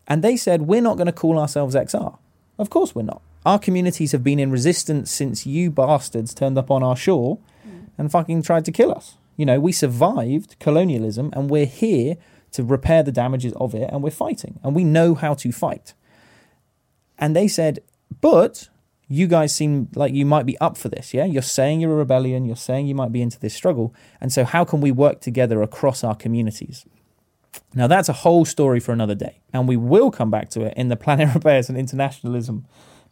And 0.07 0.23
they 0.23 0.37
said, 0.37 0.63
We're 0.63 0.83
not 0.83 0.97
going 0.97 1.07
to 1.07 1.13
call 1.13 1.37
ourselves 1.37 1.75
XR. 1.75 2.17
Of 2.59 2.71
course, 2.71 2.95
we're 2.95 3.03
not. 3.03 3.23
Our 3.47 3.61
communities 3.61 4.11
have 4.11 4.25
been 4.25 4.41
in 4.41 4.51
resistance 4.51 5.13
since 5.13 5.47
you 5.47 5.71
bastards 5.71 6.35
turned 6.35 6.59
up 6.59 6.69
on 6.69 6.83
our 6.83 6.97
shore 6.97 7.39
mm. 7.65 7.87
and 7.97 8.11
fucking 8.11 8.43
tried 8.43 8.65
to 8.65 8.73
kill 8.73 8.91
us. 8.91 9.19
You 9.37 9.47
know, 9.47 9.61
we 9.61 9.71
survived 9.71 10.57
colonialism 10.59 11.31
and 11.33 11.49
we're 11.49 11.65
here 11.65 12.17
to 12.51 12.65
repair 12.65 13.05
the 13.05 13.13
damages 13.13 13.53
of 13.53 13.73
it 13.73 13.89
and 13.93 14.03
we're 14.03 14.11
fighting 14.11 14.59
and 14.65 14.75
we 14.75 14.83
know 14.83 15.15
how 15.15 15.35
to 15.35 15.53
fight. 15.53 15.95
And 17.19 17.37
they 17.37 17.47
said, 17.47 17.79
But 18.21 18.69
you 19.07 19.29
guys 19.29 19.55
seem 19.55 19.91
like 19.95 20.13
you 20.13 20.27
might 20.27 20.45
be 20.45 20.59
up 20.59 20.77
for 20.77 20.89
this, 20.89 21.15
yeah? 21.15 21.25
You're 21.25 21.41
saying 21.41 21.81
you're 21.81 21.93
a 21.93 21.97
rebellion, 21.97 22.47
you're 22.47 22.57
saying 22.57 22.89
you 22.89 22.97
might 22.97 23.13
be 23.13 23.23
into 23.23 23.39
this 23.39 23.55
struggle. 23.55 23.95
And 24.21 24.33
so, 24.33 24.45
how 24.45 24.65
can 24.65 24.81
we 24.81 24.91
work 24.91 25.21
together 25.21 25.63
across 25.63 26.03
our 26.03 26.17
communities? 26.17 26.85
Now, 27.75 27.87
that's 27.87 28.09
a 28.09 28.13
whole 28.25 28.45
story 28.45 28.81
for 28.81 28.91
another 28.91 29.15
day. 29.15 29.39
And 29.53 29.69
we 29.69 29.77
will 29.77 30.11
come 30.11 30.33
back 30.33 30.51
to 30.51 30.63
it 30.63 30.75
in 30.77 30.89
the 30.89 30.97
Planet 30.97 31.33
Repairs 31.35 31.69
and 31.69 31.79
Internationalism 31.79 32.67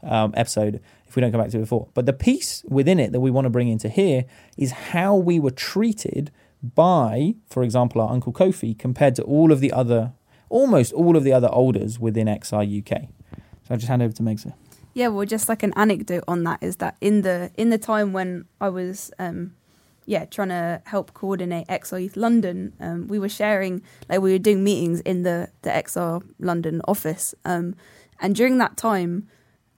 um, 0.04 0.32
episode 0.36 0.80
if 1.06 1.16
we 1.16 1.20
don't 1.20 1.32
come 1.32 1.40
back 1.40 1.50
to 1.50 1.58
it 1.58 1.60
before. 1.60 1.88
But 1.94 2.06
the 2.06 2.12
piece 2.12 2.64
within 2.68 2.98
it 2.98 3.12
that 3.12 3.20
we 3.20 3.30
want 3.30 3.44
to 3.44 3.50
bring 3.50 3.68
into 3.68 3.88
here 3.88 4.24
is 4.56 4.72
how 4.72 5.14
we 5.14 5.38
were 5.38 5.50
treated 5.50 6.30
by, 6.62 7.34
for 7.48 7.62
example, 7.62 8.00
our 8.00 8.10
Uncle 8.10 8.32
Kofi 8.32 8.78
compared 8.78 9.14
to 9.16 9.22
all 9.22 9.52
of 9.52 9.60
the 9.60 9.72
other, 9.72 10.12
almost 10.48 10.92
all 10.92 11.16
of 11.16 11.24
the 11.24 11.32
other 11.32 11.48
elders 11.52 11.98
within 11.98 12.26
XR 12.26 12.80
UK. 12.80 13.08
So 13.64 13.70
I'll 13.70 13.76
just 13.76 13.88
hand 13.88 14.02
over 14.02 14.12
to 14.14 14.22
Megsa. 14.22 14.54
Yeah, 14.94 15.08
well, 15.08 15.26
just 15.26 15.48
like 15.48 15.62
an 15.62 15.72
anecdote 15.76 16.24
on 16.28 16.44
that 16.44 16.62
is 16.62 16.76
that 16.76 16.96
in 17.00 17.22
the 17.22 17.50
in 17.56 17.70
the 17.70 17.78
time 17.78 18.12
when 18.12 18.44
I 18.60 18.68
was, 18.68 19.10
um, 19.18 19.54
yeah, 20.06 20.24
trying 20.24 20.50
to 20.50 20.82
help 20.86 21.14
coordinate 21.14 21.66
XR 21.66 22.02
Youth 22.02 22.16
London, 22.16 22.72
um, 22.78 23.08
we 23.08 23.18
were 23.18 23.28
sharing 23.28 23.82
like 24.08 24.20
we 24.20 24.32
were 24.32 24.38
doing 24.38 24.62
meetings 24.62 25.00
in 25.00 25.24
the 25.24 25.48
the 25.62 25.70
XR 25.70 26.22
London 26.38 26.80
office, 26.86 27.34
um, 27.44 27.74
and 28.20 28.36
during 28.36 28.58
that 28.58 28.76
time, 28.76 29.28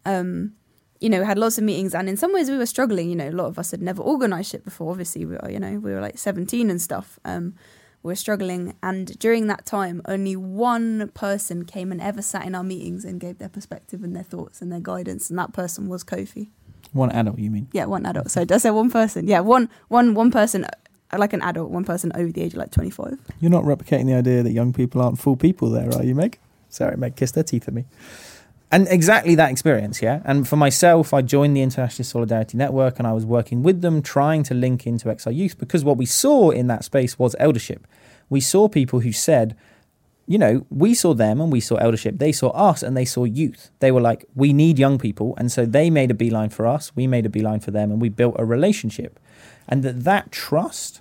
um, 0.07 0.53
you 1.01 1.11
know, 1.11 1.25
had 1.25 1.39
lots 1.39 1.59
of 1.59 1.65
meetings, 1.65 1.95
and 1.95 2.09
in 2.09 2.17
some 2.17 2.33
ways 2.33 2.51
we 2.51 2.57
were 2.57 2.67
struggling. 2.67 3.11
You 3.11 3.17
know, 3.17 3.29
a 3.29 3.31
lot 3.31 3.47
of 3.47 3.59
us 3.59 3.71
had 3.73 3.83
never 3.83 4.03
organised 4.03 4.53
shit 4.53 4.65
before. 4.65 4.91
Obviously, 4.91 5.27
we 5.27 5.37
were, 5.37 5.51
you 5.51 5.61
know, 5.61 5.79
we 5.79 5.93
were 5.93 6.01
like 6.01 6.17
seventeen 6.17 6.71
and 6.71 6.81
stuff. 6.81 7.19
Um, 7.25 7.55
we 8.03 8.13
were 8.13 8.17
struggling. 8.17 8.75
And 8.83 9.19
during 9.19 9.49
that 9.49 9.67
time, 9.67 10.01
only 10.07 10.37
one 10.37 11.09
person 11.09 11.65
came 11.65 11.91
and 11.91 12.01
ever 12.01 12.23
sat 12.23 12.47
in 12.47 12.55
our 12.55 12.63
meetings 12.63 13.05
and 13.05 13.21
gave 13.21 13.39
their 13.39 13.49
perspective 13.49 14.05
and 14.05 14.15
their 14.15 14.23
thoughts 14.23 14.63
and 14.63 14.71
their 14.71 14.81
guidance. 14.81 15.29
And 15.29 15.39
that 15.39 15.53
person 15.53 15.89
was 15.89 16.05
Kofi. 16.05 16.51
One 16.93 17.11
adult, 17.11 17.39
you 17.39 17.51
mean? 17.51 17.69
Yeah, 17.73 17.87
one 17.87 18.07
adult. 18.07 18.31
So 18.31 18.45
does 18.45 18.63
say 18.63 18.71
one 18.71 18.91
person? 18.91 19.27
Yeah, 19.27 19.41
one, 19.41 19.69
one, 19.89 20.15
one 20.15 20.31
person, 20.31 20.65
like 21.17 21.33
an 21.33 21.43
adult, 21.43 21.71
one 21.71 21.85
person 21.85 22.13
over 22.15 22.31
the 22.31 22.43
age 22.43 22.53
of 22.53 22.59
like 22.59 22.71
25. 22.71 23.19
You're 23.41 23.51
not 23.51 23.65
replicating 23.65 24.07
the 24.07 24.15
idea 24.15 24.45
that 24.45 24.53
young 24.53 24.73
people 24.73 25.03
aren't 25.03 25.19
full 25.19 25.37
people 25.37 25.69
there, 25.69 25.93
are 25.93 26.05
you, 26.05 26.15
Meg? 26.15 26.39
Sorry, 26.69 26.97
Meg 26.97 27.17
kissed 27.17 27.35
her 27.35 27.43
teeth 27.43 27.67
at 27.67 27.75
me 27.75 27.87
and 28.77 28.87
exactly 28.89 29.35
that 29.37 29.51
experience, 29.51 30.03
yeah. 30.03 30.21
And 30.27 30.47
for 30.47 30.57
myself, 30.57 31.15
I 31.15 31.23
joined 31.23 31.57
the 31.57 31.63
International 31.63 32.05
Solidarity 32.05 32.59
Network 32.59 32.99
and 32.99 33.09
I 33.09 33.15
was 33.15 33.25
working 33.25 33.63
with 33.63 33.81
them, 33.81 34.03
trying 34.03 34.43
to 34.43 34.55
link 34.55 34.87
into 34.87 35.09
XR 35.09 35.35
Youth 35.35 35.57
because 35.57 35.83
what 35.83 35.97
we 35.97 36.05
saw 36.05 36.51
in 36.51 36.67
that 36.67 36.85
space 36.85 37.19
was 37.19 37.35
eldership. 37.39 37.87
We 38.29 38.43
saw 38.43 38.69
people 38.69 39.01
who 39.01 39.13
said, 39.13 39.57
you 40.27 40.37
know, 40.37 40.67
we 40.69 40.93
saw 40.93 41.15
them 41.15 41.41
and 41.41 41.51
we 41.51 41.59
saw 41.59 41.77
eldership. 41.77 42.19
They 42.19 42.33
saw 42.33 42.51
us 42.51 42.83
and 42.83 42.95
they 42.95 43.07
saw 43.07 43.25
youth. 43.25 43.71
They 43.79 43.91
were 43.91 44.03
like, 44.03 44.27
we 44.35 44.53
need 44.53 44.79
young 44.79 44.99
people. 44.99 45.35
And 45.39 45.51
so 45.51 45.65
they 45.65 45.89
made 45.89 46.11
a 46.11 46.15
beeline 46.15 46.51
for 46.51 46.67
us, 46.67 46.95
we 46.95 47.07
made 47.07 47.25
a 47.25 47.31
beeline 47.31 47.61
for 47.61 47.71
them, 47.71 47.91
and 47.91 47.99
we 47.99 48.11
built 48.11 48.37
a 48.39 48.45
relationship. 48.45 49.19
And 49.67 49.83
that, 49.85 50.05
that 50.05 50.33
trust, 50.33 51.01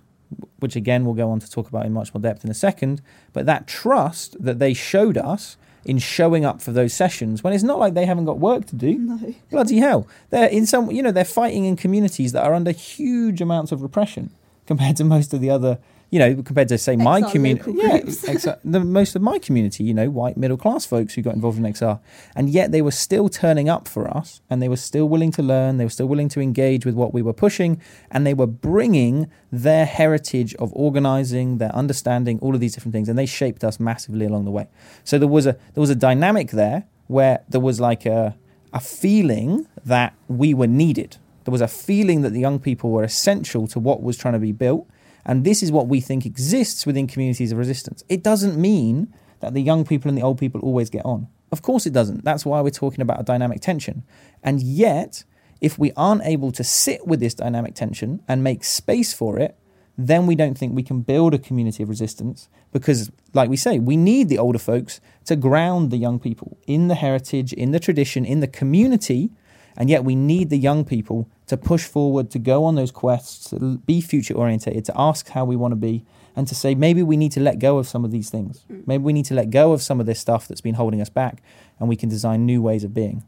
which 0.59 0.77
again 0.77 1.03
we'll 1.03 1.13
go 1.13 1.29
on 1.29 1.41
to 1.41 1.51
talk 1.51 1.67
about 1.67 1.85
in 1.85 1.91
much 1.91 2.13
more 2.13 2.21
depth 2.21 2.45
in 2.45 2.49
a 2.49 2.53
second, 2.53 3.01
but 3.33 3.45
that 3.47 3.67
trust 3.67 4.41
that 4.41 4.59
they 4.59 4.73
showed 4.73 5.17
us 5.17 5.57
in 5.85 5.99
showing 5.99 6.43
up 6.43 6.61
for 6.61 6.71
those 6.71 6.93
sessions 6.93 7.43
when 7.43 7.53
it's 7.53 7.63
not 7.63 7.77
like 7.77 7.93
they 7.93 8.05
haven't 8.05 8.25
got 8.25 8.39
work 8.39 8.65
to 8.65 8.75
do. 8.75 8.97
No. 8.97 9.35
Bloody 9.51 9.77
hell. 9.77 10.07
They're 10.31 10.49
in 10.49 10.65
some, 10.65 10.89
you 10.91 11.03
know, 11.03 11.11
they're 11.11 11.23
fighting 11.23 11.63
in 11.63 11.75
communities 11.75 12.31
that 12.31 12.43
are 12.43 12.53
under 12.53 12.71
huge 12.71 13.39
amounts 13.39 13.71
of 13.71 13.81
repression 13.83 14.31
compared 14.65 14.97
to 14.97 15.03
most 15.03 15.33
of 15.33 15.41
the 15.41 15.49
other, 15.51 15.77
you 16.15 16.19
know, 16.19 16.41
compared 16.41 16.69
to 16.69 16.77
say 16.77 16.95
my 16.95 17.21
community. 17.29 17.73
Yeah. 17.75 17.99
XR, 17.99 18.57
the 18.63 18.79
most 18.79 19.17
of 19.17 19.21
my 19.21 19.37
community, 19.37 19.83
you 19.83 19.93
know, 19.93 20.09
white 20.09 20.37
middle 20.37 20.55
class 20.55 20.85
folks 20.85 21.13
who 21.13 21.21
got 21.21 21.35
involved 21.35 21.57
in 21.57 21.65
XR. 21.65 21.99
And 22.37 22.49
yet 22.49 22.71
they 22.71 22.81
were 22.81 22.91
still 22.91 23.27
turning 23.27 23.67
up 23.67 23.85
for 23.85 24.07
us 24.07 24.39
and 24.49 24.61
they 24.61 24.69
were 24.69 24.77
still 24.77 25.09
willing 25.09 25.31
to 25.31 25.43
learn, 25.43 25.75
they 25.75 25.83
were 25.83 25.89
still 25.89 26.05
willing 26.05 26.29
to 26.29 26.39
engage 26.39 26.85
with 26.85 26.95
what 26.95 27.13
we 27.13 27.21
were 27.21 27.33
pushing 27.33 27.81
and 28.11 28.25
they 28.25 28.33
were 28.33 28.47
bringing 28.47 29.29
their 29.51 29.85
heritage 29.85 30.55
of 30.55 30.71
organizing, 30.71 31.57
their 31.57 31.75
understanding, 31.75 32.39
all 32.39 32.55
of 32.55 32.61
these 32.61 32.73
different 32.73 32.93
things 32.93 33.09
and 33.09 33.19
they 33.19 33.25
shaped 33.25 33.65
us 33.65 33.77
massively 33.77 34.25
along 34.25 34.45
the 34.45 34.51
way. 34.51 34.69
So 35.03 35.17
there 35.17 35.27
was 35.27 35.45
a 35.45 35.57
there 35.73 35.81
was 35.81 35.89
a 35.89 35.95
dynamic 35.95 36.51
there 36.51 36.85
where 37.07 37.43
there 37.49 37.59
was 37.59 37.81
like 37.81 38.05
a 38.05 38.37
a 38.71 38.79
feeling 38.79 39.67
that 39.83 40.13
we 40.29 40.53
were 40.53 40.67
needed. 40.67 41.17
There 41.43 41.51
was 41.51 41.61
a 41.61 41.67
feeling 41.67 42.21
that 42.21 42.29
the 42.29 42.39
young 42.39 42.57
people 42.57 42.91
were 42.91 43.03
essential 43.03 43.67
to 43.67 43.81
what 43.81 44.01
was 44.01 44.15
trying 44.17 44.35
to 44.35 44.39
be 44.39 44.53
built. 44.53 44.87
And 45.25 45.43
this 45.43 45.63
is 45.63 45.71
what 45.71 45.87
we 45.87 46.01
think 46.01 46.25
exists 46.25 46.85
within 46.85 47.07
communities 47.07 47.51
of 47.51 47.57
resistance. 47.57 48.03
It 48.09 48.23
doesn't 48.23 48.59
mean 48.59 49.13
that 49.39 49.53
the 49.53 49.61
young 49.61 49.85
people 49.85 50.09
and 50.09 50.17
the 50.17 50.21
old 50.21 50.37
people 50.37 50.61
always 50.61 50.89
get 50.89 51.05
on. 51.05 51.27
Of 51.51 51.61
course 51.61 51.85
it 51.85 51.93
doesn't. 51.93 52.23
That's 52.23 52.45
why 52.45 52.61
we're 52.61 52.69
talking 52.69 53.01
about 53.01 53.19
a 53.19 53.23
dynamic 53.23 53.61
tension. 53.61 54.03
And 54.43 54.61
yet, 54.61 55.23
if 55.61 55.79
we 55.79 55.91
aren't 55.95 56.23
able 56.23 56.51
to 56.51 56.63
sit 56.63 57.07
with 57.07 57.19
this 57.19 57.33
dynamic 57.33 57.75
tension 57.75 58.21
and 58.27 58.43
make 58.43 58.63
space 58.63 59.13
for 59.13 59.39
it, 59.39 59.57
then 59.97 60.27
we 60.27 60.35
don't 60.35 60.57
think 60.57 60.75
we 60.75 60.83
can 60.83 61.01
build 61.01 61.33
a 61.33 61.39
community 61.39 61.81
of 61.81 61.89
resistance 61.89 62.49
because, 62.73 63.09
like 63.33 63.49
we 63.49 63.55
say, 63.55 63.79
we 63.79 63.95
need 63.95 64.27
the 64.27 64.37
older 64.37 64.59
folks 64.59 64.99
to 65.23 65.35
ground 65.35 65.89
the 65.89 65.97
young 65.97 66.19
people 66.19 66.57
in 66.67 66.89
the 66.89 66.95
heritage, 66.95 67.53
in 67.53 67.71
the 67.71 67.79
tradition, 67.79 68.25
in 68.25 68.41
the 68.41 68.47
community, 68.47 69.31
and 69.77 69.89
yet 69.89 70.03
we 70.03 70.15
need 70.15 70.49
the 70.49 70.57
young 70.57 70.85
people 70.85 71.29
to 71.47 71.57
push 71.57 71.85
forward, 71.85 72.31
to 72.31 72.39
go 72.39 72.63
on 72.63 72.75
those 72.75 72.91
quests, 72.91 73.49
to 73.49 73.77
be 73.85 74.01
future 74.01 74.33
orientated, 74.33 74.85
to 74.85 74.93
ask 74.95 75.29
how 75.29 75.45
we 75.45 75.55
want 75.55 75.71
to 75.71 75.75
be, 75.75 76.03
and 76.35 76.47
to 76.47 76.55
say 76.55 76.75
maybe 76.75 77.03
we 77.03 77.17
need 77.17 77.31
to 77.31 77.39
let 77.39 77.59
go 77.59 77.77
of 77.77 77.87
some 77.87 78.03
of 78.03 78.11
these 78.11 78.29
things. 78.29 78.65
Mm. 78.71 78.87
Maybe 78.87 79.03
we 79.03 79.13
need 79.13 79.25
to 79.25 79.33
let 79.33 79.49
go 79.49 79.73
of 79.73 79.81
some 79.81 79.99
of 79.99 80.05
this 80.05 80.19
stuff 80.19 80.47
that's 80.47 80.61
been 80.61 80.75
holding 80.75 81.01
us 81.01 81.09
back, 81.09 81.41
and 81.79 81.87
we 81.87 81.95
can 81.95 82.09
design 82.09 82.45
new 82.45 82.61
ways 82.61 82.83
of 82.83 82.93
being. 82.93 83.23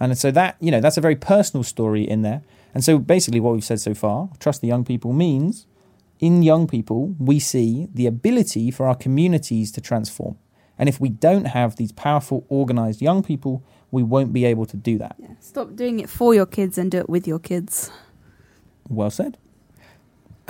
And 0.00 0.16
so 0.16 0.30
that, 0.30 0.56
you 0.60 0.70
know, 0.70 0.80
that's 0.80 0.96
a 0.96 1.00
very 1.00 1.16
personal 1.16 1.64
story 1.64 2.02
in 2.02 2.22
there. 2.22 2.42
And 2.74 2.84
so 2.84 2.98
basically 2.98 3.40
what 3.40 3.54
we've 3.54 3.64
said 3.64 3.80
so 3.80 3.94
far, 3.94 4.28
trust 4.38 4.60
the 4.60 4.68
young 4.68 4.84
people 4.84 5.12
means 5.12 5.66
in 6.18 6.42
young 6.42 6.66
people, 6.66 7.14
we 7.18 7.38
see 7.38 7.88
the 7.92 8.06
ability 8.06 8.70
for 8.70 8.86
our 8.86 8.94
communities 8.94 9.72
to 9.72 9.80
transform. 9.80 10.36
And 10.78 10.88
if 10.88 11.00
we 11.00 11.08
don't 11.08 11.46
have 11.46 11.76
these 11.76 11.92
powerful, 11.92 12.44
organized 12.48 13.00
young 13.00 13.22
people, 13.22 13.62
we 13.96 14.02
won't 14.02 14.30
be 14.30 14.44
able 14.44 14.66
to 14.66 14.76
do 14.76 14.98
that. 14.98 15.16
Yeah. 15.18 15.28
Stop 15.40 15.74
doing 15.74 16.00
it 16.00 16.10
for 16.10 16.34
your 16.34 16.44
kids 16.44 16.76
and 16.76 16.90
do 16.90 16.98
it 16.98 17.08
with 17.08 17.26
your 17.26 17.38
kids. 17.38 17.90
Well 18.90 19.08
said. 19.08 19.38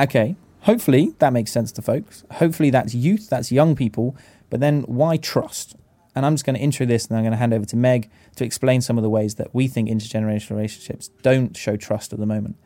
Okay, 0.00 0.34
hopefully 0.62 1.14
that 1.20 1.32
makes 1.32 1.52
sense 1.52 1.70
to 1.72 1.80
folks. 1.80 2.24
Hopefully 2.32 2.70
that's 2.70 2.92
youth, 2.92 3.30
that's 3.30 3.52
young 3.52 3.76
people. 3.76 4.16
But 4.50 4.58
then 4.58 4.82
why 4.82 5.16
trust? 5.16 5.76
And 6.16 6.26
I'm 6.26 6.34
just 6.34 6.44
going 6.44 6.56
to 6.56 6.60
intro 6.60 6.86
this 6.86 7.06
and 7.06 7.16
I'm 7.16 7.22
going 7.22 7.32
to 7.32 7.38
hand 7.38 7.54
over 7.54 7.64
to 7.66 7.76
Meg 7.76 8.10
to 8.34 8.44
explain 8.44 8.80
some 8.80 8.98
of 8.98 9.04
the 9.04 9.10
ways 9.10 9.36
that 9.36 9.54
we 9.54 9.68
think 9.68 9.88
intergenerational 9.88 10.56
relationships 10.56 11.08
don't 11.22 11.56
show 11.56 11.76
trust 11.76 12.12
at 12.12 12.18
the 12.18 12.26
moment. 12.26 12.56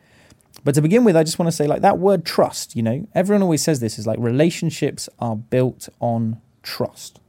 But 0.63 0.73
to 0.75 0.81
begin 0.81 1.03
with, 1.03 1.15
I 1.15 1.23
just 1.23 1.37
want 1.37 1.47
to 1.47 1.55
say, 1.55 1.67
like, 1.67 1.81
that 1.81 1.99
word 1.99 2.25
trust, 2.25 2.75
you 2.75 2.81
know, 2.81 3.07
everyone 3.13 3.43
always 3.43 3.61
says 3.61 3.79
this 3.79 3.99
is 3.99 4.07
like 4.07 4.19
relationships 4.19 5.07
are 5.19 5.35
built 5.35 5.89
on 5.99 6.41
trust. 6.63 7.20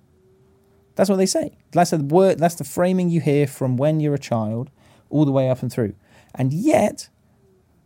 That's 0.94 1.10
what 1.10 1.16
they 1.16 1.26
say. 1.26 1.56
That's 1.72 1.90
the 1.90 1.98
word, 1.98 2.38
that's 2.38 2.56
the 2.56 2.64
framing 2.64 3.10
you 3.10 3.20
hear 3.20 3.46
from 3.46 3.76
when 3.76 4.00
you're 4.00 4.14
a 4.14 4.18
child 4.18 4.70
all 5.10 5.24
the 5.24 5.32
way 5.32 5.48
up 5.48 5.62
and 5.62 5.72
through. 5.72 5.94
And 6.34 6.52
yet, 6.52 7.08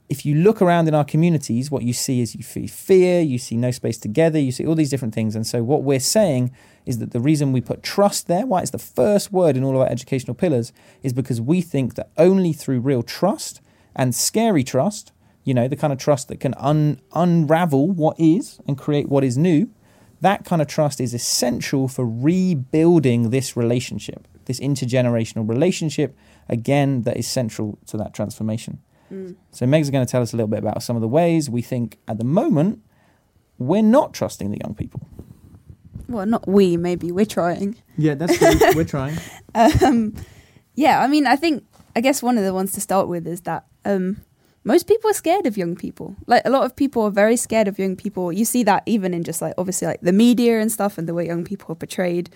if 0.08 0.24
you 0.24 0.36
look 0.36 0.62
around 0.62 0.86
in 0.86 0.94
our 0.94 1.04
communities, 1.04 1.70
what 1.70 1.82
you 1.82 1.92
see 1.92 2.20
is 2.20 2.34
you 2.34 2.42
see 2.42 2.66
fear, 2.66 3.20
you 3.20 3.38
see 3.38 3.56
no 3.56 3.70
space 3.70 3.98
together, 3.98 4.38
you 4.38 4.52
see 4.52 4.64
all 4.64 4.74
these 4.74 4.90
different 4.90 5.14
things. 5.14 5.34
And 5.34 5.46
so, 5.46 5.62
what 5.62 5.82
we're 5.82 6.00
saying 6.00 6.52
is 6.84 6.98
that 6.98 7.10
the 7.10 7.20
reason 7.20 7.52
we 7.52 7.60
put 7.60 7.82
trust 7.82 8.28
there, 8.28 8.46
why 8.46 8.60
it's 8.60 8.70
the 8.70 8.78
first 8.78 9.32
word 9.32 9.56
in 9.56 9.64
all 9.64 9.74
of 9.74 9.80
our 9.80 9.88
educational 9.88 10.34
pillars, 10.34 10.72
is 11.02 11.12
because 11.12 11.40
we 11.40 11.60
think 11.60 11.94
that 11.94 12.10
only 12.16 12.52
through 12.52 12.80
real 12.80 13.02
trust 13.02 13.60
and 13.96 14.14
scary 14.14 14.62
trust, 14.62 15.12
you 15.42 15.54
know, 15.54 15.66
the 15.66 15.76
kind 15.76 15.92
of 15.92 15.98
trust 15.98 16.28
that 16.28 16.38
can 16.38 16.54
un- 16.56 17.00
unravel 17.12 17.88
what 17.88 18.18
is 18.18 18.60
and 18.66 18.78
create 18.78 19.08
what 19.08 19.24
is 19.24 19.36
new, 19.36 19.70
that 20.20 20.44
kind 20.44 20.62
of 20.62 20.68
trust 20.68 21.00
is 21.00 21.14
essential 21.14 21.88
for 21.88 22.06
rebuilding 22.06 23.30
this 23.30 23.56
relationship, 23.56 24.26
this 24.46 24.60
intergenerational 24.60 25.48
relationship, 25.48 26.16
again, 26.48 27.02
that 27.02 27.16
is 27.16 27.26
central 27.26 27.78
to 27.86 27.96
that 27.96 28.14
transformation. 28.14 28.80
So 29.52 29.66
Meg's 29.66 29.88
going 29.90 30.04
to 30.04 30.10
tell 30.10 30.20
us 30.20 30.32
a 30.32 30.36
little 30.36 30.48
bit 30.48 30.58
about 30.58 30.82
some 30.82 30.96
of 30.96 31.02
the 31.02 31.08
ways 31.08 31.48
we 31.48 31.62
think 31.62 31.98
at 32.08 32.18
the 32.18 32.24
moment 32.24 32.82
we're 33.58 33.82
not 33.82 34.12
trusting 34.12 34.50
the 34.50 34.58
young 34.62 34.74
people. 34.74 35.00
Well, 36.08 36.26
not 36.26 36.46
we, 36.46 36.76
maybe 36.76 37.12
we're 37.12 37.24
trying. 37.24 37.76
Yeah, 37.96 38.14
that's 38.14 38.36
true. 38.36 38.50
we're 38.74 38.84
trying. 38.84 39.16
Um, 39.54 40.14
yeah, 40.74 41.00
I 41.00 41.06
mean, 41.06 41.26
I 41.26 41.36
think 41.36 41.64
I 41.94 42.00
guess 42.00 42.22
one 42.22 42.36
of 42.36 42.44
the 42.44 42.52
ones 42.52 42.72
to 42.72 42.80
start 42.80 43.08
with 43.08 43.26
is 43.26 43.42
that 43.42 43.66
um, 43.84 44.22
most 44.66 44.88
people 44.88 45.08
are 45.08 45.14
scared 45.14 45.46
of 45.46 45.56
young 45.56 45.76
people. 45.76 46.16
Like 46.26 46.42
a 46.44 46.50
lot 46.50 46.64
of 46.64 46.74
people 46.74 47.02
are 47.04 47.10
very 47.10 47.36
scared 47.36 47.68
of 47.68 47.78
young 47.78 47.94
people. 47.94 48.32
You 48.32 48.44
see 48.44 48.64
that 48.64 48.82
even 48.84 49.14
in 49.14 49.22
just 49.22 49.40
like 49.40 49.54
obviously 49.56 49.86
like 49.86 50.00
the 50.00 50.12
media 50.12 50.60
and 50.60 50.72
stuff 50.72 50.98
and 50.98 51.08
the 51.08 51.14
way 51.14 51.24
young 51.24 51.44
people 51.44 51.70
are 51.70 51.76
portrayed. 51.76 52.30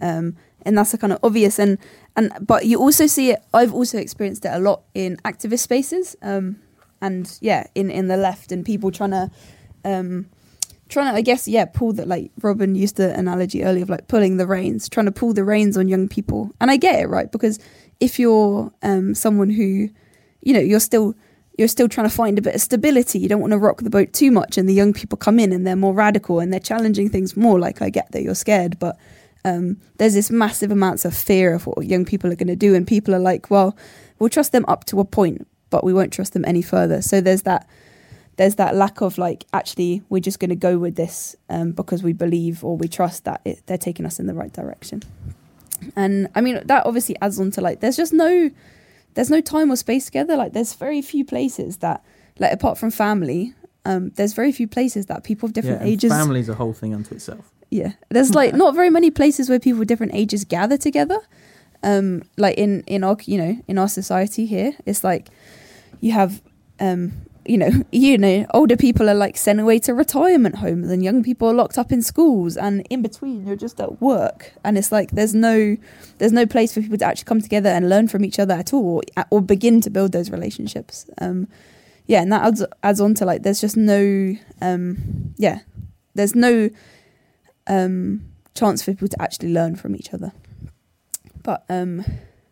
Um, 0.00 0.36
and 0.64 0.78
that's 0.78 0.94
a 0.94 0.98
kind 0.98 1.12
of 1.12 1.18
obvious 1.24 1.58
and 1.58 1.78
and 2.14 2.32
but 2.40 2.66
you 2.66 2.78
also 2.78 3.08
see 3.08 3.30
it. 3.30 3.40
I've 3.52 3.74
also 3.74 3.98
experienced 3.98 4.44
it 4.44 4.52
a 4.52 4.60
lot 4.60 4.82
in 4.94 5.16
activist 5.24 5.58
spaces. 5.58 6.14
Um, 6.22 6.60
and 7.00 7.36
yeah, 7.40 7.66
in 7.74 7.90
in 7.90 8.06
the 8.06 8.16
left 8.16 8.52
and 8.52 8.64
people 8.64 8.92
trying 8.92 9.10
to. 9.10 9.30
Um, 9.84 10.26
trying 10.88 11.10
to, 11.10 11.16
I 11.16 11.22
guess, 11.22 11.48
yeah, 11.48 11.64
pull 11.64 11.94
that. 11.94 12.06
Like 12.06 12.30
Robin 12.42 12.74
used 12.74 12.96
the 12.96 13.18
analogy 13.18 13.64
earlier 13.64 13.82
of 13.82 13.88
like 13.88 14.08
pulling 14.08 14.36
the 14.36 14.46
reins, 14.46 14.90
trying 14.90 15.06
to 15.06 15.12
pull 15.12 15.32
the 15.32 15.42
reins 15.42 15.76
on 15.76 15.88
young 15.88 16.06
people. 16.06 16.52
And 16.60 16.70
I 16.70 16.76
get 16.76 17.00
it, 17.00 17.08
right? 17.08 17.32
Because 17.32 17.58
if 17.98 18.18
you're 18.18 18.70
um, 18.82 19.14
someone 19.14 19.48
who, 19.48 19.88
you 20.42 20.52
know, 20.52 20.60
you're 20.60 20.78
still 20.80 21.16
you're 21.62 21.68
still 21.68 21.88
trying 21.88 22.08
to 22.08 22.14
find 22.14 22.40
a 22.40 22.42
bit 22.42 22.56
of 22.56 22.60
stability. 22.60 23.20
You 23.20 23.28
don't 23.28 23.40
want 23.40 23.52
to 23.52 23.58
rock 23.58 23.82
the 23.82 23.88
boat 23.88 24.12
too 24.12 24.32
much, 24.32 24.58
and 24.58 24.68
the 24.68 24.74
young 24.74 24.92
people 24.92 25.16
come 25.16 25.38
in 25.38 25.52
and 25.52 25.64
they're 25.64 25.76
more 25.76 25.94
radical 25.94 26.40
and 26.40 26.52
they're 26.52 26.58
challenging 26.58 27.08
things 27.08 27.36
more. 27.36 27.60
Like 27.60 27.80
I 27.80 27.88
get 27.88 28.10
that 28.10 28.22
you're 28.24 28.34
scared, 28.34 28.80
but 28.80 28.98
um, 29.44 29.76
there's 29.98 30.14
this 30.14 30.28
massive 30.28 30.72
amounts 30.72 31.04
of 31.04 31.14
fear 31.14 31.54
of 31.54 31.64
what 31.68 31.86
young 31.86 32.04
people 32.04 32.32
are 32.32 32.34
going 32.34 32.48
to 32.48 32.56
do, 32.56 32.74
and 32.74 32.84
people 32.84 33.14
are 33.14 33.20
like, 33.20 33.48
well, 33.48 33.76
we'll 34.18 34.28
trust 34.28 34.50
them 34.50 34.64
up 34.66 34.86
to 34.86 34.98
a 34.98 35.04
point, 35.04 35.46
but 35.70 35.84
we 35.84 35.94
won't 35.94 36.12
trust 36.12 36.32
them 36.32 36.44
any 36.44 36.62
further. 36.62 37.00
So 37.00 37.20
there's 37.20 37.42
that 37.42 37.68
there's 38.38 38.56
that 38.56 38.74
lack 38.74 39.00
of 39.00 39.18
like 39.18 39.44
actually 39.52 40.02
we're 40.08 40.18
just 40.18 40.40
going 40.40 40.50
to 40.50 40.56
go 40.56 40.78
with 40.78 40.96
this 40.96 41.36
um, 41.48 41.70
because 41.70 42.02
we 42.02 42.12
believe 42.12 42.64
or 42.64 42.76
we 42.76 42.88
trust 42.88 43.22
that 43.22 43.40
it, 43.44 43.62
they're 43.66 43.78
taking 43.78 44.04
us 44.04 44.18
in 44.18 44.26
the 44.26 44.34
right 44.34 44.52
direction 44.52 45.02
and 45.96 46.28
i 46.34 46.40
mean 46.40 46.58
that 46.64 46.86
obviously 46.86 47.14
adds 47.20 47.38
on 47.38 47.50
to 47.50 47.60
like 47.60 47.80
there's 47.80 47.96
just 47.96 48.12
no 48.12 48.50
there's 49.14 49.30
no 49.30 49.40
time 49.40 49.70
or 49.70 49.76
space 49.76 50.06
together. 50.06 50.36
Like 50.36 50.52
there's 50.52 50.74
very 50.74 51.02
few 51.02 51.24
places 51.24 51.78
that 51.78 52.04
like 52.38 52.52
apart 52.52 52.78
from 52.78 52.90
family 52.90 53.54
um, 53.84 54.10
there's 54.10 54.32
very 54.32 54.52
few 54.52 54.68
places 54.68 55.06
that 55.06 55.24
people 55.24 55.46
of 55.46 55.52
different 55.52 55.82
ages 55.82 55.88
yeah, 55.88 55.92
ages 55.92 56.12
Family's 56.12 56.48
a 56.48 56.54
whole 56.54 56.72
thing 56.72 56.94
unto 56.94 57.14
itself. 57.14 57.50
yeah. 57.70 57.92
There's 58.10 58.34
like 58.34 58.54
not 58.54 58.74
very 58.74 58.90
many 58.90 59.10
places 59.10 59.48
where 59.48 59.58
people 59.58 59.80
of 59.80 59.86
different 59.88 60.14
ages 60.14 60.44
gather 60.44 60.76
together. 60.76 61.18
Um 61.82 62.22
like 62.36 62.56
in 62.58 62.82
in 62.86 63.02
our 63.02 63.16
you 63.24 63.38
know 63.38 63.58
in 63.66 63.78
our 63.78 63.88
society 63.88 64.46
here 64.46 64.72
it's 64.86 65.02
like 65.02 65.28
you 66.00 66.12
have 66.12 66.40
um 66.78 67.12
you 67.46 67.58
know 67.58 67.70
you 67.92 68.18
know 68.18 68.46
older 68.54 68.76
people 68.76 69.08
are 69.08 69.14
like 69.14 69.36
sent 69.36 69.60
away 69.60 69.78
to 69.80 69.94
retirement 69.94 70.56
homes 70.56 70.90
and 70.90 71.02
young 71.02 71.22
people 71.22 71.48
are 71.48 71.54
locked 71.54 71.78
up 71.78 71.92
in 71.92 72.02
schools 72.02 72.56
and 72.56 72.86
in 72.90 73.02
between 73.02 73.46
you're 73.46 73.56
just 73.56 73.80
at 73.80 74.00
work. 74.00 74.52
And 74.64 74.78
it's 74.78 74.92
like 74.92 75.12
there's 75.12 75.34
no 75.34 75.76
there's 76.18 76.32
no 76.32 76.46
place 76.46 76.74
for 76.74 76.80
people 76.80 76.98
to 76.98 77.04
actually 77.04 77.24
come 77.24 77.40
together 77.40 77.70
and 77.70 77.88
learn 77.88 78.08
from 78.08 78.24
each 78.24 78.38
other 78.38 78.54
at 78.54 78.72
all 78.72 79.02
or, 79.16 79.24
or 79.30 79.40
begin 79.42 79.80
to 79.82 79.90
build 79.90 80.12
those 80.12 80.30
relationships. 80.30 81.08
Um 81.20 81.48
yeah 82.06 82.20
and 82.20 82.32
that 82.32 82.42
adds 82.42 82.64
adds 82.82 83.00
on 83.00 83.14
to 83.14 83.24
like 83.24 83.42
there's 83.42 83.60
just 83.60 83.76
no 83.76 84.34
um 84.60 85.34
yeah 85.36 85.60
there's 86.14 86.34
no 86.34 86.68
um 87.66 88.22
chance 88.54 88.82
for 88.82 88.92
people 88.92 89.08
to 89.08 89.22
actually 89.22 89.52
learn 89.52 89.76
from 89.76 89.96
each 89.96 90.12
other. 90.12 90.32
But 91.42 91.64
um 91.68 92.04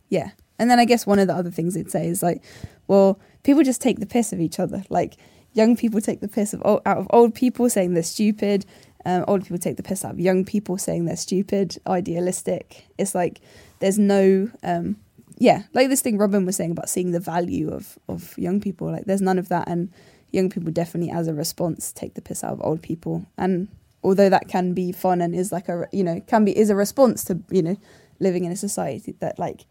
yeah. 0.09 0.31
And 0.59 0.70
then 0.70 0.79
i 0.79 0.85
guess 0.85 1.07
one 1.07 1.18
of 1.18 1.26
the 1.26 1.35
other 1.35 1.50
things 1.50 1.74
it'd 1.74 1.90
say 1.90 2.07
is 2.07 2.22
like 2.22 2.42
well 2.87 3.18
people 3.42 3.62
just 3.62 3.81
take 3.81 4.00
the 4.00 4.07
piss 4.07 4.33
of 4.33 4.40
each 4.40 4.59
other. 4.59 4.85
Like 4.88 5.16
young 5.53 5.76
people 5.76 6.00
take 6.00 6.20
the 6.20 6.29
piss 6.29 6.53
of 6.53 6.62
old, 6.64 6.83
out 6.87 6.98
of 6.98 7.07
old 7.11 7.35
people 7.35 7.68
saying 7.70 7.94
they're 7.94 8.03
stupid. 8.03 8.66
Um, 9.05 9.24
old 9.26 9.42
people 9.42 9.59
take 9.59 9.76
the 9.76 9.83
piss 9.83 10.05
out 10.05 10.12
of 10.12 10.20
young 10.20 10.44
people 10.44 10.76
saying 10.76 11.07
they're 11.07 11.16
stupid 11.16 11.79
idealistic. 11.87 12.87
It's 12.98 13.14
like 13.14 13.40
there's 13.79 13.98
no 13.98 14.50
um 14.62 14.96
yeah 15.38 15.62
like 15.72 15.88
this 15.88 16.03
thing 16.03 16.18
robin 16.18 16.44
was 16.44 16.55
saying 16.57 16.70
about 16.70 16.90
seeing 16.90 17.12
the 17.12 17.20
value 17.20 17.70
of 17.70 17.98
of 18.09 18.37
young 18.37 18.61
people. 18.61 18.90
Like 18.90 19.07
there's 19.07 19.22
none 19.22 19.38
of 19.38 19.48
that. 19.48 19.68
And 19.68 19.90
young 20.33 20.50
people 20.50 20.70
definitely 20.70 21.11
as 21.11 21.29
a 21.29 21.35
response 21.35 21.92
take 21.92 22.14
the 22.14 22.22
piss 22.22 22.44
out 22.44 22.53
of 22.53 22.61
old 22.62 22.83
people. 22.83 23.26
And 23.38 23.68
although 24.03 24.29
that 24.29 24.48
can 24.48 24.74
be 24.74 24.92
fun 24.92 25.20
and 25.20 25.35
is 25.35 25.53
like 25.53 25.68
a 25.68 25.87
you 25.92 26.05
know 26.05 26.20
can 26.26 26.44
be 26.44 26.57
is 26.57 26.70
a 26.70 26.76
response 26.76 27.24
to 27.24 27.40
you 27.50 27.62
know 27.62 27.76
living 28.18 28.44
in 28.44 28.53
a 28.53 28.57
society 28.57 29.14
that 29.20 29.38
like 29.38 29.64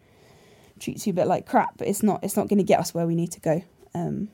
treats 0.79 1.05
you 1.05 1.11
a 1.11 1.13
bit 1.13 1.27
like 1.27 1.45
crap 1.45 1.81
it's 1.81 2.03
not 2.03 2.23
it's 2.23 2.35
not 2.35 2.47
going 2.47 2.57
to 2.57 2.63
get 2.63 2.79
us 2.79 2.93
where 2.93 3.07
we 3.07 3.15
need 3.15 3.31
to 3.31 3.39
go. 3.39 3.63
Um 3.93 4.29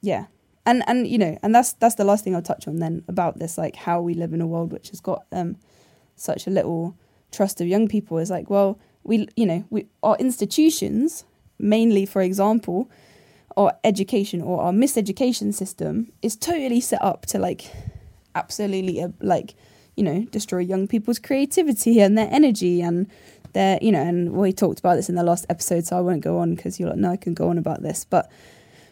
yeah. 0.00 0.26
And 0.66 0.82
and 0.86 1.06
you 1.06 1.18
know 1.18 1.38
and 1.42 1.54
that's 1.54 1.72
that's 1.74 1.94
the 1.94 2.04
last 2.04 2.22
thing 2.22 2.34
i'll 2.34 2.42
touch 2.42 2.68
on 2.68 2.76
then 2.76 3.02
about 3.08 3.38
this 3.38 3.56
like 3.56 3.76
how 3.76 4.00
we 4.00 4.14
live 4.14 4.32
in 4.32 4.40
a 4.40 4.46
world 4.46 4.72
which 4.72 4.90
has 4.90 5.00
got 5.00 5.24
um 5.32 5.56
such 6.16 6.46
a 6.46 6.50
little 6.50 6.96
trust 7.32 7.60
of 7.60 7.66
young 7.66 7.88
people 7.88 8.18
is 8.18 8.30
like 8.30 8.50
well 8.50 8.78
we 9.02 9.26
you 9.36 9.46
know 9.46 9.64
we 9.70 9.86
our 10.02 10.16
institutions 10.18 11.24
mainly 11.58 12.04
for 12.04 12.20
example 12.22 12.90
our 13.56 13.72
education 13.84 14.40
or 14.42 14.60
our 14.60 14.72
miseducation 14.72 15.52
system 15.52 16.12
is 16.22 16.36
totally 16.36 16.80
set 16.80 17.02
up 17.02 17.26
to 17.26 17.38
like 17.38 17.70
absolutely 18.34 19.02
uh, 19.02 19.08
like 19.20 19.54
you 19.96 20.04
know 20.04 20.24
destroy 20.30 20.60
young 20.60 20.86
people's 20.86 21.18
creativity 21.18 22.00
and 22.00 22.16
their 22.16 22.28
energy 22.30 22.80
and 22.80 23.06
their 23.52 23.78
you 23.82 23.92
know 23.92 24.00
and 24.00 24.32
we 24.32 24.52
talked 24.52 24.78
about 24.78 24.96
this 24.96 25.08
in 25.08 25.14
the 25.14 25.22
last 25.22 25.46
episode 25.48 25.86
so 25.86 25.96
i 25.96 26.00
won't 26.00 26.22
go 26.22 26.38
on 26.38 26.54
because 26.54 26.78
you're 26.78 26.88
like 26.88 26.98
no 26.98 27.10
i 27.10 27.16
can 27.16 27.34
go 27.34 27.48
on 27.48 27.58
about 27.58 27.82
this. 27.82 28.04
But 28.04 28.30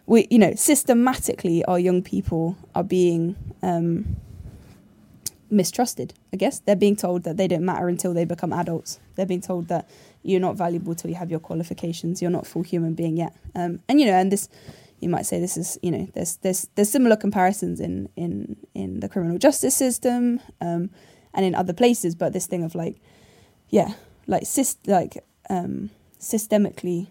we 0.06 0.26
you 0.30 0.38
know 0.38 0.54
systematically 0.54 1.64
our 1.66 1.78
young 1.78 2.02
people 2.02 2.56
are 2.74 2.84
being 2.84 3.36
um 3.62 4.16
mistrusted 5.50 6.12
i 6.32 6.36
guess. 6.36 6.58
They're 6.60 6.76
being 6.76 6.96
told 6.96 7.22
that 7.24 7.36
they 7.36 7.48
don't 7.48 7.64
matter 7.64 7.88
until 7.88 8.12
they 8.12 8.24
become 8.24 8.52
adults. 8.52 8.98
They're 9.14 9.26
being 9.26 9.40
told 9.40 9.68
that 9.68 9.88
you're 10.22 10.40
not 10.40 10.56
valuable 10.56 10.94
till 10.94 11.10
you 11.10 11.16
have 11.16 11.30
your 11.30 11.40
qualifications. 11.40 12.20
You're 12.20 12.30
not 12.30 12.46
full 12.46 12.62
human 12.62 12.94
being 12.94 13.16
yet. 13.16 13.34
Um 13.54 13.80
and 13.88 14.00
you 14.00 14.06
know 14.06 14.12
and 14.12 14.30
this 14.30 14.48
you 15.00 15.08
might 15.08 15.26
say 15.26 15.40
this 15.40 15.56
is 15.56 15.78
you 15.82 15.90
know 15.90 16.08
there's 16.14 16.36
there's 16.36 16.68
there's 16.74 16.90
similar 16.90 17.16
comparisons 17.16 17.80
in 17.80 18.08
in 18.16 18.56
in 18.74 19.00
the 19.00 19.08
criminal 19.08 19.38
justice 19.38 19.76
system 19.76 20.40
um 20.60 20.90
and 21.34 21.44
in 21.44 21.54
other 21.54 21.72
places 21.72 22.14
but 22.14 22.32
this 22.32 22.46
thing 22.46 22.64
of 22.64 22.74
like 22.74 22.96
yeah 23.70 23.94
like 24.28 24.44
syst- 24.44 24.86
like 24.86 25.24
um 25.50 25.90
systemically 26.20 27.08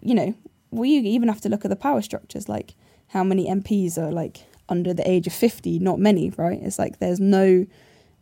you 0.00 0.14
know 0.14 0.34
we 0.70 0.88
even 0.88 1.28
have 1.28 1.40
to 1.42 1.48
look 1.50 1.64
at 1.64 1.68
the 1.68 1.76
power 1.76 2.00
structures 2.00 2.48
like 2.48 2.74
how 3.08 3.22
many 3.22 3.46
MPs 3.46 3.98
are 3.98 4.10
like 4.10 4.46
under 4.68 4.94
the 4.94 5.08
age 5.08 5.26
of 5.26 5.32
50 5.32 5.78
not 5.80 5.98
many 5.98 6.30
right? 6.30 6.58
It's 6.62 6.78
like 6.78 6.98
there's 6.98 7.20
no 7.20 7.66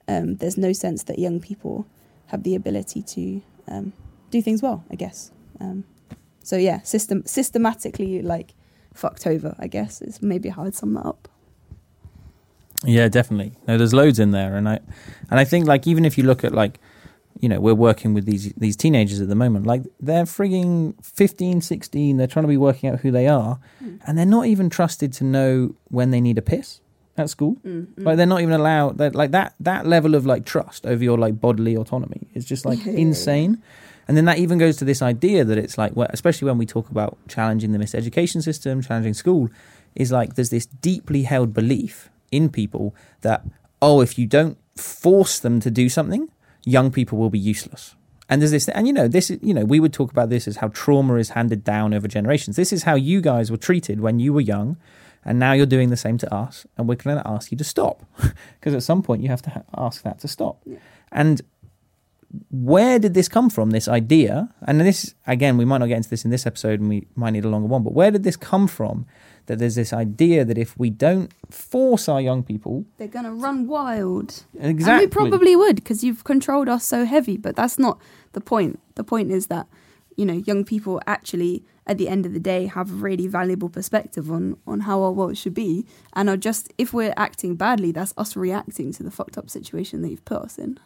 um 0.09 0.37
there's 0.37 0.59
no 0.59 0.73
sense 0.73 1.05
that 1.05 1.19
young 1.19 1.39
people 1.41 1.87
have 2.27 2.43
the 2.43 2.55
ability 2.57 3.03
to 3.03 3.43
um 3.69 3.93
do 4.31 4.43
things 4.43 4.63
well 4.63 4.85
i 4.91 4.97
guess. 4.97 5.31
Um 5.61 5.85
so 6.43 6.57
yeah 6.57 6.83
system 6.83 7.23
systematically 7.27 8.21
like 8.21 8.55
fucked 8.93 9.27
over 9.27 9.55
i 9.59 9.67
guess 9.67 10.03
is 10.03 10.21
maybe 10.21 10.49
how 10.51 10.65
i'd 10.65 10.75
sum 10.75 10.95
that 10.95 11.07
up. 11.07 11.29
Yeah, 12.85 13.09
definitely. 13.09 13.53
No, 13.69 13.79
there's 13.79 13.95
loads 13.95 14.19
in 14.19 14.33
there, 14.33 14.57
and 14.57 14.69
I 14.69 14.81
and 15.31 15.39
I 15.39 15.45
think 15.45 15.67
like 15.67 15.87
even 15.87 16.05
if 16.05 16.19
you 16.19 16.25
look 16.25 16.43
at 16.45 16.53
like 16.53 16.81
you 17.43 17.49
know 17.51 17.61
we're 17.61 17.75
working 17.89 18.15
with 18.15 18.25
these 18.25 18.53
these 18.55 18.77
teenagers 18.77 19.21
at 19.21 19.29
the 19.29 19.35
moment 19.35 19.67
like 19.67 19.83
they're 20.01 20.25
frigging 20.25 20.95
15 21.05 21.61
16 21.61 22.17
they're 22.17 22.27
trying 22.35 22.45
to 22.45 22.49
be 22.49 22.57
working 22.57 22.89
out 22.89 23.01
who 23.01 23.11
they 23.11 23.27
are 23.27 23.59
Mm. 23.83 23.99
and 24.07 24.17
they're 24.17 24.35
not 24.39 24.47
even 24.47 24.71
trusted 24.71 25.13
to 25.15 25.25
know 25.25 25.75
when 25.91 26.11
they 26.13 26.21
need 26.21 26.39
a 26.39 26.43
piss 26.43 26.81
at 27.19 27.29
school 27.29 27.57
mm, 27.67 27.87
mm. 27.87 28.05
like 28.07 28.17
they're 28.17 28.33
not 28.35 28.41
even 28.41 28.55
allowed 28.55 28.97
that 28.99 29.15
like 29.15 29.33
that 29.33 29.55
that 29.61 29.87
level 29.87 30.15
of 30.15 30.25
like 30.25 30.45
trust 30.47 30.87
over 30.87 31.03
your 31.05 31.19
like 31.19 31.39
bodily 31.41 31.75
autonomy 31.77 32.23
is 32.33 32.45
just 32.47 32.65
like 32.65 32.79
Yeah, 32.87 32.93
insane 33.07 33.61
and 34.09 34.17
then 34.17 34.25
that 34.27 34.39
even 34.39 34.57
goes 34.59 34.77
to 34.79 34.85
this 34.85 35.03
idea 35.03 35.45
that 35.45 35.59
it's 35.59 35.77
like 35.77 35.93
well, 35.97 36.09
especially 36.11 36.47
when 36.47 36.59
we 36.59 36.67
talk 36.67 36.91
about 36.91 37.19
challenging 37.29 37.73
the 37.73 37.79
miseducation 37.79 38.41
system 38.43 38.81
challenging 38.83 39.15
school 39.15 39.49
is 39.95 40.11
like 40.13 40.37
there's 40.37 40.51
this 40.51 40.67
deeply 40.67 41.25
held 41.25 41.53
belief 41.53 42.09
in 42.31 42.49
people 42.49 42.95
that 43.21 43.45
oh 43.83 44.01
if 44.01 44.17
you 44.19 44.27
don't 44.27 44.57
force 44.77 45.39
them 45.41 45.61
to 45.61 45.71
do 45.71 45.89
something 45.89 46.29
young 46.65 46.91
people 46.91 47.19
will 47.19 47.31
be 47.31 47.39
useless. 47.39 47.95
And 48.29 48.41
there's 48.41 48.53
this 48.53 48.69
and 48.69 48.87
you 48.87 48.93
know 48.93 49.09
this 49.09 49.31
is 49.31 49.39
you 49.43 49.53
know 49.53 49.65
we 49.65 49.79
would 49.81 49.93
talk 49.93 50.11
about 50.11 50.31
this 50.31 50.49
as 50.49 50.57
how 50.57 50.69
trauma 50.69 51.17
is 51.17 51.31
handed 51.31 51.65
down 51.65 51.93
over 51.93 52.09
generations. 52.09 52.57
This 52.57 52.73
is 52.73 52.85
how 52.85 52.95
you 52.95 53.21
guys 53.21 53.51
were 53.51 53.57
treated 53.59 54.01
when 54.01 54.21
you 54.21 54.33
were 54.33 54.41
young 54.41 54.77
and 55.25 55.39
now 55.39 55.53
you're 55.53 55.67
doing 55.67 55.91
the 55.91 55.97
same 55.97 56.19
to 56.19 56.35
us 56.35 56.67
and 56.77 56.89
we're 56.89 56.95
going 56.95 57.17
to 57.17 57.29
ask 57.29 57.53
you 57.53 57.59
to 57.59 57.65
stop. 57.65 58.05
Because 58.59 58.75
at 58.75 58.83
some 58.83 59.03
point 59.03 59.23
you 59.23 59.29
have 59.29 59.43
to 59.43 59.51
ha- 59.51 59.63
ask 59.77 60.03
that 60.03 60.21
to 60.21 60.29
stop. 60.29 60.63
Yeah. 60.65 60.79
and 61.11 61.43
where 62.51 62.99
did 62.99 63.13
this 63.13 63.29
come 63.29 63.51
from 63.51 63.71
this 63.71 63.89
idea? 63.89 64.49
And 64.67 64.81
this 64.81 65.15
again 65.27 65.59
we 65.59 65.67
might 65.67 65.79
not 65.79 65.89
get 65.89 65.99
into 65.99 66.09
this 66.09 66.25
in 66.25 66.31
this 66.31 66.47
episode 66.47 66.81
and 66.81 66.89
we 66.89 67.07
might 67.15 67.31
need 67.31 67.45
a 67.45 67.49
longer 67.49 67.69
one 67.69 67.83
but 67.83 67.93
where 67.93 68.11
did 68.11 68.23
this 68.23 68.37
come 68.37 68.67
from 68.67 69.05
that 69.47 69.59
there's 69.59 69.75
this 69.75 69.93
idea 69.93 70.45
that 70.45 70.59
if 70.59 70.79
we 70.79 70.91
don't 70.91 71.33
force 71.51 72.09
our 72.09 72.21
young 72.21 72.43
people 72.43 72.85
they're 72.97 73.09
gonna 73.09 73.33
run 73.33 73.67
wild 73.67 74.45
exactly 74.59 74.93
And 74.93 75.01
we 75.01 75.07
probably 75.09 75.57
would 75.57 75.77
because 75.77 76.03
you've 76.05 76.25
controlled 76.25 76.69
us 76.69 76.85
so 76.85 77.05
heavy, 77.05 77.37
but 77.37 77.57
that's 77.57 77.79
not 77.79 78.01
the 78.33 78.41
point. 78.41 78.79
The 78.95 79.05
point 79.05 79.31
is 79.31 79.47
that, 79.49 79.67
you 80.17 80.25
know, 80.25 80.35
young 80.35 80.65
people 80.65 81.01
actually, 81.07 81.65
at 81.87 81.99
the 81.99 82.09
end 82.09 82.27
of 82.27 82.33
the 82.33 82.41
day, 82.41 82.67
have 82.67 82.91
a 82.91 82.95
really 82.95 83.27
valuable 83.27 83.69
perspective 83.69 84.31
on, 84.31 84.57
on 84.67 84.81
how 84.81 85.03
our 85.03 85.13
world 85.13 85.37
should 85.37 85.55
be 85.55 85.87
and 86.15 86.29
are 86.29 86.37
just, 86.37 86.73
if 86.79 86.93
we're 86.93 87.15
acting 87.17 87.57
badly, 87.57 87.93
that's 87.93 88.15
us 88.17 88.37
reacting 88.37 88.93
to 88.93 89.03
the 89.03 89.11
fucked 89.11 89.37
up 89.39 89.51
situation 89.51 90.03
that 90.03 90.11
you've 90.11 90.25
put 90.25 90.43
us 90.43 90.59
in. 90.59 90.79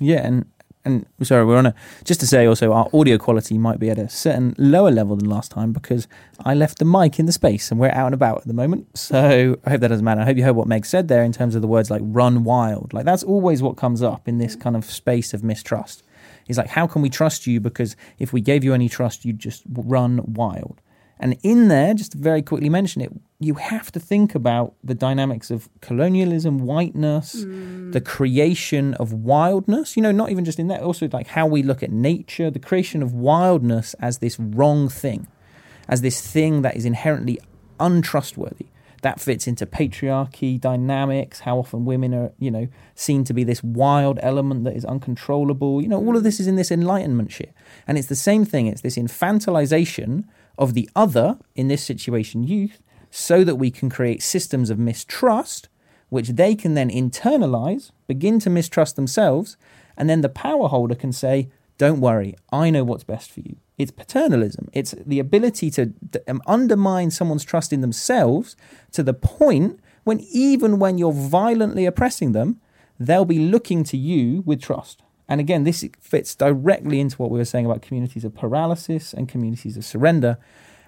Yeah, 0.00 0.26
and 0.26 0.46
and 0.84 1.06
sorry, 1.22 1.44
we're 1.44 1.58
on 1.58 1.66
a 1.66 1.74
just 2.04 2.20
to 2.20 2.26
say 2.26 2.46
also 2.46 2.72
our 2.72 2.88
audio 2.92 3.18
quality 3.18 3.56
might 3.56 3.78
be 3.78 3.90
at 3.90 3.98
a 3.98 4.08
certain 4.08 4.54
lower 4.58 4.90
level 4.90 5.16
than 5.16 5.28
last 5.28 5.50
time 5.50 5.72
because 5.72 6.08
I 6.44 6.54
left 6.54 6.78
the 6.78 6.84
mic 6.84 7.18
in 7.18 7.26
the 7.26 7.32
space 7.32 7.70
and 7.70 7.78
we're 7.78 7.90
out 7.90 8.06
and 8.06 8.14
about 8.14 8.38
at 8.38 8.46
the 8.46 8.54
moment. 8.54 8.98
So 8.98 9.58
I 9.64 9.70
hope 9.70 9.80
that 9.80 9.88
doesn't 9.88 10.04
matter. 10.04 10.20
I 10.20 10.24
hope 10.24 10.36
you 10.36 10.44
heard 10.44 10.56
what 10.56 10.66
Meg 10.66 10.84
said 10.84 11.08
there 11.08 11.22
in 11.22 11.32
terms 11.32 11.54
of 11.54 11.62
the 11.62 11.68
words 11.68 11.90
like 11.90 12.02
run 12.04 12.44
wild. 12.44 12.92
Like 12.92 13.04
that's 13.04 13.22
always 13.22 13.62
what 13.62 13.76
comes 13.76 14.02
up 14.02 14.26
in 14.26 14.38
this 14.38 14.56
kind 14.56 14.76
of 14.76 14.84
space 14.84 15.32
of 15.32 15.44
mistrust. 15.44 16.02
Is 16.48 16.58
like 16.58 16.68
how 16.68 16.86
can 16.86 17.02
we 17.02 17.08
trust 17.08 17.46
you 17.46 17.60
because 17.60 17.94
if 18.18 18.32
we 18.32 18.40
gave 18.40 18.64
you 18.64 18.74
any 18.74 18.88
trust 18.88 19.24
you'd 19.24 19.38
just 19.38 19.62
run 19.68 20.20
wild. 20.34 20.80
And 21.20 21.38
in 21.44 21.68
there, 21.68 21.94
just 21.94 22.14
very 22.14 22.42
quickly 22.42 22.68
mention 22.68 23.00
it, 23.00 23.12
you 23.44 23.54
have 23.54 23.92
to 23.92 24.00
think 24.00 24.34
about 24.34 24.74
the 24.82 24.94
dynamics 24.94 25.50
of 25.50 25.68
colonialism, 25.80 26.60
whiteness, 26.60 27.44
mm. 27.44 27.92
the 27.92 28.00
creation 28.00 28.94
of 28.94 29.12
wildness. 29.12 29.96
You 29.96 30.02
know, 30.02 30.12
not 30.12 30.30
even 30.30 30.44
just 30.44 30.58
in 30.58 30.68
that, 30.68 30.82
also 30.82 31.08
like 31.12 31.28
how 31.28 31.46
we 31.46 31.62
look 31.62 31.82
at 31.82 31.90
nature, 31.90 32.50
the 32.50 32.58
creation 32.58 33.02
of 33.02 33.12
wildness 33.12 33.94
as 34.00 34.18
this 34.18 34.38
wrong 34.38 34.88
thing, 34.88 35.26
as 35.88 36.00
this 36.00 36.20
thing 36.20 36.62
that 36.62 36.76
is 36.76 36.84
inherently 36.84 37.38
untrustworthy. 37.78 38.66
That 39.02 39.20
fits 39.20 39.48
into 39.48 39.66
patriarchy 39.66 40.60
dynamics, 40.60 41.40
how 41.40 41.58
often 41.58 41.84
women 41.84 42.14
are, 42.14 42.30
you 42.38 42.52
know, 42.52 42.68
seen 42.94 43.24
to 43.24 43.34
be 43.34 43.42
this 43.42 43.60
wild 43.60 44.20
element 44.22 44.62
that 44.62 44.76
is 44.76 44.84
uncontrollable. 44.84 45.82
You 45.82 45.88
know, 45.88 45.98
all 45.98 46.16
of 46.16 46.22
this 46.22 46.38
is 46.38 46.46
in 46.46 46.54
this 46.54 46.70
enlightenment 46.70 47.32
shit. 47.32 47.52
And 47.88 47.98
it's 47.98 48.06
the 48.06 48.14
same 48.14 48.44
thing, 48.44 48.68
it's 48.68 48.82
this 48.82 48.96
infantilization 48.96 50.24
of 50.56 50.74
the 50.74 50.88
other, 50.94 51.38
in 51.56 51.66
this 51.66 51.82
situation, 51.82 52.44
youth, 52.44 52.80
so 53.14 53.44
that 53.44 53.56
we 53.56 53.70
can 53.70 53.90
create 53.90 54.22
systems 54.22 54.70
of 54.70 54.78
mistrust, 54.78 55.68
which 56.08 56.30
they 56.30 56.54
can 56.54 56.72
then 56.72 56.90
internalize, 56.90 57.90
begin 58.06 58.40
to 58.40 58.48
mistrust 58.48 58.96
themselves, 58.96 59.58
and 59.98 60.08
then 60.08 60.22
the 60.22 60.30
power 60.30 60.66
holder 60.66 60.94
can 60.94 61.12
say, 61.12 61.50
Don't 61.76 62.00
worry, 62.00 62.34
I 62.50 62.70
know 62.70 62.84
what's 62.84 63.04
best 63.04 63.30
for 63.30 63.40
you. 63.40 63.56
It's 63.76 63.90
paternalism. 63.90 64.68
It's 64.72 64.92
the 64.92 65.18
ability 65.18 65.70
to 65.72 65.92
um, 66.26 66.40
undermine 66.46 67.10
someone's 67.10 67.44
trust 67.44 67.70
in 67.70 67.82
themselves 67.82 68.56
to 68.92 69.02
the 69.02 69.14
point 69.14 69.78
when, 70.04 70.20
even 70.30 70.78
when 70.78 70.96
you're 70.96 71.12
violently 71.12 71.84
oppressing 71.84 72.32
them, 72.32 72.60
they'll 72.98 73.26
be 73.26 73.38
looking 73.38 73.84
to 73.84 73.96
you 73.98 74.42
with 74.46 74.62
trust. 74.62 75.02
And 75.28 75.38
again, 75.38 75.64
this 75.64 75.86
fits 76.00 76.34
directly 76.34 76.98
into 76.98 77.16
what 77.16 77.30
we 77.30 77.38
were 77.38 77.44
saying 77.44 77.66
about 77.66 77.82
communities 77.82 78.24
of 78.24 78.34
paralysis 78.34 79.12
and 79.12 79.28
communities 79.28 79.76
of 79.76 79.84
surrender, 79.84 80.38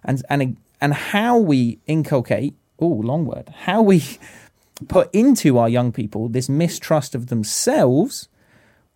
and 0.02 0.22
and 0.30 0.56
and 0.80 0.94
how 0.94 1.38
we 1.38 1.78
inculcate. 1.86 2.54
Oh, 2.78 2.86
long 2.86 3.24
word. 3.26 3.50
How 3.60 3.82
we 3.82 4.04
put 4.88 5.08
into 5.14 5.58
our 5.58 5.68
young 5.68 5.92
people 5.92 6.28
this 6.28 6.48
mistrust 6.48 7.14
of 7.14 7.28
themselves, 7.28 8.28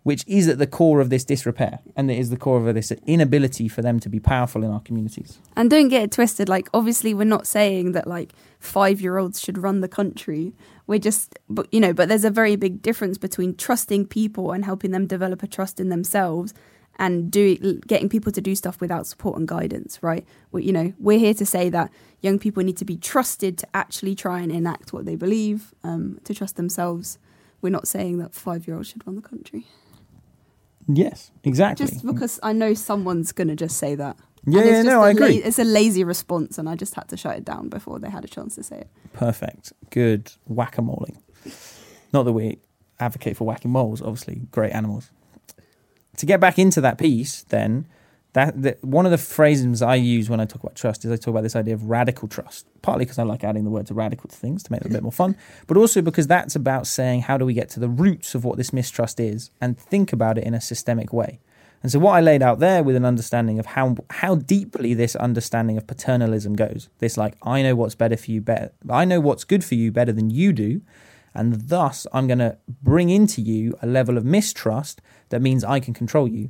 which 0.03 0.23
is 0.27 0.47
at 0.47 0.57
the 0.57 0.67
core 0.67 0.99
of 0.99 1.09
this 1.09 1.23
disrepair, 1.23 1.79
and 1.95 2.09
it 2.11 2.17
is 2.17 2.29
the 2.29 2.37
core 2.37 2.67
of 2.67 2.73
this 2.73 2.91
inability 3.05 3.67
for 3.67 3.81
them 3.81 3.99
to 3.99 4.09
be 4.09 4.19
powerful 4.19 4.63
in 4.63 4.71
our 4.71 4.81
communities. 4.81 5.39
And 5.55 5.69
don't 5.69 5.89
get 5.89 6.03
it 6.03 6.11
twisted. 6.11 6.49
Like, 6.49 6.69
obviously, 6.73 7.13
we're 7.13 7.23
not 7.23 7.47
saying 7.47 7.93
that 7.93 8.07
like 8.07 8.33
five 8.59 9.01
year 9.01 9.17
olds 9.17 9.39
should 9.39 9.57
run 9.57 9.81
the 9.81 9.87
country. 9.87 10.53
We're 10.87 10.99
just, 10.99 11.37
but 11.49 11.71
you 11.73 11.79
know, 11.79 11.93
but 11.93 12.09
there's 12.09 12.25
a 12.25 12.31
very 12.31 12.55
big 12.55 12.81
difference 12.81 13.17
between 13.17 13.55
trusting 13.55 14.07
people 14.07 14.51
and 14.51 14.65
helping 14.65 14.91
them 14.91 15.05
develop 15.05 15.43
a 15.43 15.47
trust 15.47 15.79
in 15.79 15.89
themselves 15.89 16.53
and 16.99 17.31
do 17.31 17.79
getting 17.87 18.09
people 18.09 18.31
to 18.33 18.41
do 18.41 18.53
stuff 18.55 18.81
without 18.81 19.07
support 19.07 19.39
and 19.39 19.47
guidance, 19.47 20.03
right? 20.03 20.25
We, 20.51 20.65
you 20.65 20.73
know, 20.73 20.93
we're 20.99 21.17
here 21.17 21.33
to 21.33 21.45
say 21.45 21.69
that 21.69 21.89
young 22.21 22.37
people 22.37 22.61
need 22.61 22.77
to 22.77 22.85
be 22.85 22.97
trusted 22.97 23.57
to 23.59 23.67
actually 23.73 24.15
try 24.15 24.41
and 24.41 24.51
enact 24.51 24.91
what 24.91 25.05
they 25.05 25.15
believe, 25.15 25.73
um, 25.83 26.19
to 26.25 26.33
trust 26.33 26.57
themselves. 26.57 27.17
We're 27.61 27.69
not 27.71 27.87
saying 27.87 28.17
that 28.19 28.35
five 28.35 28.67
year 28.67 28.75
olds 28.75 28.89
should 28.89 29.07
run 29.07 29.15
the 29.15 29.21
country. 29.21 29.65
Yes, 30.87 31.31
exactly. 31.43 31.87
Just 31.87 32.05
because 32.05 32.39
I 32.43 32.51
know 32.51 32.73
someone's 32.73 33.31
going 33.31 33.47
to 33.47 33.55
just 33.55 33.77
say 33.77 33.95
that. 33.95 34.17
yeah, 34.45 34.61
it's 34.61 34.69
yeah, 34.69 34.81
no, 34.81 35.01
I 35.01 35.11
agree. 35.11 35.39
la- 35.41 35.47
it's 35.47 35.59
a 35.59 35.63
lazy 35.63 36.03
response, 36.03 36.57
and 36.57 36.67
I 36.67 36.75
just 36.75 36.95
had 36.95 37.07
to 37.09 37.17
shut 37.17 37.37
it 37.37 37.45
down 37.45 37.69
before 37.69 37.99
they 37.99 38.09
had 38.09 38.25
a 38.25 38.27
chance 38.27 38.55
to 38.55 38.63
say 38.63 38.79
it. 38.79 38.87
Perfect. 39.13 39.71
Good 39.89 40.33
whack 40.45 40.77
a 40.77 40.81
moling. 40.81 41.21
Not 42.11 42.23
that 42.23 42.33
we 42.33 42.57
advocate 42.99 43.37
for 43.37 43.45
whacking 43.45 43.71
moles, 43.71 44.01
obviously, 44.01 44.41
great 44.51 44.71
animals. 44.71 45.11
To 46.19 46.25
get 46.25 46.39
back 46.39 46.59
into 46.59 46.81
that 46.81 46.97
piece, 46.97 47.43
then, 47.43 47.85
that, 48.33 48.61
that 48.61 48.83
one 48.83 49.05
of 49.05 49.11
the 49.11 49.17
phrases 49.17 49.81
I 49.81 49.95
use 49.95 50.29
when 50.29 50.39
I 50.39 50.45
talk 50.45 50.61
about 50.61 50.75
trust 50.75 51.03
is 51.03 51.11
I 51.11 51.15
talk 51.15 51.29
about 51.29 51.43
this 51.43 51.55
idea 51.55 51.73
of 51.73 51.85
radical 51.85 52.27
trust. 52.27 52.67
Partly 52.81 53.05
because 53.05 53.17
I 53.17 53.23
like 53.23 53.43
adding 53.43 53.63
the 53.63 53.69
word 53.69 53.87
to 53.87 53.93
radical 53.93 54.29
to 54.29 54.35
things 54.35 54.61
to 54.63 54.71
make 54.71 54.81
them 54.81 54.91
a 54.91 54.95
bit 54.95 55.03
more 55.03 55.11
fun, 55.11 55.35
but 55.67 55.77
also 55.77 56.01
because 56.01 56.27
that's 56.27 56.55
about 56.55 56.87
saying 56.87 57.21
how 57.21 57.37
do 57.37 57.45
we 57.45 57.53
get 57.53 57.69
to 57.69 57.79
the 57.79 57.89
roots 57.89 58.35
of 58.35 58.43
what 58.43 58.57
this 58.57 58.71
mistrust 58.73 59.19
is 59.19 59.49
and 59.59 59.79
think 59.79 60.13
about 60.13 60.37
it 60.37 60.43
in 60.43 60.53
a 60.53 60.61
systemic 60.61 61.11
way. 61.11 61.39
And 61.81 61.91
so 61.91 61.99
what 61.99 62.11
I 62.11 62.19
laid 62.19 62.43
out 62.43 62.59
there 62.59 62.83
with 62.83 62.97
an 62.97 63.05
understanding 63.05 63.57
of 63.57 63.65
how 63.65 63.95
how 64.09 64.35
deeply 64.35 64.93
this 64.93 65.15
understanding 65.15 65.77
of 65.77 65.87
paternalism 65.87 66.55
goes. 66.55 66.89
This 66.99 67.15
like 67.15 67.35
I 67.43 67.61
know 67.61 67.75
what's 67.75 67.95
better 67.95 68.17
for 68.17 68.31
you 68.31 68.41
better 68.41 68.71
I 68.89 69.05
know 69.05 69.21
what's 69.21 69.45
good 69.45 69.63
for 69.63 69.75
you 69.75 69.91
better 69.91 70.11
than 70.11 70.29
you 70.29 70.51
do, 70.51 70.81
and 71.33 71.69
thus 71.69 72.05
I'm 72.13 72.27
going 72.27 72.39
to 72.39 72.57
bring 72.81 73.09
into 73.09 73.41
you 73.41 73.75
a 73.81 73.87
level 73.87 74.17
of 74.17 74.25
mistrust 74.25 75.01
that 75.29 75.41
means 75.41 75.63
I 75.63 75.79
can 75.79 75.93
control 75.93 76.27
you. 76.27 76.49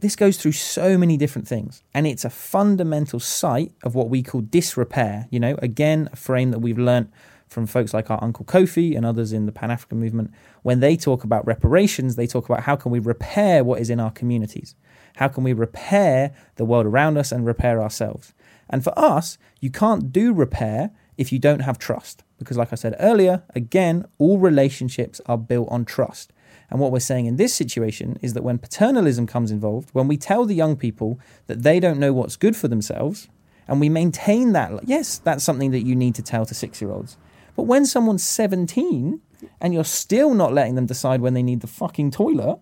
This 0.00 0.16
goes 0.16 0.38
through 0.38 0.52
so 0.52 0.96
many 0.96 1.16
different 1.18 1.46
things, 1.46 1.82
and 1.92 2.06
it's 2.06 2.24
a 2.24 2.30
fundamental 2.30 3.20
site 3.20 3.72
of 3.82 3.94
what 3.94 4.08
we 4.08 4.22
call 4.22 4.40
disrepair. 4.40 5.28
You 5.30 5.40
know, 5.40 5.58
again, 5.60 6.08
a 6.12 6.16
frame 6.16 6.52
that 6.52 6.60
we've 6.60 6.78
learnt 6.78 7.10
from 7.50 7.66
folks 7.66 7.92
like 7.92 8.10
our 8.10 8.22
Uncle 8.22 8.44
Kofi 8.44 8.96
and 8.96 9.04
others 9.04 9.32
in 9.32 9.44
the 9.44 9.52
Pan 9.52 9.70
African 9.70 10.00
movement. 10.00 10.30
When 10.62 10.80
they 10.80 10.96
talk 10.96 11.24
about 11.24 11.46
reparations, 11.46 12.16
they 12.16 12.26
talk 12.26 12.48
about 12.48 12.62
how 12.62 12.76
can 12.76 12.92
we 12.92 13.00
repair 13.00 13.64
what 13.64 13.80
is 13.80 13.90
in 13.90 14.00
our 14.00 14.12
communities? 14.12 14.74
How 15.16 15.28
can 15.28 15.44
we 15.44 15.52
repair 15.52 16.32
the 16.56 16.64
world 16.64 16.86
around 16.86 17.18
us 17.18 17.32
and 17.32 17.44
repair 17.44 17.82
ourselves? 17.82 18.32
And 18.70 18.84
for 18.84 18.96
us, 18.98 19.36
you 19.60 19.70
can't 19.70 20.12
do 20.12 20.32
repair 20.32 20.92
if 21.18 21.32
you 21.32 21.38
don't 21.38 21.60
have 21.60 21.78
trust. 21.78 22.22
Because, 22.40 22.56
like 22.56 22.72
I 22.72 22.76
said 22.76 22.96
earlier, 22.98 23.44
again, 23.54 24.04
all 24.18 24.38
relationships 24.38 25.20
are 25.26 25.38
built 25.38 25.68
on 25.70 25.84
trust. 25.84 26.32
And 26.70 26.80
what 26.80 26.90
we're 26.90 26.98
saying 27.00 27.26
in 27.26 27.36
this 27.36 27.54
situation 27.54 28.18
is 28.22 28.34
that 28.34 28.42
when 28.42 28.58
paternalism 28.58 29.26
comes 29.28 29.50
involved, 29.52 29.90
when 29.92 30.08
we 30.08 30.16
tell 30.16 30.44
the 30.46 30.54
young 30.54 30.74
people 30.76 31.20
that 31.46 31.62
they 31.62 31.78
don't 31.80 31.98
know 31.98 32.12
what's 32.12 32.36
good 32.36 32.56
for 32.56 32.66
themselves, 32.66 33.28
and 33.68 33.78
we 33.80 33.88
maintain 33.88 34.52
that, 34.52 34.88
yes, 34.88 35.18
that's 35.18 35.44
something 35.44 35.70
that 35.70 35.82
you 35.86 35.94
need 35.94 36.14
to 36.16 36.22
tell 36.22 36.44
to 36.46 36.54
six 36.54 36.80
year 36.80 36.90
olds. 36.90 37.16
But 37.56 37.64
when 37.64 37.84
someone's 37.86 38.24
17 38.24 39.20
and 39.60 39.74
you're 39.74 39.84
still 39.84 40.34
not 40.34 40.52
letting 40.52 40.74
them 40.76 40.86
decide 40.86 41.20
when 41.20 41.34
they 41.34 41.42
need 41.42 41.60
the 41.60 41.66
fucking 41.66 42.10
toilet, 42.10 42.58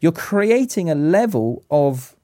you're 0.00 0.12
creating 0.12 0.88
a 0.90 0.94
level 0.94 1.64
of, 1.70 2.16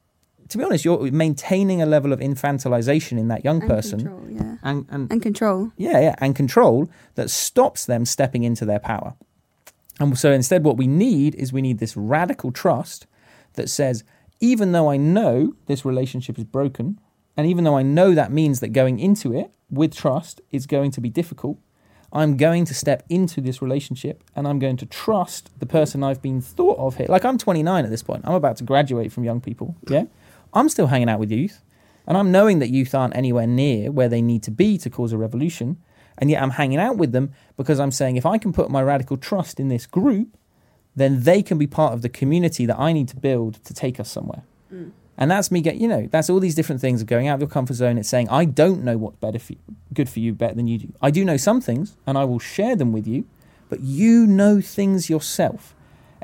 to 0.49 0.59
be 0.59 0.65
honest, 0.65 0.85
you're 0.85 1.11
maintaining 1.11 1.83
a 1.83 1.87
level 1.87 2.13
of 2.13 2.21
infantilization 2.21 3.19
in 3.19 3.29
that 3.29 3.45
young 3.45 3.61
And 3.63 3.71
person. 3.71 3.99
control, 4.01 4.29
yeah. 4.31 4.54
And, 4.64 4.87
and, 4.90 5.12
And 5.12 5.22
control. 5.22 5.70
yeah, 5.77 6.00
yeah, 6.00 6.14
and 6.18 6.35
control 6.35 6.90
that 7.14 7.31
stops 7.31 7.85
them 7.87 8.05
stepping 8.05 8.42
into 8.42 8.64
their 8.64 8.81
power. 8.81 9.14
And 10.00 10.18
so 10.18 10.33
instead, 10.33 10.64
what 10.64 10.77
we 10.77 10.87
need 10.87 11.35
is 11.37 11.53
we 11.53 11.62
need 11.62 11.79
this 11.79 11.96
radical 11.96 12.50
trust 12.50 13.07
that 13.53 13.68
says, 13.68 14.03
even 14.40 14.72
though 14.72 14.90
I 14.90 14.96
know 14.96 15.55
this 15.66 15.85
relationship 15.85 16.38
is 16.38 16.44
broken, 16.44 16.98
and 17.37 17.46
even 17.46 17.64
though 17.64 17.77
I 17.77 17.83
know 17.83 18.14
that 18.14 18.33
means 18.33 18.61
that 18.61 18.68
going 18.68 18.98
into 18.98 19.33
it 19.33 19.50
with 19.70 19.94
trust 19.94 20.40
is 20.50 20.66
going 20.66 20.90
to 20.92 21.00
be 21.00 21.09
difficult, 21.11 21.59
I'm 22.12 22.37
going 22.37 22.64
to 22.66 22.74
step 22.74 23.03
into 23.09 23.40
this 23.40 23.61
relationship 23.61 24.22
and 24.37 24.46
I'm 24.46 24.61
going 24.61 24.77
to 24.79 24.87
trust 24.87 25.50
the 25.59 25.66
person 25.66 26.05
I've 26.05 26.22
been 26.22 26.40
thought 26.40 26.79
of 26.79 26.96
here. 26.96 27.07
Like 27.09 27.24
I'm 27.24 27.38
29 27.38 27.85
at 27.85 27.90
this 27.90 28.05
point. 28.05 28.22
I'm 28.24 28.35
about 28.35 28.57
to 28.59 28.64
graduate 28.64 29.12
from 29.12 29.24
young 29.24 29.40
people. 29.40 29.77
Yeah. 29.88 30.05
I'm 30.53 30.68
still 30.68 30.87
hanging 30.87 31.09
out 31.09 31.18
with 31.18 31.33
youth. 31.33 31.61
And 32.07 32.17
I'm 32.17 32.31
knowing 32.31 32.59
that 32.59 32.71
youth 32.71 32.95
aren't 32.95 33.17
anywhere 33.17 33.47
near 33.47 33.90
where 33.90 34.09
they 34.09 34.23
need 34.23 34.43
to 34.45 34.51
be 34.51 34.79
to 34.79 34.90
cause 34.90 35.12
a 35.12 35.19
revolution. 35.19 35.79
And 36.19 36.31
yet 36.31 36.43
I'm 36.43 36.51
hanging 36.51 36.79
out 36.79 36.97
with 36.97 37.12
them 37.12 37.33
because 37.57 37.81
I'm 37.81 37.90
saying 37.90 38.17
if 38.17 38.27
I 38.27 38.38
can 38.38 38.53
put 38.53 38.71
my 38.71 38.83
radical 38.83 39.17
trust 39.17 39.59
in 39.59 39.69
this 39.69 39.87
group, 39.87 40.37
then 40.95 41.23
they 41.23 41.43
can 41.43 41.59
be 41.59 41.67
part 41.67 41.93
of 41.93 42.03
the 42.03 42.09
community 42.09 42.67
that 42.67 42.79
I 42.79 42.93
need 42.93 43.09
to 43.09 43.17
build 43.17 43.64
to 43.64 43.75
take 43.75 43.99
us 43.99 44.11
somewhere. 44.11 44.45
Mm. 44.73 44.93
And 45.17 45.31
that's 45.31 45.51
me 45.51 45.61
get 45.61 45.77
you 45.77 45.88
know, 45.88 46.09
that's 46.11 46.29
all 46.29 46.40
these 46.40 46.55
different 46.55 46.81
things 46.81 47.01
of 47.01 47.07
going 47.07 47.29
out 47.29 47.35
of 47.35 47.40
your 47.40 47.49
comfort 47.49 47.75
zone. 47.75 47.99
It's 47.99 48.09
saying, 48.09 48.29
I 48.29 48.45
don't 48.45 48.83
know 48.83 48.99
what's 48.99 49.17
better 49.17 49.38
for 49.38 49.53
you, 49.53 49.59
good 49.93 50.09
for 50.09 50.21
you 50.21 50.33
better 50.33 50.55
than 50.55 50.67
you 50.67 50.79
do. 50.79 50.93
I 51.01 51.11
do 51.11 51.25
know 51.25 51.37
some 51.37 51.61
things 51.61 51.97
and 52.07 52.19
I 52.19 52.25
will 52.25 52.38
share 52.40 52.77
them 52.77 52.93
with 52.93 53.07
you, 53.07 53.25
but 53.69 53.81
you 53.81 54.27
know 54.27 54.61
things 54.61 55.09
yourself. 55.09 55.74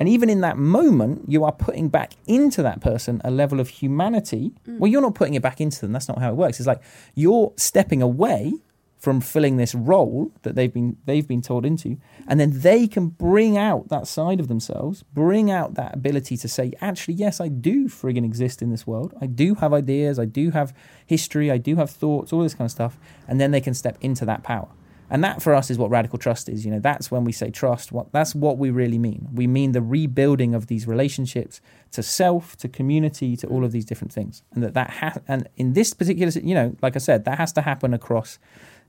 And 0.01 0.09
even 0.09 0.31
in 0.31 0.41
that 0.41 0.57
moment, 0.57 1.27
you 1.29 1.45
are 1.45 1.53
putting 1.53 1.91
back 1.91 2.15
into 2.27 2.63
that 2.63 2.81
person 2.81 3.21
a 3.23 3.31
level 3.31 3.61
of 3.61 3.69
humanity. 3.69 4.55
Mm. 4.67 4.79
Well, 4.79 4.91
you're 4.91 5.03
not 5.03 5.15
putting 5.15 5.35
it 5.35 5.43
back 5.43 5.61
into 5.61 5.83
them. 5.83 5.93
That's 5.93 6.09
not 6.09 6.19
how 6.19 6.31
it 6.31 6.37
works. 6.37 6.59
It's 6.59 6.67
like 6.67 6.83
you're 7.15 7.53
stepping 7.57 8.01
away 8.01 8.55
from 8.99 9.21
filling 9.21 9.57
this 9.57 9.75
role 9.75 10.31
that 10.43 10.55
they've 10.55 10.73
been 10.73 10.97
they've 11.07 11.27
been 11.27 11.41
told 11.41 11.65
into, 11.65 11.99
and 12.27 12.39
then 12.39 12.61
they 12.61 12.87
can 12.87 13.09
bring 13.09 13.57
out 13.57 13.89
that 13.89 14.07
side 14.07 14.41
of 14.41 14.49
themselves, 14.49 15.03
bring 15.03 15.51
out 15.51 15.75
that 15.75 15.95
ability 15.95 16.37
to 16.37 16.49
say, 16.49 16.73
actually, 16.81 17.15
yes, 17.15 17.41
I 17.41 17.49
do 17.49 17.89
friggin' 17.89 18.25
exist 18.25 18.61
in 18.61 18.71
this 18.71 18.87
world. 18.87 19.15
I 19.21 19.27
do 19.27 19.55
have 19.57 19.73
ideas. 19.73 20.19
I 20.19 20.27
do 20.27 20.51
have 20.51 20.75
history. 21.07 21.51
I 21.51 21.59
do 21.59 21.77
have 21.77 21.91
thoughts. 21.91 22.33
All 22.33 22.43
this 22.43 22.55
kind 22.55 22.67
of 22.67 22.73
stuff, 22.73 22.99
and 23.29 23.41
then 23.41 23.51
they 23.51 23.61
can 23.61 23.75
step 23.75 23.97
into 24.01 24.25
that 24.27 24.43
power. 24.43 24.69
And 25.11 25.25
that 25.25 25.43
for 25.43 25.55
us 25.55 25.71
is 25.71 25.77
what 25.79 25.91
radical 25.91 26.19
trust 26.19 26.49
is. 26.49 26.65
You 26.65 26.71
know, 26.71 26.79
that's 26.79 27.11
when 27.11 27.25
we 27.25 27.33
say 27.33 27.51
trust. 27.51 27.91
What 27.91 28.13
that's 28.13 28.35
what 28.35 28.59
we 28.59 28.71
really 28.71 28.99
mean. 28.99 29.29
We 29.35 29.49
mean 29.49 29.73
the 29.73 29.83
rebuilding 29.83 30.55
of 30.55 30.69
these 30.69 30.87
relationships 30.87 31.61
to 31.93 32.03
self, 32.03 32.57
to 32.59 32.69
community, 32.69 33.37
to 33.39 33.47
all 33.49 33.65
of 33.65 33.73
these 33.73 33.85
different 33.85 34.13
things. 34.13 34.45
And 34.53 34.63
that 34.63 34.75
that 34.75 34.91
ha- 34.91 35.21
and 35.27 35.49
in 35.57 35.73
this 35.73 35.93
particular, 35.93 36.33
you 36.41 36.55
know, 36.55 36.77
like 36.81 36.95
I 36.95 37.01
said, 37.01 37.25
that 37.25 37.39
has 37.39 37.53
to 37.55 37.63
happen 37.63 37.93
across 37.93 38.39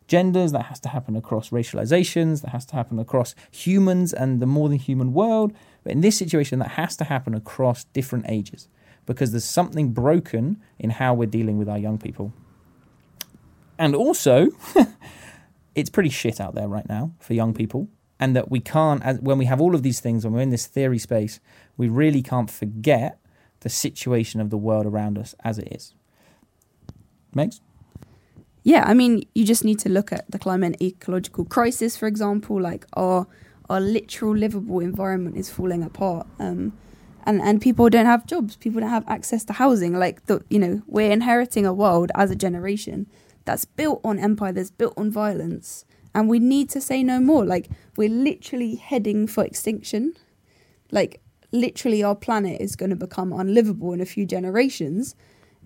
genders. 0.07 0.51
That 0.51 0.65
has 0.65 0.79
to 0.81 0.89
happen 0.89 1.15
across 1.15 1.49
racializations. 1.49 2.41
That 2.41 2.51
has 2.51 2.65
to 2.67 2.75
happen 2.75 2.99
across 2.99 3.33
humans 3.49 4.13
and 4.13 4.39
the 4.39 4.45
more 4.45 4.69
than 4.69 4.77
human 4.77 5.13
world. 5.13 5.53
But 5.83 5.93
in 5.93 6.01
this 6.01 6.17
situation, 6.17 6.59
that 6.59 6.71
has 6.71 6.95
to 6.97 7.05
happen 7.05 7.33
across 7.33 7.85
different 7.85 8.25
ages 8.29 8.67
because 9.07 9.31
there's 9.31 9.45
something 9.45 9.91
broken 9.91 10.61
in 10.77 10.91
how 10.91 11.15
we're 11.15 11.25
dealing 11.25 11.57
with 11.57 11.67
our 11.67 11.79
young 11.79 11.97
people. 11.97 12.31
And 13.79 13.95
also, 13.95 14.49
it's 15.75 15.89
pretty 15.89 16.09
shit 16.09 16.39
out 16.39 16.55
there 16.55 16.67
right 16.67 16.87
now 16.87 17.11
for 17.19 17.33
young 17.33 17.53
people 17.53 17.87
and 18.19 18.35
that 18.35 18.51
we 18.51 18.59
can't 18.59 19.03
as 19.03 19.19
when 19.19 19.37
we 19.37 19.45
have 19.45 19.61
all 19.61 19.75
of 19.75 19.83
these 19.83 19.99
things 19.99 20.23
when 20.23 20.33
we're 20.33 20.41
in 20.41 20.49
this 20.49 20.67
theory 20.67 20.99
space 20.99 21.39
we 21.77 21.87
really 21.87 22.21
can't 22.21 22.49
forget 22.49 23.17
the 23.61 23.69
situation 23.69 24.41
of 24.41 24.49
the 24.49 24.57
world 24.57 24.85
around 24.85 25.17
us 25.17 25.35
as 25.43 25.57
it 25.57 25.67
is 25.71 25.93
Megs? 27.35 27.61
Yeah, 28.63 28.83
I 28.85 28.93
mean, 28.93 29.23
you 29.33 29.45
just 29.45 29.63
need 29.63 29.79
to 29.79 29.89
look 29.89 30.11
at 30.11 30.29
the 30.29 30.37
climate 30.37 30.79
ecological 30.81 31.45
crisis, 31.45 31.97
for 31.97 32.07
example. 32.07 32.61
Like 32.61 32.85
our 32.93 33.25
our 33.69 33.79
literal 33.79 34.35
livable 34.35 34.79
environment 34.79 35.37
is 35.37 35.49
falling 35.49 35.81
apart, 35.81 36.27
um, 36.39 36.73
and 37.25 37.41
and 37.41 37.59
people 37.59 37.89
don't 37.89 38.05
have 38.05 38.27
jobs. 38.27 38.55
People 38.57 38.81
don't 38.81 38.89
have 38.89 39.07
access 39.07 39.43
to 39.45 39.53
housing. 39.53 39.97
Like 39.97 40.25
the 40.27 40.43
you 40.49 40.59
know, 40.59 40.81
we're 40.85 41.11
inheriting 41.11 41.65
a 41.65 41.73
world 41.73 42.11
as 42.13 42.29
a 42.29 42.35
generation 42.35 43.07
that's 43.45 43.65
built 43.65 44.01
on 44.03 44.19
empire, 44.19 44.51
that's 44.51 44.71
built 44.71 44.93
on 44.97 45.11
violence, 45.11 45.85
and 46.13 46.29
we 46.29 46.39
need 46.39 46.69
to 46.71 46.81
say 46.81 47.03
no 47.03 47.19
more. 47.19 47.45
Like 47.45 47.69
we're 47.97 48.09
literally 48.09 48.75
heading 48.75 49.27
for 49.27 49.43
extinction. 49.43 50.13
Like 50.91 51.21
literally, 51.51 52.03
our 52.03 52.15
planet 52.15 52.61
is 52.61 52.75
going 52.75 52.89
to 52.89 52.95
become 52.95 53.31
unlivable 53.33 53.93
in 53.93 54.01
a 54.01 54.05
few 54.05 54.25
generations 54.25 55.15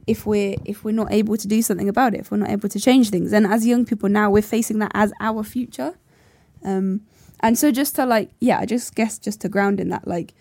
if 0.08 0.26
we're 0.26 0.56
if 0.66 0.84
we're 0.84 0.92
not 0.92 1.12
able 1.12 1.38
to 1.38 1.48
do 1.48 1.62
something 1.62 1.90
about 1.90 2.14
it, 2.14 2.22
if 2.22 2.32
we're 2.32 2.38
not 2.38 2.50
able 2.50 2.70
to 2.70 2.80
change 2.80 3.10
things. 3.10 3.34
And 3.34 3.46
as 3.46 3.66
young 3.66 3.86
people 3.86 4.10
now, 4.10 4.30
we're 4.30 4.42
facing 4.42 4.80
that 4.80 4.92
as 4.94 5.12
our 5.20 5.44
future. 5.44 5.98
Um, 6.64 7.02
and 7.42 7.58
so 7.58 7.72
just 7.72 7.96
to 7.96 8.06
like, 8.06 8.32
yeah, 8.40 8.60
I 8.60 8.66
just 8.66 8.96
guess 8.96 9.18
just 9.18 9.42
to 9.42 9.50
ground 9.50 9.80
in 9.80 9.90
that, 9.90 10.08
like, 10.08 10.34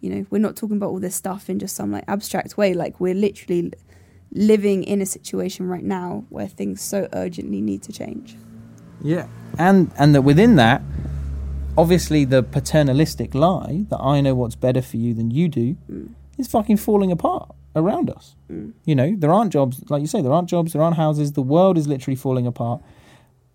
you 0.00 0.10
know, 0.10 0.26
we're 0.30 0.38
not 0.38 0.56
talking 0.56 0.76
about 0.76 0.90
all 0.90 1.00
this 1.00 1.14
stuff 1.14 1.48
in 1.48 1.58
just 1.58 1.76
some 1.76 1.92
like 1.92 2.04
abstract 2.08 2.56
way. 2.56 2.74
Like 2.74 3.00
we're 3.00 3.14
literally 3.14 3.72
living 4.32 4.84
in 4.84 5.00
a 5.02 5.06
situation 5.06 5.66
right 5.68 5.84
now 5.84 6.24
where 6.28 6.46
things 6.46 6.80
so 6.80 7.08
urgently 7.12 7.60
need 7.60 7.82
to 7.82 7.92
change. 7.92 8.36
Yeah. 9.02 9.26
And 9.58 9.90
and 9.98 10.14
that 10.14 10.22
within 10.22 10.56
that, 10.56 10.82
obviously 11.76 12.24
the 12.24 12.42
paternalistic 12.42 13.34
lie 13.34 13.86
that 13.90 13.98
I 14.00 14.20
know 14.20 14.34
what's 14.34 14.56
better 14.56 14.82
for 14.82 14.96
you 14.96 15.14
than 15.14 15.30
you 15.30 15.48
do 15.48 15.76
Mm. 15.90 16.10
is 16.38 16.46
fucking 16.48 16.76
falling 16.78 17.10
apart 17.12 17.48
around 17.74 18.10
us. 18.10 18.34
Mm. 18.50 18.72
You 18.84 18.94
know, 18.94 19.14
there 19.16 19.32
aren't 19.32 19.52
jobs, 19.52 19.82
like 19.88 20.00
you 20.00 20.06
say, 20.06 20.20
there 20.22 20.32
aren't 20.32 20.48
jobs, 20.48 20.72
there 20.72 20.82
aren't 20.82 20.96
houses, 20.96 21.32
the 21.32 21.42
world 21.42 21.78
is 21.78 21.86
literally 21.86 22.16
falling 22.16 22.46
apart. 22.46 22.80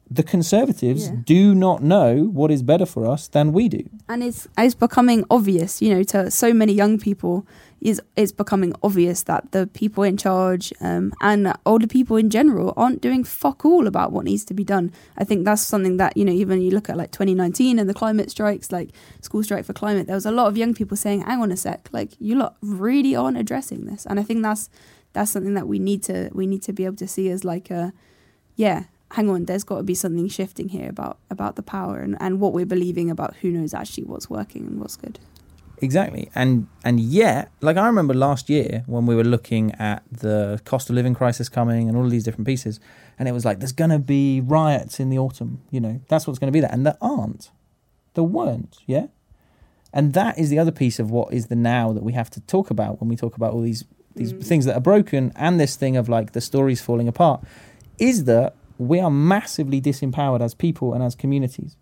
The 0.10 0.24
conservatives 0.24 1.08
Yeah. 1.08 1.16
do 1.26 1.56
not 1.56 1.82
know 1.82 2.26
what 2.32 2.52
is 2.52 2.62
better 2.62 2.86
for 2.86 3.08
us 3.08 3.28
than 3.28 3.52
we 3.54 3.68
do. 3.70 3.84
and 4.08 4.22
it's 4.24 4.48
it's 4.58 4.76
becoming 4.76 5.24
obvious, 5.30 5.82
you 5.82 5.90
know, 5.94 6.04
to 6.04 6.30
so 6.30 6.54
many 6.54 6.74
young 6.74 7.00
people. 7.00 7.46
Is 7.82 8.02
it's 8.16 8.32
becoming 8.32 8.74
obvious 8.82 9.24
that 9.24 9.52
the 9.52 9.68
people 9.68 10.04
in 10.04 10.18
charge 10.18 10.74
um, 10.82 11.12
and 11.22 11.54
older 11.66 11.86
people 11.88 12.18
in 12.18 12.30
general 12.32 12.74
aren't 12.76 13.00
doing 13.02 13.24
fuck 13.24 13.64
all 13.66 13.86
about 13.86 14.12
what 14.12 14.24
needs 14.26 14.44
to 14.46 14.54
be 14.56 14.64
done. 14.64 14.92
I 15.18 15.24
think 15.24 15.46
that's 15.46 15.62
something 15.62 15.98
that 15.98 16.18
you 16.18 16.26
know, 16.26 16.32
even 16.32 16.62
you 16.62 16.72
look 16.72 16.90
at 16.90 16.98
like 16.98 17.12
2019 17.12 17.78
and 17.78 17.88
the 17.88 17.94
climate 17.94 18.32
strikes, 18.32 18.72
like 18.72 18.90
school 19.22 19.44
strike 19.44 19.66
for 19.66 19.74
climate. 19.74 20.08
There 20.08 20.16
was 20.16 20.26
a 20.26 20.32
lot 20.32 20.48
of 20.48 20.58
young 20.58 20.74
people 20.74 20.98
saying, 20.98 21.22
"Hang 21.22 21.42
on 21.42 21.52
a 21.52 21.58
sec, 21.58 21.90
like 21.92 22.12
you 22.20 22.36
lot 22.36 22.56
really 22.62 23.16
aren't 23.16 23.38
addressing 23.38 23.86
this." 23.86 24.06
And 24.08 24.20
I 24.20 24.24
think 24.24 24.42
that's 24.42 24.70
that's 25.14 25.30
something 25.32 25.54
that 25.56 25.68
we 25.68 25.78
need 25.78 26.02
to 26.04 26.30
we 26.34 26.48
need 26.48 26.64
to 26.64 26.74
be 26.74 26.86
able 26.86 26.98
to 26.98 27.08
see 27.08 27.30
as 27.30 27.44
like 27.44 27.70
a 27.70 27.94
yeah 28.56 28.84
hang 29.12 29.30
on, 29.30 29.46
there's 29.46 29.64
got 29.64 29.78
to 29.78 29.84
be 29.84 29.96
something 29.96 30.28
shifting 30.28 30.70
here 30.70 30.90
about 30.90 31.18
about 31.30 31.56
the 31.56 31.64
power 31.64 32.00
and, 32.00 32.18
and 32.20 32.40
what 32.40 32.54
we're 32.54 32.66
believing 32.66 33.10
about 33.10 33.36
who 33.38 33.52
knows 33.52 33.74
actually 33.74 34.04
what's 34.06 34.30
working 34.30 34.66
and 34.66 34.80
what's 34.80 34.96
good. 34.98 35.20
Exactly. 35.82 36.30
And 36.34 36.68
and 36.84 37.00
yet, 37.00 37.52
like 37.62 37.78
I 37.78 37.86
remember 37.88 38.14
last 38.14 38.50
year 38.50 38.84
when 38.88 39.06
we 39.06 39.16
were 39.16 39.26
looking 39.26 39.74
at 39.74 40.04
the 40.12 40.62
cost 40.66 40.90
of 40.90 40.96
living 40.96 41.14
crisis 41.14 41.50
coming 41.50 41.88
and 41.90 41.98
all 41.98 42.06
of 42.06 42.12
these 42.12 42.24
different 42.24 42.48
pieces, 42.48 42.80
and 43.20 43.28
it 43.28 43.34
was 43.34 43.44
like 43.46 43.60
there's 43.60 43.74
gonna 43.74 44.00
be 44.00 44.42
riots 44.42 45.00
in 45.00 45.10
the 45.10 45.20
autumn, 45.20 45.62
you 45.72 45.80
know, 45.82 46.00
that's 46.08 46.26
what's 46.28 46.40
gonna 46.40 46.52
be 46.54 46.62
there. 46.62 46.72
And 46.72 46.86
there 46.86 46.98
aren't. 47.02 47.52
There 48.14 48.24
weren't, 48.24 48.78
yeah? 48.86 49.08
And 49.92 50.14
that 50.14 50.40
is 50.40 50.50
the 50.50 50.60
other 50.60 50.72
piece 50.72 50.98
of 51.00 51.12
what 51.12 51.34
is 51.34 51.48
the 51.48 51.56
now 51.56 51.92
that 51.94 52.04
we 52.04 52.14
have 52.14 52.30
to 52.32 52.42
talk 52.42 52.70
about 52.70 53.00
when 53.02 53.10
we 53.10 53.16
talk 53.18 53.36
about 53.36 53.54
all 53.54 53.62
these 53.62 53.84
these 54.16 54.32
Mm. 54.32 54.46
things 54.46 54.64
that 54.66 54.76
are 54.78 54.82
broken 54.82 55.34
and 55.36 55.60
this 55.60 55.76
thing 55.76 55.98
of 55.98 56.08
like 56.08 56.32
the 56.32 56.40
stories 56.40 56.80
falling 56.82 57.10
apart, 57.10 57.44
is 58.00 58.24
that 58.24 58.56
we 58.78 59.00
are 59.00 59.12
massively 59.12 59.82
disempowered 59.82 60.42
as 60.42 60.54
people 60.54 60.94
and 60.94 61.04
as 61.04 61.16
communities. 61.16 61.78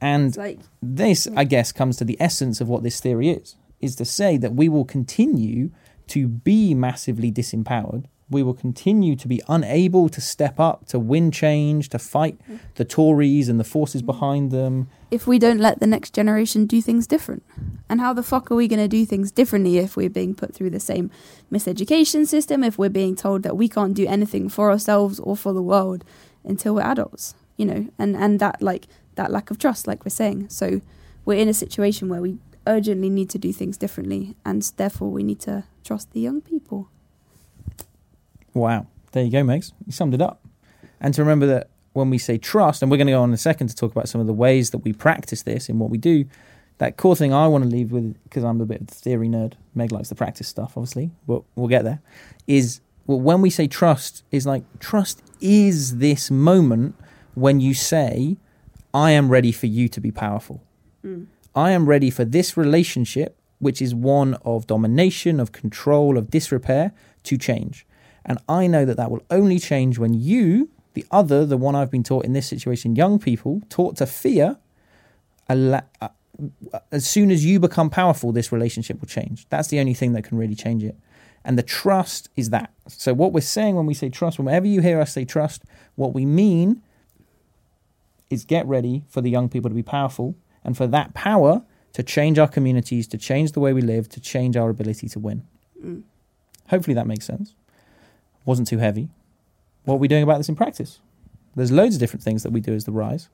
And 0.00 0.36
like 0.36 0.60
this, 0.80 1.26
I 1.36 1.44
guess, 1.44 1.72
comes 1.72 1.96
to 1.96 2.04
the 2.04 2.16
essence 2.20 2.60
of 2.60 2.68
what 2.68 2.82
this 2.82 3.00
theory 3.00 3.30
is: 3.30 3.56
is 3.80 3.96
to 3.96 4.04
say 4.04 4.36
that 4.36 4.54
we 4.54 4.68
will 4.68 4.84
continue 4.84 5.70
to 6.08 6.28
be 6.28 6.74
massively 6.74 7.30
disempowered. 7.32 8.04
We 8.30 8.42
will 8.42 8.54
continue 8.54 9.16
to 9.16 9.28
be 9.28 9.40
unable 9.48 10.08
to 10.10 10.20
step 10.20 10.60
up, 10.60 10.86
to 10.88 10.98
win 10.98 11.30
change, 11.30 11.88
to 11.90 11.98
fight 11.98 12.38
the 12.74 12.84
Tories 12.84 13.48
and 13.48 13.58
the 13.58 13.64
forces 13.64 14.02
mm. 14.02 14.06
behind 14.06 14.50
them. 14.50 14.88
if 15.10 15.26
we 15.26 15.38
don't 15.38 15.58
let 15.58 15.80
the 15.80 15.86
next 15.86 16.12
generation 16.12 16.66
do 16.66 16.82
things 16.82 17.06
different. 17.06 17.42
And 17.88 18.00
how 18.00 18.12
the 18.12 18.22
fuck 18.22 18.50
are 18.50 18.54
we 18.54 18.68
going 18.68 18.78
to 18.80 18.88
do 18.88 19.06
things 19.06 19.30
differently 19.30 19.78
if 19.78 19.96
we're 19.96 20.10
being 20.10 20.34
put 20.34 20.54
through 20.54 20.70
the 20.70 20.80
same 20.80 21.10
miseducation 21.50 22.26
system, 22.26 22.62
if 22.62 22.76
we're 22.78 22.90
being 22.90 23.16
told 23.16 23.42
that 23.44 23.56
we 23.56 23.68
can't 23.68 23.94
do 23.94 24.06
anything 24.06 24.48
for 24.50 24.70
ourselves 24.70 25.18
or 25.20 25.36
for 25.36 25.52
the 25.54 25.62
world 25.62 26.04
until 26.44 26.74
we're 26.74 26.82
adults, 26.82 27.34
you 27.56 27.64
know, 27.64 27.88
and, 27.98 28.14
and 28.16 28.40
that 28.40 28.60
like 28.60 28.86
that 29.14 29.30
lack 29.30 29.50
of 29.50 29.58
trust, 29.58 29.86
like 29.86 30.04
we're 30.04 30.10
saying. 30.10 30.48
So 30.50 30.80
we're 31.24 31.38
in 31.38 31.48
a 31.48 31.54
situation 31.54 32.08
where 32.08 32.20
we 32.20 32.38
urgently 32.66 33.08
need 33.08 33.30
to 33.30 33.38
do 33.38 33.52
things 33.52 33.78
differently 33.78 34.36
and 34.44 34.62
therefore 34.76 35.10
we 35.10 35.22
need 35.22 35.40
to 35.40 35.64
trust 35.82 36.12
the 36.12 36.20
young 36.20 36.40
people. 36.40 36.90
Wow. 38.54 38.86
There 39.12 39.24
you 39.24 39.30
go, 39.30 39.42
Megs. 39.42 39.72
You 39.86 39.92
summed 39.92 40.14
it 40.14 40.22
up. 40.22 40.44
And 41.00 41.14
to 41.14 41.22
remember 41.22 41.46
that 41.46 41.70
when 41.92 42.10
we 42.10 42.18
say 42.18 42.38
trust, 42.38 42.82
and 42.82 42.90
we're 42.90 42.96
going 42.96 43.06
to 43.06 43.12
go 43.12 43.22
on 43.22 43.30
in 43.30 43.34
a 43.34 43.38
second 43.38 43.68
to 43.68 43.74
talk 43.74 43.92
about 43.92 44.08
some 44.08 44.20
of 44.20 44.26
the 44.26 44.32
ways 44.32 44.70
that 44.70 44.78
we 44.78 44.92
practice 44.92 45.42
this 45.42 45.68
in 45.68 45.78
what 45.78 45.90
we 45.90 45.98
do, 45.98 46.24
that 46.78 46.96
core 46.96 47.16
thing 47.16 47.32
I 47.32 47.46
want 47.48 47.64
to 47.64 47.70
leave 47.70 47.90
with, 47.90 48.22
because 48.24 48.44
I'm 48.44 48.60
a 48.60 48.66
bit 48.66 48.80
of 48.80 48.88
a 48.88 48.90
theory 48.92 49.28
nerd, 49.28 49.54
Meg 49.74 49.92
likes 49.92 50.08
the 50.08 50.14
practice 50.14 50.48
stuff, 50.48 50.76
obviously, 50.76 51.10
but 51.26 51.42
we'll 51.56 51.68
get 51.68 51.84
there, 51.84 52.00
is 52.46 52.80
well, 53.06 53.20
when 53.20 53.40
we 53.40 53.50
say 53.50 53.66
trust, 53.66 54.22
is 54.30 54.46
like 54.46 54.62
trust 54.78 55.22
is 55.40 55.98
this 55.98 56.30
moment 56.30 56.94
when 57.34 57.58
you 57.60 57.74
say, 57.74 58.36
I 58.92 59.12
am 59.12 59.28
ready 59.28 59.50
for 59.50 59.66
you 59.66 59.88
to 59.88 60.00
be 60.00 60.10
powerful. 60.10 60.62
Hmm. 61.02 61.24
I 61.54 61.72
am 61.72 61.88
ready 61.88 62.10
for 62.10 62.24
this 62.24 62.56
relationship, 62.56 63.36
which 63.58 63.82
is 63.82 63.94
one 63.94 64.34
of 64.44 64.66
domination, 64.66 65.40
of 65.40 65.52
control, 65.52 66.16
of 66.16 66.30
disrepair, 66.30 66.92
to 67.24 67.36
change. 67.36 67.86
And 68.28 68.38
I 68.48 68.66
know 68.66 68.84
that 68.84 68.98
that 68.98 69.10
will 69.10 69.22
only 69.30 69.58
change 69.58 69.98
when 69.98 70.12
you, 70.12 70.68
the 70.92 71.06
other, 71.10 71.46
the 71.46 71.56
one 71.56 71.74
I've 71.74 71.90
been 71.90 72.04
taught 72.04 72.26
in 72.26 72.34
this 72.34 72.46
situation, 72.46 72.94
young 72.94 73.18
people, 73.18 73.62
taught 73.70 73.96
to 73.96 74.06
fear, 74.06 74.58
as 75.48 77.06
soon 77.06 77.30
as 77.30 77.44
you 77.46 77.58
become 77.58 77.88
powerful, 77.88 78.30
this 78.30 78.52
relationship 78.52 79.00
will 79.00 79.08
change. 79.08 79.48
That's 79.48 79.68
the 79.68 79.80
only 79.80 79.94
thing 79.94 80.12
that 80.12 80.24
can 80.24 80.36
really 80.36 80.54
change 80.54 80.84
it. 80.84 80.96
And 81.42 81.56
the 81.58 81.62
trust 81.62 82.28
is 82.36 82.50
that. 82.50 82.70
So, 82.86 83.14
what 83.14 83.32
we're 83.32 83.40
saying 83.40 83.76
when 83.76 83.86
we 83.86 83.94
say 83.94 84.10
trust, 84.10 84.38
whenever 84.38 84.66
you 84.66 84.82
hear 84.82 85.00
us 85.00 85.12
say 85.12 85.24
trust, 85.24 85.62
what 85.94 86.12
we 86.12 86.26
mean 86.26 86.82
is 88.28 88.44
get 88.44 88.66
ready 88.66 89.04
for 89.08 89.22
the 89.22 89.30
young 89.30 89.48
people 89.48 89.70
to 89.70 89.74
be 89.74 89.82
powerful 89.82 90.34
and 90.62 90.76
for 90.76 90.86
that 90.86 91.14
power 91.14 91.62
to 91.94 92.02
change 92.02 92.38
our 92.38 92.48
communities, 92.48 93.06
to 93.08 93.16
change 93.16 93.52
the 93.52 93.60
way 93.60 93.72
we 93.72 93.80
live, 93.80 94.08
to 94.10 94.20
change 94.20 94.56
our 94.56 94.68
ability 94.68 95.08
to 95.08 95.18
win. 95.18 95.46
Mm. 95.82 96.02
Hopefully 96.68 96.94
that 96.94 97.06
makes 97.06 97.24
sense. 97.24 97.54
Wasn't 98.44 98.68
too 98.68 98.78
heavy. 98.78 99.08
What 99.84 99.94
are 99.94 99.98
we 99.98 100.08
doing 100.08 100.22
about 100.22 100.38
this 100.38 100.48
in 100.48 100.56
practice? 100.56 101.00
There's 101.54 101.72
loads 101.72 101.96
of 101.96 102.00
different 102.00 102.22
things 102.22 102.42
that 102.42 102.52
we 102.52 102.60
do 102.60 102.74
as 102.74 102.84
the 102.84 102.92
RYSE. 102.92 103.28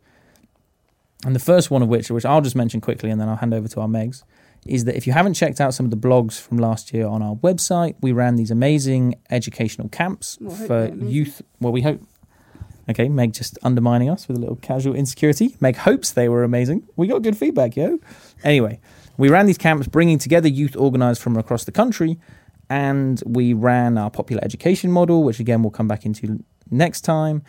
And 1.24 1.34
the 1.34 1.40
first 1.40 1.70
one 1.70 1.82
of 1.82 1.88
which, 1.88 2.11
which 2.11 2.24
I'll 2.24 2.40
just 2.40 2.57
mention 2.57 2.80
quickly 2.80 3.11
and 3.11 3.20
then 3.20 3.28
I'll 3.28 3.36
hand 3.36 3.55
over 3.55 3.66
to 3.68 3.80
our 3.80 3.88
Megs, 3.88 4.24
is 4.66 4.84
that 4.84 4.96
if 4.96 5.07
you 5.07 5.12
haven't 5.12 5.34
checked 5.34 5.61
out 5.61 5.74
some 5.74 5.86
of 5.86 5.90
the 5.90 5.96
blogs 5.96 6.40
from 6.40 6.59
last 6.59 6.92
year 6.92 7.07
on 7.07 7.22
our 7.22 7.34
website, 7.36 7.94
we 8.00 8.12
ran 8.12 8.36
these 8.36 8.50
amazing 8.50 9.14
educational 9.30 9.88
camps 9.88 10.38
Well, 10.40 10.55
for 10.55 10.94
youth. 10.94 11.42
Well, 11.61 11.72
we 11.72 11.82
hope. 11.82 12.02
Okay, 12.88 13.09
Meg 13.09 13.32
just 13.32 13.59
undermining 13.62 14.11
us 14.11 14.28
with 14.28 14.36
a 14.36 14.40
little 14.40 14.57
casual 14.57 14.94
insecurity. 14.94 15.57
Meg 15.61 15.76
hopes 15.76 16.11
they 16.12 16.28
were 16.28 16.44
amazing. 16.44 16.86
We 16.96 17.07
got 17.07 17.22
good 17.22 17.36
feedback, 17.36 17.76
yo. 17.76 17.98
Anyway, 18.42 18.78
we 19.16 19.30
ran 19.30 19.46
these 19.46 19.59
camps 19.59 19.86
bringing 19.86 20.18
together 20.18 20.48
youth 20.48 20.76
organized 20.76 21.22
from 21.22 21.36
across 21.36 21.64
the 21.64 21.72
country, 21.72 22.18
and 22.70 23.22
we 23.26 23.52
ran 23.52 23.98
our 23.98 24.10
popular 24.10 24.42
education 24.44 24.90
model, 24.90 25.22
which 25.24 25.40
again 25.40 25.62
we'll 25.62 25.70
come 25.70 25.88
back 25.88 26.04
into 26.04 26.42
next 26.70 27.02
time. 27.02 27.42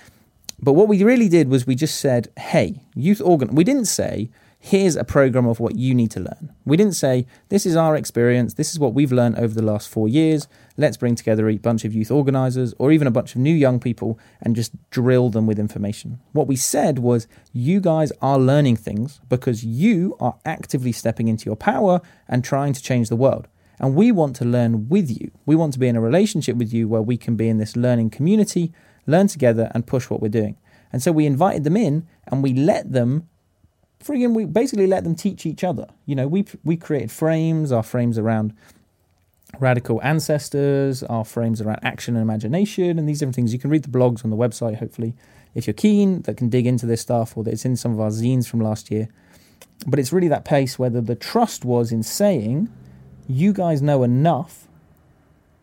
But 0.61 0.73
what 0.73 0.87
we 0.87 1.03
really 1.03 1.29
did 1.29 1.49
was 1.49 1.67
we 1.67 1.75
just 1.75 1.99
said, 1.99 2.29
hey, 2.37 2.81
youth 2.95 3.21
organ. 3.21 3.55
We 3.55 3.63
didn't 3.63 3.85
say, 3.85 4.29
here's 4.57 4.95
a 4.95 5.03
program 5.03 5.45
of 5.45 5.59
what 5.59 5.75
you 5.75 5.93
need 5.93 6.09
to 6.11 6.19
learn. 6.19 6.51
We 6.65 6.77
didn't 6.77 6.95
say, 6.95 7.27
this 7.49 7.65
is 7.65 7.75
our 7.75 7.95
experience, 7.95 8.55
this 8.55 8.71
is 8.71 8.79
what 8.79 8.93
we've 8.93 9.11
learned 9.11 9.37
over 9.37 9.53
the 9.53 9.61
last 9.61 9.89
four 9.89 10.07
years. 10.07 10.47
Let's 10.77 10.97
bring 10.97 11.15
together 11.15 11.47
a 11.49 11.57
bunch 11.57 11.85
of 11.85 11.93
youth 11.93 12.09
organizers 12.09 12.73
or 12.79 12.91
even 12.91 13.05
a 13.05 13.11
bunch 13.11 13.35
of 13.35 13.41
new 13.41 13.53
young 13.53 13.79
people 13.79 14.17
and 14.41 14.55
just 14.55 14.71
drill 14.89 15.29
them 15.29 15.45
with 15.45 15.59
information. 15.59 16.19
What 16.31 16.47
we 16.47 16.55
said 16.55 16.99
was, 16.99 17.27
you 17.53 17.79
guys 17.79 18.11
are 18.21 18.39
learning 18.39 18.77
things 18.77 19.19
because 19.29 19.63
you 19.63 20.15
are 20.19 20.37
actively 20.45 20.93
stepping 20.93 21.27
into 21.27 21.45
your 21.45 21.57
power 21.57 22.01
and 22.27 22.43
trying 22.43 22.73
to 22.73 22.81
change 22.81 23.09
the 23.09 23.15
world. 23.15 23.47
And 23.79 23.95
we 23.95 24.11
want 24.11 24.35
to 24.37 24.45
learn 24.45 24.87
with 24.87 25.09
you. 25.09 25.31
We 25.45 25.55
want 25.55 25.73
to 25.73 25.79
be 25.79 25.87
in 25.87 25.95
a 25.95 26.01
relationship 26.01 26.55
with 26.55 26.73
you 26.73 26.87
where 26.87 27.01
we 27.01 27.17
can 27.17 27.35
be 27.35 27.49
in 27.49 27.57
this 27.57 27.75
learning 27.75 28.09
community, 28.11 28.71
learn 29.05 29.27
together, 29.27 29.71
and 29.73 29.85
push 29.85 30.09
what 30.09 30.21
we're 30.21 30.29
doing. 30.29 30.57
And 30.93 31.03
so 31.03 31.11
we 31.11 31.25
invited 31.25 31.63
them 31.65 31.75
in 31.75 32.07
and 32.27 32.41
we 32.41 32.53
let 32.53 32.91
them 32.91 33.27
friggin' 34.03 34.35
we 34.35 34.45
basically 34.45 34.87
let 34.87 35.03
them 35.03 35.15
teach 35.15 35.45
each 35.45 35.63
other. 35.63 35.87
You 36.05 36.15
know, 36.15 36.27
we 36.27 36.45
we 36.63 36.77
created 36.77 37.11
frames, 37.11 37.71
our 37.71 37.83
frames 37.83 38.17
around 38.17 38.53
radical 39.59 40.01
ancestors, 40.03 41.03
our 41.03 41.25
frames 41.25 41.61
around 41.61 41.79
action 41.81 42.15
and 42.15 42.21
imagination, 42.21 42.99
and 42.99 43.09
these 43.09 43.19
different 43.19 43.35
things. 43.35 43.53
You 43.53 43.59
can 43.59 43.69
read 43.69 43.83
the 43.83 43.97
blogs 43.97 44.23
on 44.23 44.29
the 44.29 44.37
website, 44.37 44.77
hopefully, 44.77 45.15
if 45.53 45.65
you're 45.65 45.73
keen, 45.73 46.21
that 46.23 46.37
can 46.37 46.49
dig 46.49 46.67
into 46.67 46.85
this 46.85 47.01
stuff, 47.01 47.35
or 47.35 47.43
that 47.43 47.51
it's 47.51 47.65
in 47.65 47.75
some 47.75 47.93
of 47.93 47.99
our 47.99 48.09
zines 48.09 48.47
from 48.47 48.59
last 48.59 48.91
year. 48.91 49.07
But 49.87 49.99
it's 49.99 50.13
really 50.13 50.27
that 50.27 50.45
pace 50.45 50.77
whether 50.77 51.01
the 51.01 51.15
trust 51.15 51.65
was 51.65 51.91
in 51.91 52.03
saying, 52.03 52.69
you 53.27 53.53
guys 53.53 53.81
know 53.81 54.03
enough 54.03 54.67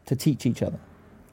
to 0.06 0.16
teach 0.16 0.46
each 0.46 0.62
other. 0.62 0.78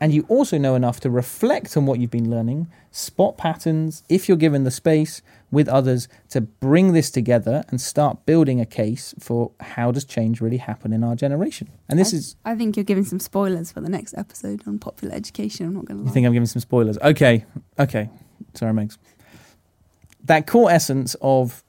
And 0.01 0.13
you 0.13 0.25
also 0.29 0.57
know 0.57 0.75
enough 0.75 1.01
to 1.01 1.09
reflect 1.09 1.75
on 1.75 1.85
what 1.85 1.99
you've 1.99 2.11
been 2.11 2.29
learning, 2.29 2.67
spot 2.89 3.37
patterns, 3.37 4.03
if 4.07 4.29
you're 4.29 4.37
given 4.37 4.63
the 4.63 4.71
space 4.71 5.21
with 5.51 5.67
others 5.67 6.07
to 6.29 6.39
bring 6.39 6.93
this 6.93 7.11
together 7.11 7.65
and 7.67 7.81
start 7.81 8.25
building 8.25 8.61
a 8.61 8.65
case 8.65 9.13
for 9.19 9.51
how 9.59 9.91
does 9.91 10.05
change 10.05 10.39
really 10.39 10.57
happen 10.57 10.93
in 10.93 11.03
our 11.03 11.15
generation. 11.15 11.69
And 11.89 11.99
this 11.99 12.13
I, 12.13 12.17
is, 12.17 12.35
I 12.45 12.55
think 12.55 12.77
you're 12.77 12.85
giving 12.85 13.03
some 13.03 13.19
spoilers 13.19 13.73
for 13.73 13.81
the 13.81 13.89
next 13.89 14.13
episode 14.17 14.65
on 14.65 14.79
popular 14.79 15.13
education. 15.13 15.65
I'm 15.65 15.73
not 15.73 15.85
going 15.85 15.97
to 15.97 16.03
lie. 16.03 16.09
you 16.09 16.13
think 16.13 16.25
I'm 16.25 16.33
giving 16.33 16.47
some 16.47 16.61
spoilers? 16.61 16.97
Okay, 16.99 17.45
okay. 17.77 18.09
Sorry, 18.53 18.71
Megs. 18.71 18.97
That 20.23 20.47
core 20.47 20.71
essence 20.71 21.15
of 21.21 21.61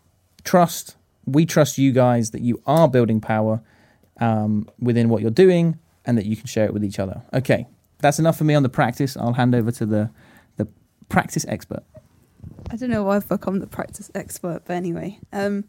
trust, 0.44 0.94
we 1.26 1.46
trust 1.46 1.78
you 1.78 1.90
guys 1.90 2.30
that 2.30 2.42
you 2.42 2.62
are 2.64 2.86
building 2.86 3.20
power 3.20 3.60
um, 4.20 4.68
within 4.78 5.08
what 5.08 5.22
you're 5.22 5.30
doing 5.30 5.78
and 6.04 6.16
that 6.16 6.26
you 6.26 6.36
can 6.36 6.46
share 6.46 6.66
it 6.66 6.72
with 6.72 6.84
each 6.84 6.98
other. 6.98 7.22
Okay, 7.34 7.66
that's 7.98 8.18
enough 8.18 8.38
for 8.38 8.44
me 8.44 8.54
on 8.54 8.62
the 8.62 8.68
practice. 8.68 9.16
I'll 9.16 9.34
hand 9.34 9.54
over 9.54 9.70
to 9.72 9.86
the, 9.86 10.10
the 10.56 10.68
practice 11.08 11.44
expert. 11.48 11.82
I 12.70 12.76
don't 12.76 12.90
know 12.90 13.02
why 13.02 13.16
I've 13.16 13.28
become 13.28 13.58
the 13.58 13.66
practice 13.66 14.10
expert, 14.14 14.62
but 14.66 14.74
anyway. 14.74 15.18
Um, 15.32 15.64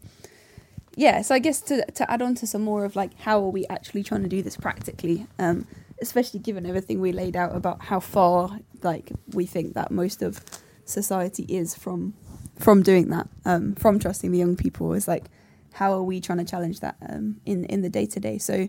yeah, 0.94 1.22
so 1.22 1.34
I 1.34 1.38
guess 1.38 1.60
to 1.62 1.84
to 1.90 2.10
add 2.10 2.20
on 2.20 2.34
to 2.36 2.46
some 2.46 2.62
more 2.62 2.84
of 2.84 2.96
like 2.96 3.18
how 3.20 3.42
are 3.42 3.48
we 3.48 3.66
actually 3.68 4.02
trying 4.02 4.22
to 4.22 4.28
do 4.28 4.42
this 4.42 4.56
practically, 4.56 5.26
um, 5.38 5.66
especially 6.00 6.40
given 6.40 6.66
everything 6.66 7.00
we 7.00 7.12
laid 7.12 7.34
out 7.34 7.56
about 7.56 7.84
how 7.84 7.98
far 7.98 8.58
like 8.82 9.10
we 9.32 9.46
think 9.46 9.74
that 9.74 9.90
most 9.90 10.22
of 10.22 10.44
society 10.84 11.44
is 11.48 11.74
from 11.74 12.14
from 12.58 12.82
doing 12.82 13.08
that, 13.08 13.28
um, 13.44 13.74
from 13.74 13.98
trusting 13.98 14.30
the 14.32 14.38
young 14.38 14.54
people 14.54 14.92
is 14.92 15.08
like 15.08 15.24
how 15.72 15.92
are 15.92 16.02
we 16.02 16.20
trying 16.20 16.38
to 16.38 16.44
challenge 16.44 16.80
that 16.80 16.96
um, 17.08 17.40
in 17.44 17.64
in 17.66 17.82
the 17.82 17.88
day 17.88 18.06
to 18.06 18.20
day? 18.20 18.38
So, 18.38 18.68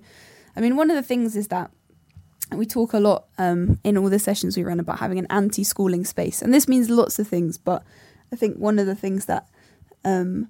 I 0.56 0.60
mean, 0.62 0.76
one 0.76 0.90
of 0.90 0.96
the 0.96 1.04
things 1.04 1.36
is 1.36 1.48
that 1.50 1.72
we 2.52 2.66
talk 2.66 2.94
a 2.94 3.00
lot 3.00 3.26
um, 3.38 3.80
in 3.84 3.98
all 3.98 4.10
the 4.10 4.20
sessions 4.20 4.58
we 4.58 4.64
run 4.64 4.80
about 4.80 5.00
having 5.00 5.20
an 5.20 5.28
anti-schooling 5.30 6.06
space, 6.06 6.42
and 6.42 6.54
this 6.54 6.68
means 6.68 6.90
lots 6.90 7.20
of 7.20 7.28
things. 7.28 7.58
But 7.58 7.84
I 8.32 8.36
think 8.36 8.58
one 8.58 8.80
of 8.80 8.86
the 8.86 8.96
things 8.96 9.26
that 9.26 9.48
um, 10.06 10.50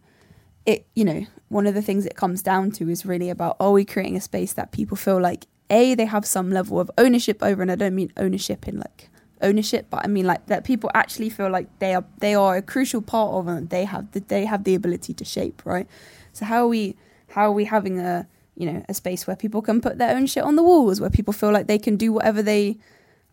it, 0.66 0.86
you 0.96 1.06
know, 1.06 1.26
one 1.50 1.68
of 1.68 1.74
the 1.74 1.82
things 1.82 2.06
it 2.06 2.16
comes 2.16 2.42
down 2.42 2.72
to 2.72 2.90
is 2.90 3.06
really 3.06 3.30
about 3.30 3.58
are 3.60 3.72
we 3.72 3.86
creating 3.86 4.16
a 4.16 4.22
space 4.22 4.54
that 4.54 4.72
people 4.72 4.98
feel 4.98 5.20
like 5.20 5.46
a 5.70 5.96
they 5.96 6.06
have 6.06 6.26
some 6.26 6.52
level 6.52 6.80
of 6.80 6.92
ownership 6.98 7.42
over, 7.42 7.62
and 7.62 7.72
I 7.72 7.76
don't 7.76 7.96
mean 7.96 8.12
ownership 8.18 8.68
in 8.68 8.78
like 8.78 9.10
ownership, 9.42 9.88
but 9.90 10.04
I 10.04 10.08
mean 10.08 10.26
like 10.26 10.46
that 10.48 10.64
people 10.64 10.90
actually 10.94 11.30
feel 11.30 11.50
like 11.50 11.68
they 11.80 11.94
are 11.94 12.06
they 12.20 12.34
are 12.34 12.58
a 12.58 12.62
crucial 12.62 13.02
part 13.02 13.34
of 13.34 13.48
and 13.48 13.70
they 13.70 13.86
have 13.86 14.12
the 14.12 14.22
they 14.22 14.46
have 14.46 14.64
the 14.64 14.76
ability 14.76 15.14
to 15.14 15.26
shape, 15.26 15.62
right? 15.66 15.88
So 16.34 16.46
how 16.46 16.64
are 16.64 16.68
we 16.68 16.98
how 17.30 17.48
are 17.48 17.52
we 17.52 17.66
having 17.66 18.00
a 18.00 18.28
you 18.56 18.72
know 18.72 18.84
a 18.90 18.94
space 18.94 19.26
where 19.26 19.36
people 19.36 19.62
can 19.62 19.82
put 19.82 19.98
their 19.98 20.16
own 20.16 20.26
shit 20.26 20.44
on 20.44 20.56
the 20.56 20.64
walls, 20.64 21.00
where 21.00 21.10
people 21.10 21.34
feel 21.34 21.52
like 21.52 21.68
they 21.68 21.80
can 21.80 21.96
do 21.96 22.12
whatever 22.12 22.42
they 22.42 22.78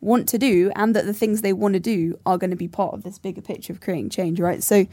want 0.01 0.29
to 0.31 0.39
do 0.39 0.73
and 0.75 0.97
that 0.97 1.05
the 1.05 1.13
things 1.13 1.43
they 1.43 1.53
want 1.53 1.75
to 1.75 1.81
do 1.81 2.19
are 2.25 2.39
going 2.39 2.51
to 2.51 2.57
be 2.57 2.69
part 2.69 2.95
of 2.95 3.03
this 3.03 3.19
bigger 3.19 3.43
picture 3.43 3.73
of 3.73 3.81
creating 3.81 4.09
change, 4.09 4.41
right? 4.41 4.63
So 4.63 4.87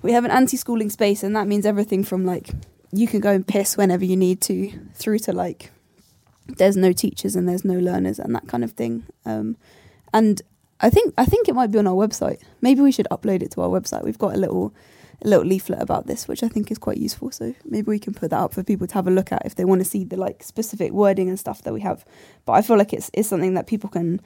we 0.00 0.12
have 0.12 0.24
an 0.24 0.30
anti-schooling 0.30 0.88
space 0.88 1.22
and 1.22 1.36
that 1.36 1.46
means 1.46 1.66
everything 1.66 2.02
from 2.02 2.24
like 2.24 2.48
you 2.90 3.06
can 3.06 3.20
go 3.20 3.30
and 3.30 3.46
piss 3.46 3.76
whenever 3.76 4.04
you 4.04 4.16
need 4.16 4.40
to 4.42 4.72
through 4.94 5.18
to 5.20 5.32
like 5.32 5.70
there's 6.46 6.76
no 6.76 6.92
teachers 6.92 7.36
and 7.36 7.48
there's 7.48 7.64
no 7.64 7.78
learners 7.78 8.18
and 8.18 8.34
that 8.34 8.46
kind 8.46 8.64
of 8.64 8.72
thing. 8.72 9.04
Um, 9.24 9.56
and 10.12 10.40
I 10.80 10.90
think 10.90 11.14
I 11.16 11.24
think 11.24 11.48
it 11.48 11.54
might 11.54 11.70
be 11.70 11.78
on 11.78 11.86
our 11.86 11.94
website. 11.94 12.40
Maybe 12.60 12.80
we 12.80 12.92
should 12.92 13.08
upload 13.10 13.42
it 13.42 13.50
to 13.52 13.62
our 13.62 13.68
website. 13.68 14.04
We've 14.04 14.18
got 14.18 14.34
a 14.34 14.38
little 14.38 14.74
a 15.24 15.28
little 15.28 15.44
leaflet 15.44 15.80
about 15.80 16.06
this, 16.06 16.28
which 16.28 16.42
I 16.42 16.48
think 16.48 16.70
is 16.70 16.78
quite 16.78 16.98
useful. 16.98 17.30
So 17.30 17.54
maybe 17.64 17.86
we 17.86 17.98
can 17.98 18.14
put 18.14 18.30
that 18.30 18.40
up 18.40 18.54
for 18.54 18.62
people 18.62 18.86
to 18.86 18.94
have 18.94 19.06
a 19.06 19.10
look 19.10 19.32
at 19.32 19.44
if 19.44 19.54
they 19.54 19.64
want 19.64 19.80
to 19.80 19.84
see 19.84 20.04
the 20.04 20.16
like 20.16 20.42
specific 20.42 20.92
wording 20.92 21.28
and 21.28 21.38
stuff 21.38 21.62
that 21.62 21.72
we 21.72 21.80
have. 21.80 22.04
But 22.44 22.52
I 22.52 22.62
feel 22.62 22.76
like 22.76 22.92
it's 22.92 23.10
it's 23.14 23.28
something 23.28 23.54
that 23.54 23.66
people 23.66 23.90
can 23.90 24.20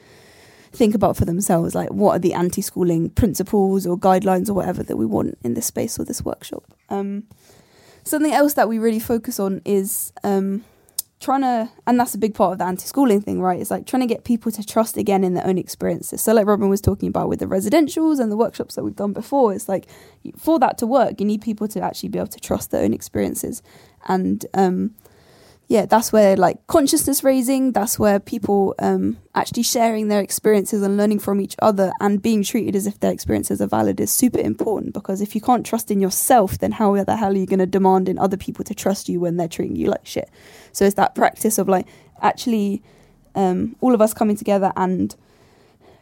think 0.73 0.95
about 0.95 1.17
for 1.17 1.25
themselves. 1.25 1.75
Like 1.75 1.91
what 1.91 2.17
are 2.17 2.19
the 2.19 2.35
anti-schooling 2.35 3.11
principles 3.11 3.87
or 3.87 3.97
guidelines 3.97 4.49
or 4.49 4.55
whatever 4.55 4.83
that 4.83 4.97
we 4.97 5.07
want 5.07 5.39
in 5.43 5.55
this 5.55 5.67
space 5.67 5.99
or 5.99 6.05
this 6.05 6.23
workshop. 6.23 6.65
Um, 6.91 7.25
something 8.05 8.33
else 8.33 8.55
that 8.55 8.69
we 8.69 8.79
really 8.79 9.01
focus 9.01 9.39
on 9.39 9.63
is 9.65 10.13
um, 10.25 10.65
trying 11.21 11.41
to 11.41 11.71
and 11.87 11.99
that's 11.99 12.15
a 12.15 12.19
big 12.19 12.35
part 12.35 12.53
of 12.53 12.59
the 12.59 12.65
anti-schooling 12.65 13.21
thing 13.21 13.41
right? 13.41 13.61
It's 13.61 13.71
like 13.71 13.87
trying 13.87 14.03
to 14.03 14.07
get 14.07 14.25
people 14.25 14.53
to 14.53 14.65
trust 14.65 14.97
again 14.97 15.25
in 15.25 15.35
their 15.35 15.47
own 15.47 15.59
experiences. 15.59 16.23
So 16.23 16.33
like 16.33 16.47
robin 16.47 16.69
was 16.69 16.81
talking 16.81 17.09
about 17.09 17.29
with 17.29 17.41
the 17.41 17.47
residentials 17.47 18.21
and 18.21 18.31
the 18.31 18.37
workshops 18.37 18.75
that 18.75 18.85
we've 18.85 18.97
done 18.97 19.13
before 19.13 19.53
it's 19.53 19.69
like 19.69 19.87
for 20.37 20.59
that 20.59 20.79
to 20.79 20.87
work 20.87 21.21
you 21.21 21.27
need 21.27 21.41
people 21.41 21.69
to 21.69 21.81
actually 21.81 22.09
be 22.09 22.19
able 22.19 22.29
to 22.29 22.41
trust 22.41 22.71
their 22.71 22.85
own 22.85 22.95
experiences. 22.95 23.63
And 24.07 24.47
um, 24.55 24.95
yeah, 25.69 25.85
that's 25.85 26.15
where 26.15 26.35
like 26.35 26.67
consciousness 26.67 27.23
raising, 27.23 27.73
that's 27.73 27.99
where 27.99 28.19
people 28.19 28.75
um, 28.79 29.19
actually 29.35 29.63
sharing 29.63 30.09
their 30.09 30.21
experiences 30.21 30.81
and 30.81 30.97
learning 30.97 31.19
from 31.19 31.43
each 31.43 31.55
other 31.61 31.93
and 32.01 32.23
being 32.23 32.43
treated 32.43 32.75
as 32.75 32.87
if 32.87 32.99
their 33.01 33.13
experiences 33.13 33.61
are 33.61 33.67
valid 33.67 34.01
is 34.01 34.11
super 34.11 34.41
important 34.41 34.95
because 34.95 35.21
if 35.21 35.35
you 35.35 35.43
can't 35.43 35.67
trust 35.67 35.91
in 35.91 36.01
yourself, 36.01 36.59
then 36.59 36.73
how 36.73 36.97
the 37.05 37.17
hell 37.17 37.33
are 37.33 37.37
you 37.37 37.45
going 37.45 37.59
to 37.59 37.67
demand 37.67 38.09
in 38.09 38.19
other 38.19 38.39
people 38.39 38.65
to 38.65 38.75
trust 38.75 39.11
you 39.11 39.21
when 39.21 39.37
they're 39.37 39.47
treating 39.47 39.77
you 39.77 39.89
like 39.89 40.07
shit? 40.07 40.31
So 40.73 40.87
it's 40.87 40.95
that 40.95 41.15
practice 41.15 41.59
of 41.59 41.69
like 41.69 41.87
actually 42.23 42.83
um, 43.35 43.77
all 43.83 43.95
of 43.95 44.01
us 44.01 44.15
coming 44.15 44.37
together 44.37 44.73
and 44.75 45.15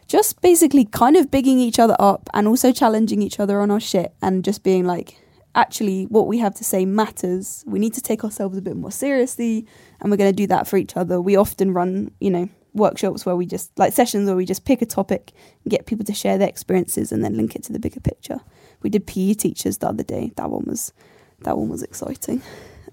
just 0.06 0.40
basically 0.42 0.84
kind 0.84 1.16
of 1.16 1.28
bigging 1.28 1.58
each 1.58 1.80
other 1.80 1.96
up 1.98 2.30
and 2.32 2.46
also 2.46 2.70
challenging 2.70 3.20
each 3.20 3.40
other 3.40 3.60
on 3.60 3.72
our 3.72 3.80
shit 3.80 4.14
and 4.22 4.44
just 4.44 4.62
being 4.62 4.86
like, 4.86 5.20
actually 5.56 6.04
what 6.04 6.26
we 6.28 6.38
have 6.38 6.54
to 6.54 6.62
say 6.64 6.84
matters. 6.84 7.64
We 7.66 7.78
need 7.78 7.94
to 7.94 8.00
take 8.00 8.22
ourselves 8.22 8.56
a 8.56 8.62
bit 8.62 8.76
more 8.76 8.92
seriously 8.92 9.66
and 10.00 10.10
we're 10.10 10.16
going 10.18 10.30
to 10.30 10.36
do 10.36 10.46
that 10.48 10.68
for 10.68 10.76
each 10.76 10.96
other. 10.96 11.20
We 11.20 11.34
often 11.34 11.72
run, 11.72 12.12
you 12.20 12.30
know, 12.30 12.48
workshops 12.74 13.24
where 13.24 13.34
we 13.34 13.46
just 13.46 13.76
like 13.78 13.92
sessions 13.94 14.26
where 14.26 14.36
we 14.36 14.44
just 14.44 14.66
pick 14.66 14.82
a 14.82 14.86
topic 14.86 15.32
and 15.64 15.70
get 15.70 15.86
people 15.86 16.04
to 16.04 16.12
share 16.12 16.36
their 16.38 16.48
experiences 16.48 17.10
and 17.10 17.24
then 17.24 17.36
link 17.36 17.56
it 17.56 17.62
to 17.64 17.72
the 17.72 17.78
bigger 17.78 18.00
picture. 18.00 18.38
We 18.82 18.90
did 18.90 19.06
PE 19.06 19.34
teachers 19.34 19.78
the 19.78 19.88
other 19.88 20.04
day. 20.04 20.32
That 20.36 20.50
one 20.50 20.64
was 20.66 20.92
that 21.40 21.56
one 21.56 21.68
was 21.70 21.82
exciting. 21.82 22.42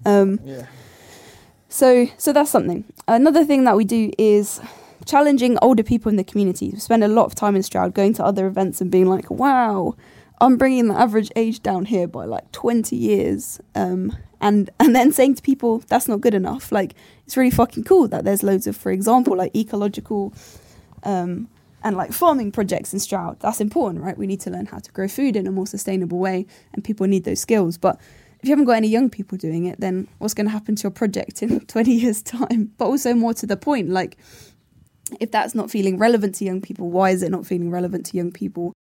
Um, 0.06 0.40
Yeah. 0.44 0.66
so 1.68 2.06
so 2.16 2.32
that's 2.32 2.50
something. 2.50 2.84
Another 3.06 3.44
thing 3.44 3.64
that 3.64 3.76
we 3.76 3.84
do 3.84 4.10
is 4.18 4.60
challenging 5.04 5.58
older 5.60 5.82
people 5.82 6.08
in 6.08 6.16
the 6.16 6.24
community. 6.24 6.70
We 6.72 6.78
spend 6.78 7.04
a 7.04 7.08
lot 7.08 7.26
of 7.26 7.34
time 7.34 7.54
in 7.56 7.62
Stroud 7.62 7.92
going 7.94 8.14
to 8.14 8.24
other 8.24 8.46
events 8.46 8.80
and 8.80 8.90
being 8.90 9.06
like, 9.06 9.30
"Wow, 9.30 9.96
I'm 10.40 10.56
bringing 10.56 10.88
the 10.88 10.94
average 10.94 11.30
age 11.36 11.62
down 11.62 11.84
here 11.84 12.06
by 12.06 12.24
like 12.24 12.50
20 12.52 12.96
years. 12.96 13.60
Um, 13.74 14.16
and 14.44 14.68
and 14.78 14.94
then 14.94 15.10
saying 15.10 15.36
to 15.36 15.42
people 15.42 15.78
that's 15.88 16.06
not 16.06 16.20
good 16.20 16.34
enough. 16.34 16.70
Like 16.70 16.94
it's 17.26 17.36
really 17.36 17.50
fucking 17.50 17.84
cool 17.84 18.06
that 18.08 18.24
there's 18.24 18.42
loads 18.42 18.66
of, 18.66 18.76
for 18.76 18.92
example, 18.92 19.36
like 19.36 19.56
ecological 19.56 20.34
um, 21.02 21.48
and 21.82 21.96
like 21.96 22.12
farming 22.12 22.52
projects 22.52 22.92
in 22.92 23.00
Stroud. 23.00 23.40
That's 23.40 23.60
important, 23.60 24.04
right? 24.04 24.16
We 24.16 24.26
need 24.26 24.40
to 24.42 24.50
learn 24.50 24.66
how 24.66 24.78
to 24.78 24.92
grow 24.92 25.08
food 25.08 25.34
in 25.34 25.46
a 25.46 25.50
more 25.50 25.66
sustainable 25.66 26.18
way, 26.18 26.46
and 26.74 26.84
people 26.84 27.06
need 27.06 27.24
those 27.24 27.40
skills. 27.40 27.78
But 27.78 27.98
if 28.40 28.48
you 28.48 28.50
haven't 28.50 28.66
got 28.66 28.76
any 28.76 28.88
young 28.88 29.08
people 29.08 29.38
doing 29.38 29.64
it, 29.64 29.80
then 29.80 30.06
what's 30.18 30.34
going 30.34 30.46
to 30.46 30.52
happen 30.52 30.76
to 30.76 30.82
your 30.82 30.90
project 30.90 31.42
in 31.42 31.60
20 31.66 31.92
years' 31.92 32.22
time? 32.22 32.72
But 32.76 32.86
also 32.86 33.14
more 33.14 33.32
to 33.34 33.46
the 33.46 33.56
point, 33.56 33.88
like 33.88 34.18
if 35.20 35.30
that's 35.30 35.54
not 35.54 35.70
feeling 35.70 35.96
relevant 35.96 36.34
to 36.36 36.44
young 36.44 36.60
people, 36.60 36.90
why 36.90 37.10
is 37.10 37.22
it 37.22 37.30
not 37.30 37.46
feeling 37.46 37.70
relevant 37.70 38.04
to 38.06 38.16
young 38.16 38.30
people? 38.30 38.74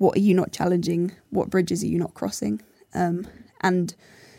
What 0.00 0.16
are 0.16 0.20
you 0.20 0.32
not 0.32 0.50
challenging? 0.50 1.12
What 1.28 1.50
bridges 1.50 1.84
are 1.84 1.86
you 1.86 1.98
not 1.98 2.14
crossing? 2.14 2.62
Um, 2.94 3.28
and 3.60 3.94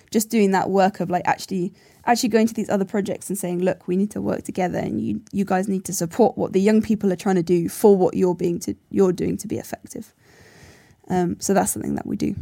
just 0.10 0.32
doing 0.32 0.50
that 0.52 0.72
work 0.72 1.00
of 1.00 1.12
like 1.12 1.22
actually 1.26 1.72
actually 2.06 2.30
going 2.30 2.48
to 2.48 2.54
these 2.56 2.68
other 2.68 2.84
projects 2.84 3.30
and 3.30 3.38
saying 3.38 3.60
look 3.60 3.88
we 3.88 3.96
need 3.96 4.10
to 4.10 4.20
work 4.20 4.44
together 4.44 4.80
and 4.80 5.00
you 5.00 5.22
you 5.32 5.46
guys 5.46 5.68
need 5.68 5.86
to 5.86 5.94
support 5.94 6.36
what 6.36 6.52
the 6.52 6.60
young 6.60 6.82
people 6.82 7.14
are 7.14 7.16
trying 7.16 7.36
to 7.36 7.44
do 7.44 7.70
for 7.70 7.96
what 7.96 8.16
you're 8.16 8.34
being 8.34 8.58
to 8.60 8.74
you're 8.90 9.14
doing 9.14 9.38
to 9.38 9.48
be 9.48 9.60
effective. 9.60 10.16
Um, 11.10 11.40
so 11.40 11.54
that's 11.54 11.72
something 11.72 11.94
that 11.94 12.08
we 12.08 12.18
do. 12.18 12.36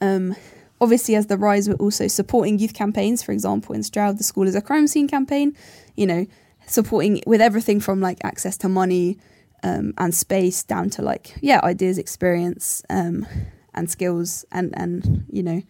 Um, 0.00 0.36
obviously 0.80 1.16
as 1.16 1.26
the 1.26 1.36
RYSE 1.36 1.70
we're 1.70 1.74
also 1.74 2.06
supporting 2.06 2.60
youth 2.60 2.72
campaigns 2.72 3.20
for 3.20 3.32
example 3.32 3.74
in 3.74 3.82
stroud 3.82 4.16
the 4.16 4.24
school 4.24 4.46
is 4.46 4.54
a 4.54 4.62
crime 4.62 4.86
scene 4.86 5.08
campaign 5.08 5.56
you 5.96 6.06
know 6.06 6.24
supporting 6.68 7.20
with 7.26 7.40
everything 7.40 7.80
from 7.80 8.00
like 8.00 8.18
access 8.22 8.56
to 8.58 8.68
money 8.68 9.18
um, 9.62 9.94
and 9.98 10.14
space 10.14 10.62
down 10.62 10.90
to 10.90 11.02
like 11.02 11.34
yeah 11.40 11.60
ideas 11.62 11.98
experience 11.98 12.82
um, 12.90 13.26
and 13.74 13.90
skills 13.90 14.44
and 14.52 14.72
and 14.76 15.24
you 15.30 15.42
know 15.42 15.62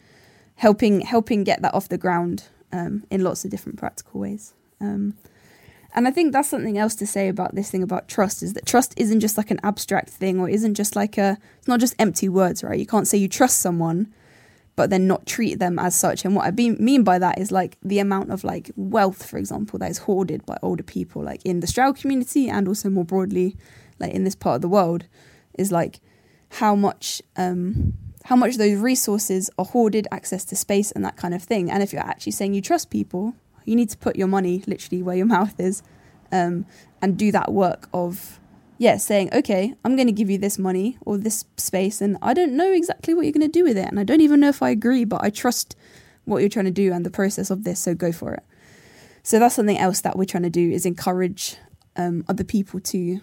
helping 0.57 1.01
helping 1.01 1.45
get 1.45 1.62
that 1.62 1.74
off 1.74 1.88
the 1.88 1.99
ground 1.99 2.45
um, 2.72 3.05
in 3.11 3.22
lots 3.22 3.45
of 3.45 3.51
different 3.51 3.78
practical 3.78 4.20
ways 4.20 4.55
um, 4.80 5.14
and 5.93 6.07
I 6.07 6.12
think 6.12 6.32
that's 6.32 6.49
something 6.49 6.78
else 6.78 6.95
to 6.97 7.07
say 7.07 7.28
about 7.28 7.57
this 7.57 7.70
thing 7.70 7.82
about 7.82 8.07
trust 8.07 8.43
is 8.43 8.53
that 8.53 8.64
trust 8.64 8.95
isn't 8.97 9.20
just 9.20 9.36
like 9.36 9.51
an 9.51 9.59
abstract 9.62 10.11
thing 10.11 10.38
or 10.38 10.49
isn't 10.49 10.74
just 10.74 10.95
like 10.95 11.18
a 11.18 11.38
it's 11.59 11.68
not 11.68 11.80
just 11.80 11.95
empty 11.99 12.28
words 12.28 12.62
right 12.62 12.78
you 12.78 12.86
can't 12.86 13.09
say 13.09 13.18
you 13.18 13.28
trust 13.28 13.59
someone 13.59 14.12
but 14.80 14.88
then 14.88 15.07
not 15.07 15.26
treat 15.26 15.59
them 15.59 15.78
as 15.78 15.95
such. 15.95 16.24
And 16.24 16.34
what 16.34 16.47
I 16.47 16.51
be- 16.51 16.70
mean 16.70 17.05
by 17.05 17.18
that 17.18 17.38
is 17.38 17.53
like 17.53 17.76
the 17.82 17.99
amount 17.99 18.30
of 18.30 18.45
like 18.45 18.70
wealth, 18.76 19.26
for 19.26 19.36
example, 19.36 19.78
that 19.78 19.91
is 19.91 19.99
hoarded 19.99 20.47
by 20.47 20.57
older 20.62 20.82
people, 20.82 21.22
like 21.22 21.45
in 21.45 21.61
the 21.61 21.66
Stroud 21.66 21.97
community 21.97 22.49
and 22.49 22.66
also 22.66 22.88
more 22.88 23.05
broadly, 23.05 23.59
like 24.01 24.12
in 24.12 24.24
this 24.24 24.34
part 24.34 24.57
of 24.57 24.62
the 24.62 24.68
world, 24.68 25.05
is 25.59 25.70
like 25.70 26.01
how 26.51 26.74
much 26.74 27.22
um, 27.36 27.94
how 28.24 28.36
much 28.36 28.57
those 28.57 28.78
resources 28.78 29.51
are 29.59 29.64
hoarded, 29.64 30.07
access 30.11 30.44
to 30.46 30.57
space 30.57 30.90
and 30.92 31.05
that 31.05 31.16
kind 31.16 31.34
of 31.34 31.42
thing. 31.42 31.70
And 31.70 31.82
if 31.82 31.92
you're 31.92 32.03
actually 32.03 32.32
saying 32.32 32.55
you 32.55 32.61
trust 32.61 32.90
people, 32.90 33.34
you 33.64 33.76
need 33.76 33.90
to 33.90 33.98
put 33.98 34.16
your 34.16 34.28
money 34.28 34.62
literally 34.66 35.03
where 35.03 35.16
your 35.16 35.26
mouth 35.36 35.59
is, 35.59 35.82
um, 36.32 36.66
and 37.01 37.16
do 37.16 37.32
that 37.32 37.53
work 37.53 37.88
of 37.92 38.40
yeah, 38.80 38.96
saying, 38.96 39.28
okay, 39.34 39.74
I'm 39.84 39.94
going 39.94 40.07
to 40.07 40.12
give 40.12 40.30
you 40.30 40.38
this 40.38 40.59
money 40.59 40.96
or 41.03 41.18
this 41.18 41.44
space, 41.59 42.01
and 42.01 42.16
I 42.22 42.32
don't 42.32 42.57
know 42.57 42.72
exactly 42.72 43.12
what 43.12 43.26
you're 43.26 43.32
going 43.32 43.42
to 43.42 43.48
do 43.48 43.62
with 43.62 43.76
it. 43.76 43.86
And 43.86 44.01
I 44.01 44.05
don't 44.05 44.22
even 44.22 44.40
know 44.40 44.48
if 44.48 44.62
I 44.62 44.70
agree, 44.70 45.05
but 45.05 45.22
I 45.22 45.28
trust 45.28 45.76
what 46.24 46.38
you're 46.38 46.48
trying 46.48 46.64
to 46.64 46.70
do 46.70 46.90
and 46.90 47.05
the 47.05 47.11
process 47.11 47.51
of 47.51 47.64
this, 47.64 47.78
so 47.78 47.94
go 47.94 48.11
for 48.11 48.32
it. 48.32 48.42
So 49.22 49.38
that's 49.38 49.55
something 49.55 49.76
else 49.76 50.01
that 50.01 50.16
we're 50.16 50.24
trying 50.24 50.44
to 50.44 50.51
do 50.51 50.70
is 50.70 50.86
encourage 50.86 51.57
um, 51.96 52.24
other 52.26 52.42
people 52.42 52.80
to, 52.80 53.20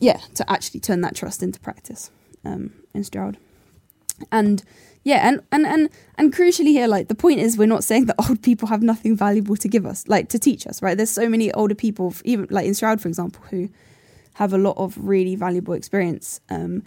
yeah, 0.00 0.18
to 0.34 0.50
actually 0.50 0.80
turn 0.80 1.02
that 1.02 1.14
trust 1.14 1.42
into 1.42 1.60
practice 1.60 2.10
um, 2.44 2.72
in 2.94 3.04
Stroud. 3.04 3.36
And 4.32 4.62
yeah, 5.04 5.26
and, 5.28 5.40
and 5.52 5.66
and 5.66 5.88
and 6.18 6.32
crucially 6.32 6.68
here, 6.68 6.86
like 6.86 7.08
the 7.08 7.14
point 7.14 7.40
is, 7.40 7.56
we're 7.56 7.66
not 7.66 7.84
saying 7.84 8.06
that 8.06 8.16
old 8.28 8.42
people 8.42 8.68
have 8.68 8.82
nothing 8.82 9.16
valuable 9.16 9.56
to 9.56 9.68
give 9.68 9.86
us, 9.86 10.06
like 10.08 10.28
to 10.30 10.38
teach 10.38 10.66
us, 10.66 10.82
right? 10.82 10.96
There's 10.96 11.10
so 11.10 11.28
many 11.28 11.52
older 11.52 11.74
people, 11.74 12.14
even 12.24 12.46
like 12.50 12.66
in 12.66 12.74
Stroud, 12.74 13.00
for 13.00 13.08
example, 13.08 13.42
who 13.50 13.68
have 14.34 14.52
a 14.52 14.58
lot 14.58 14.76
of 14.76 14.96
really 14.98 15.36
valuable 15.36 15.74
experience 15.74 16.40
um, 16.50 16.82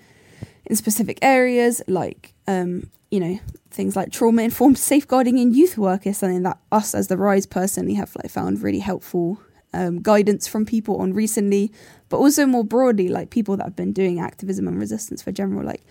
in 0.66 0.76
specific 0.76 1.20
areas, 1.22 1.82
like 1.88 2.34
um, 2.48 2.90
you 3.10 3.20
know 3.20 3.40
things 3.72 3.96
like 3.96 4.12
trauma 4.12 4.44
informed 4.44 4.78
safeguarding 4.78 5.40
in 5.40 5.52
youth 5.52 5.80
work 5.80 6.06
is 6.06 6.18
something 6.18 6.44
that 6.44 6.60
us 6.72 6.94
as 6.94 7.08
the 7.08 7.16
RYSE 7.16 7.50
personally 7.50 7.96
have 7.96 8.16
like 8.16 8.30
found 8.30 8.62
really 8.62 8.80
helpful 8.80 9.40
um, 9.74 10.02
guidance 10.02 10.48
from 10.48 10.66
people 10.66 10.98
on 10.98 11.14
recently, 11.14 11.72
but 12.14 12.20
also 12.20 12.46
more 12.46 12.64
broadly, 12.64 13.10
like 13.10 13.32
people 13.32 13.58
that 13.58 13.64
have 13.64 13.76
been 13.76 13.92
doing 13.92 14.20
activism 14.20 14.68
and 14.68 14.80
resistance 14.80 15.24
for 15.24 15.32
general, 15.32 15.66
like. 15.66 15.82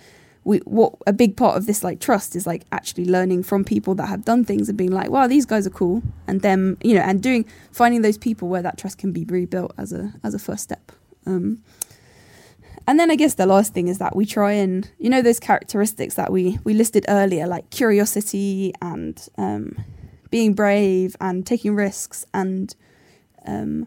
We, 0.44 0.58
what 0.58 0.94
a 1.06 1.12
big 1.12 1.36
part 1.36 1.56
of 1.56 1.66
this 1.66 1.84
like 1.84 2.00
trust 2.00 2.34
is 2.34 2.48
like 2.48 2.64
actually 2.72 3.04
learning 3.04 3.44
from 3.44 3.64
people 3.64 3.94
that 3.94 4.08
have 4.08 4.24
done 4.24 4.44
things 4.44 4.68
and 4.68 4.76
being 4.76 4.90
like 4.90 5.08
wow 5.08 5.28
these 5.28 5.46
guys 5.46 5.68
are 5.68 5.70
cool 5.70 6.02
and 6.26 6.40
them 6.40 6.78
you 6.82 6.96
know 6.96 7.00
and 7.00 7.22
doing 7.22 7.44
finding 7.70 8.02
those 8.02 8.18
people 8.18 8.48
where 8.48 8.60
that 8.60 8.76
trust 8.76 8.98
can 8.98 9.12
be 9.12 9.24
rebuilt 9.26 9.72
as 9.78 9.92
a 9.92 10.12
as 10.24 10.34
a 10.34 10.40
first 10.40 10.64
step 10.64 10.90
um, 11.26 11.62
and 12.86 12.98
then 12.98 13.10
I 13.10 13.16
guess 13.16 13.34
the 13.34 13.46
last 13.46 13.72
thing 13.72 13.88
is 13.88 13.98
that 13.98 14.16
we 14.16 14.26
try 14.26 14.52
and 14.52 14.90
you 14.98 15.08
know 15.10 15.22
those 15.22 15.38
characteristics 15.38 16.14
that 16.14 16.32
we 16.32 16.58
we 16.64 16.74
listed 16.74 17.04
earlier, 17.08 17.46
like 17.46 17.70
curiosity 17.70 18.72
and 18.82 19.28
um, 19.38 19.76
being 20.30 20.54
brave 20.54 21.14
and 21.20 21.46
taking 21.46 21.74
risks 21.74 22.26
and 22.34 22.74
um, 23.46 23.86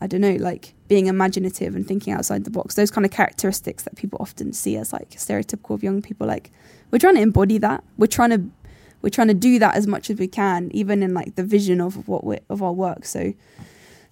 I 0.00 0.06
don't 0.06 0.20
know, 0.20 0.36
like 0.36 0.74
being 0.86 1.06
imaginative 1.06 1.74
and 1.74 1.86
thinking 1.86 2.12
outside 2.12 2.44
the 2.44 2.50
box. 2.50 2.74
Those 2.74 2.90
kind 2.90 3.04
of 3.04 3.10
characteristics 3.10 3.82
that 3.84 3.96
people 3.96 4.18
often 4.20 4.52
see 4.52 4.76
as 4.76 4.92
like 4.92 5.10
stereotypical 5.10 5.74
of 5.74 5.82
young 5.82 6.02
people. 6.02 6.26
Like 6.26 6.50
we're 6.90 6.98
trying 6.98 7.16
to 7.16 7.22
embody 7.22 7.58
that. 7.58 7.82
We're 7.96 8.06
trying 8.06 8.30
to 8.30 8.50
we're 9.00 9.10
trying 9.10 9.28
to 9.28 9.34
do 9.34 9.58
that 9.60 9.76
as 9.76 9.86
much 9.86 10.10
as 10.10 10.18
we 10.18 10.26
can, 10.26 10.70
even 10.72 11.02
in 11.02 11.14
like 11.14 11.36
the 11.36 11.44
vision 11.44 11.80
of 11.80 12.08
what 12.08 12.24
we 12.24 12.38
of 12.48 12.62
our 12.62 12.72
work. 12.72 13.04
So 13.04 13.34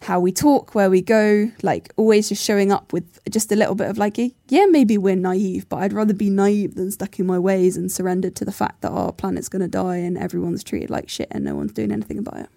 how 0.02 0.20
we 0.20 0.30
talk, 0.30 0.74
where 0.74 0.90
we 0.90 1.00
go, 1.00 1.50
like 1.62 1.92
always 1.96 2.28
just 2.28 2.44
showing 2.44 2.70
up 2.70 2.92
with 2.92 3.18
just 3.30 3.50
a 3.50 3.56
little 3.56 3.74
bit 3.74 3.88
of 3.88 3.98
like, 3.98 4.18
yeah, 4.48 4.66
maybe 4.66 4.98
we're 4.98 5.16
naive, 5.16 5.68
but 5.68 5.78
I'd 5.78 5.92
rather 5.92 6.14
be 6.14 6.30
naive 6.30 6.74
than 6.74 6.90
stuck 6.90 7.18
in 7.18 7.26
my 7.26 7.38
ways 7.38 7.76
and 7.76 7.90
surrendered 7.90 8.36
to 8.36 8.44
the 8.44 8.52
fact 8.52 8.82
that 8.82 8.90
our 8.90 9.12
planet's 9.12 9.48
going 9.48 9.62
to 9.62 9.68
die 9.68 9.96
and 9.96 10.18
everyone's 10.18 10.62
treated 10.62 10.90
like 10.90 11.08
shit 11.08 11.28
and 11.30 11.44
no 11.44 11.54
one's 11.54 11.72
doing 11.72 11.92
anything 11.92 12.18
about 12.18 12.36
it. 12.36 12.48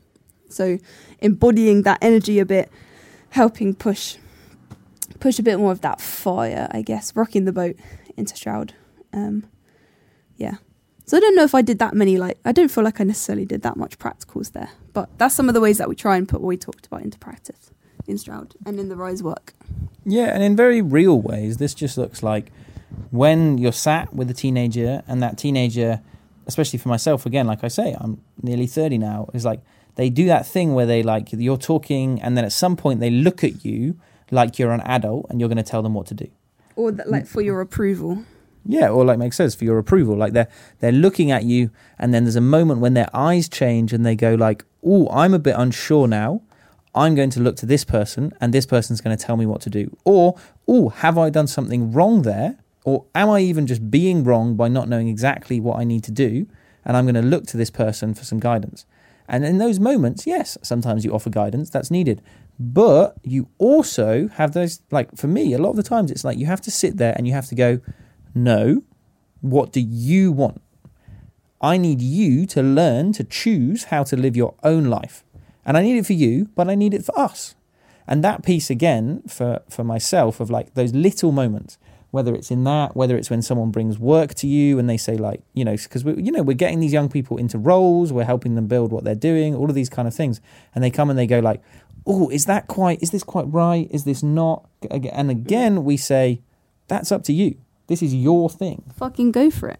So 0.49 0.79
embodying 1.19 1.83
that 1.83 1.99
energy 2.01 2.39
a 2.39 2.45
bit, 2.45 2.69
helping 3.31 3.73
push 3.73 4.17
push 5.19 5.39
a 5.39 5.43
bit 5.43 5.59
more 5.59 5.71
of 5.71 5.81
that 5.81 5.99
fire, 5.99 6.67
I 6.71 6.81
guess, 6.81 7.15
rocking 7.15 7.45
the 7.45 7.51
boat 7.51 7.75
into 8.15 8.35
Stroud. 8.35 8.73
Um, 9.11 9.49
yeah. 10.37 10.55
So 11.05 11.17
I 11.17 11.19
don't 11.19 11.35
know 11.35 11.43
if 11.43 11.55
I 11.55 11.61
did 11.61 11.79
that 11.79 11.93
many 11.95 12.17
like 12.17 12.37
I 12.45 12.51
don't 12.51 12.69
feel 12.69 12.83
like 12.83 13.01
I 13.01 13.03
necessarily 13.03 13.45
did 13.45 13.63
that 13.63 13.77
much 13.77 13.97
practicals 13.97 14.51
there, 14.51 14.69
but 14.93 15.09
that's 15.17 15.35
some 15.35 15.47
of 15.47 15.55
the 15.55 15.61
ways 15.61 15.77
that 15.79 15.89
we 15.89 15.95
try 15.95 16.17
and 16.17 16.27
put 16.27 16.41
what 16.41 16.47
we 16.47 16.57
talked 16.57 16.85
about 16.85 17.01
into 17.01 17.17
practice 17.17 17.71
in 18.07 18.17
Stroud 18.17 18.55
and 18.65 18.79
in 18.79 18.89
the 18.89 18.95
RYSE 18.95 19.21
work. 19.21 19.53
Yeah, 20.05 20.33
and 20.33 20.43
in 20.43 20.55
very 20.55 20.81
real 20.81 21.19
ways, 21.19 21.57
this 21.57 21.73
just 21.73 21.97
looks 21.97 22.23
like 22.23 22.51
when 23.11 23.57
you're 23.57 23.71
sat 23.71 24.13
with 24.13 24.29
a 24.29 24.33
teenager 24.33 25.03
and 25.07 25.21
that 25.23 25.37
teenager, 25.37 26.01
especially 26.47 26.79
for 26.79 26.89
myself, 26.89 27.25
again, 27.25 27.47
like 27.47 27.63
I 27.63 27.67
say, 27.67 27.95
I'm 27.99 28.21
nearly 28.41 28.67
30 28.67 28.97
now, 28.97 29.29
is 29.33 29.45
like 29.45 29.61
they 29.99 30.09
do 30.09 30.27
that 30.27 30.47
thing 30.47 30.75
where 30.75 30.85
they 30.85 31.03
like 31.03 31.33
you're 31.33 31.57
talking 31.57 32.21
and 32.21 32.37
then 32.37 32.45
at 32.45 32.53
some 32.53 32.77
point 32.77 33.01
they 33.01 33.09
look 33.09 33.43
at 33.43 33.65
you 33.65 33.99
like 34.31 34.57
you're 34.57 34.71
an 34.71 34.79
adult 34.81 35.25
and 35.29 35.41
you're 35.41 35.49
going 35.49 35.57
to 35.57 35.71
tell 35.71 35.83
them 35.83 35.93
what 35.93 36.07
to 36.07 36.13
do. 36.13 36.27
Or 36.77 36.93
that, 36.93 37.09
like 37.09 37.27
for 37.27 37.41
your 37.41 37.59
approval. 37.59 38.23
Yeah, 38.65 38.87
or 38.87 39.03
like 39.03 39.19
makes 39.19 39.35
sense 39.35 39.55
for 39.55 39.65
your 39.65 39.77
approval. 39.77 40.15
Like 40.15 40.31
they're 40.31 40.47
they're 40.79 40.93
looking 40.93 41.31
at 41.31 41.43
you, 41.43 41.71
and 41.97 42.13
then 42.13 42.23
there's 42.23 42.37
a 42.37 42.41
moment 42.57 42.79
when 42.79 42.93
their 42.93 43.09
eyes 43.13 43.49
change 43.49 43.91
and 43.91 44.05
they 44.05 44.15
go 44.15 44.35
like, 44.35 44.63
"Oh, 44.85 45.09
I'm 45.09 45.33
a 45.33 45.39
bit 45.39 45.55
unsure 45.57 46.07
now. 46.07 46.43
I'm 46.95 47.13
going 47.13 47.31
to 47.31 47.41
look 47.41 47.57
to 47.57 47.65
this 47.65 47.83
person, 47.83 48.31
and 48.39 48.53
this 48.53 48.65
person's 48.65 49.01
going 49.01 49.17
to 49.17 49.21
tell 49.21 49.35
me 49.35 49.45
what 49.45 49.59
to 49.61 49.69
do." 49.69 49.97
Or, 50.05 50.37
"Oh, 50.65 50.89
have 50.89 51.17
I 51.17 51.29
done 51.29 51.47
something 51.47 51.91
wrong 51.91 52.21
there? 52.21 52.57
Or 52.85 53.03
am 53.13 53.29
I 53.29 53.41
even 53.41 53.67
just 53.67 53.91
being 53.91 54.23
wrong 54.23 54.55
by 54.55 54.69
not 54.69 54.87
knowing 54.87 55.09
exactly 55.09 55.59
what 55.59 55.77
I 55.77 55.83
need 55.83 56.05
to 56.05 56.11
do?" 56.11 56.47
And 56.85 56.95
I'm 56.95 57.05
going 57.05 57.21
to 57.21 57.29
look 57.33 57.47
to 57.47 57.57
this 57.57 57.69
person 57.69 58.13
for 58.13 58.23
some 58.23 58.39
guidance. 58.39 58.85
And 59.29 59.45
in 59.45 59.59
those 59.59 59.79
moments, 59.79 60.25
yes, 60.25 60.57
sometimes 60.63 61.05
you 61.05 61.13
offer 61.13 61.29
guidance 61.29 61.69
that's 61.69 61.91
needed. 61.91 62.21
But 62.59 63.15
you 63.23 63.47
also 63.59 64.27
have 64.29 64.53
those, 64.53 64.81
like 64.91 65.15
for 65.15 65.27
me, 65.27 65.53
a 65.53 65.59
lot 65.59 65.69
of 65.69 65.75
the 65.75 65.83
times 65.83 66.09
it's 66.09 66.25
like 66.25 66.39
you 66.39 66.47
have 66.47 66.61
to 66.61 66.71
sit 66.71 66.97
there 66.97 67.13
and 67.15 67.27
you 67.27 67.33
have 67.33 67.45
to 67.47 67.55
go, 67.55 67.79
no, 68.33 68.83
what 69.41 69.71
do 69.71 69.79
you 69.79 70.31
want? 70.31 70.61
I 71.61 71.77
need 71.77 72.01
you 72.01 72.47
to 72.47 72.63
learn 72.63 73.13
to 73.13 73.23
choose 73.23 73.85
how 73.85 74.03
to 74.05 74.17
live 74.17 74.35
your 74.35 74.55
own 74.63 74.85
life. 74.85 75.23
And 75.63 75.77
I 75.77 75.83
need 75.83 75.97
it 75.97 76.05
for 76.07 76.13
you, 76.13 76.49
but 76.55 76.67
I 76.67 76.75
need 76.75 76.95
it 76.95 77.05
for 77.05 77.17
us. 77.17 77.55
And 78.07 78.23
that 78.23 78.43
piece 78.43 78.71
again 78.71 79.21
for, 79.27 79.61
for 79.69 79.83
myself 79.83 80.39
of 80.39 80.49
like 80.49 80.73
those 80.73 80.93
little 80.93 81.31
moments, 81.31 81.77
whether 82.11 82.33
it's 82.33 82.49
in 82.49 82.63
that, 82.63 82.95
whether 82.95 83.15
it's 83.15 83.29
when 83.29 83.41
someone 83.41 83.71
brings 83.71 83.99
work 83.99 84.33
to 84.35 84.47
you 84.47 84.79
and 84.79 84.89
they 84.89 84.97
say 84.97 85.15
like, 85.15 85.41
you 85.53 85.63
know, 85.63 85.75
because 85.75 86.03
we, 86.03 86.21
you 86.21 86.31
know, 86.31 86.41
we're 86.41 86.53
getting 86.53 86.79
these 86.79 86.93
young 86.93 87.09
people 87.09 87.37
into 87.37 87.57
roles, 87.57 88.11
we're 88.11 88.23
helping 88.23 88.55
them 88.55 88.67
build 88.67 88.91
what 88.91 89.03
they're 89.03 89.15
doing, 89.15 89.53
all 89.55 89.69
of 89.69 89.75
these 89.75 89.89
kind 89.89 90.07
of 90.07 90.13
things. 90.13 90.41
And 90.73 90.83
they 90.83 90.89
come 90.89 91.09
and 91.09 91.19
they 91.19 91.27
go 91.27 91.39
like, 91.39 91.61
oh, 92.07 92.29
is 92.29 92.45
that 92.45 92.67
quite, 92.67 93.01
is 93.03 93.11
this 93.11 93.23
quite 93.23 93.45
right? 93.51 93.87
Is 93.91 94.05
this 94.05 94.23
not? 94.23 94.67
And 94.89 95.29
again, 95.29 95.83
we 95.83 95.97
say, 95.97 96.41
that's 96.87 97.11
up 97.11 97.23
to 97.25 97.33
you. 97.33 97.57
This 97.87 98.01
is 98.01 98.13
your 98.13 98.49
thing. 98.49 98.83
Fucking 98.95 99.31
go 99.31 99.51
for 99.51 99.69
it. 99.69 99.79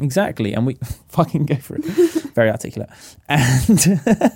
Exactly. 0.00 0.52
And 0.52 0.66
we 0.66 0.74
fucking 1.08 1.46
go 1.46 1.56
for 1.56 1.76
it. 1.76 2.23
Very 2.34 2.50
articulate. 2.50 2.90
And 3.28 4.00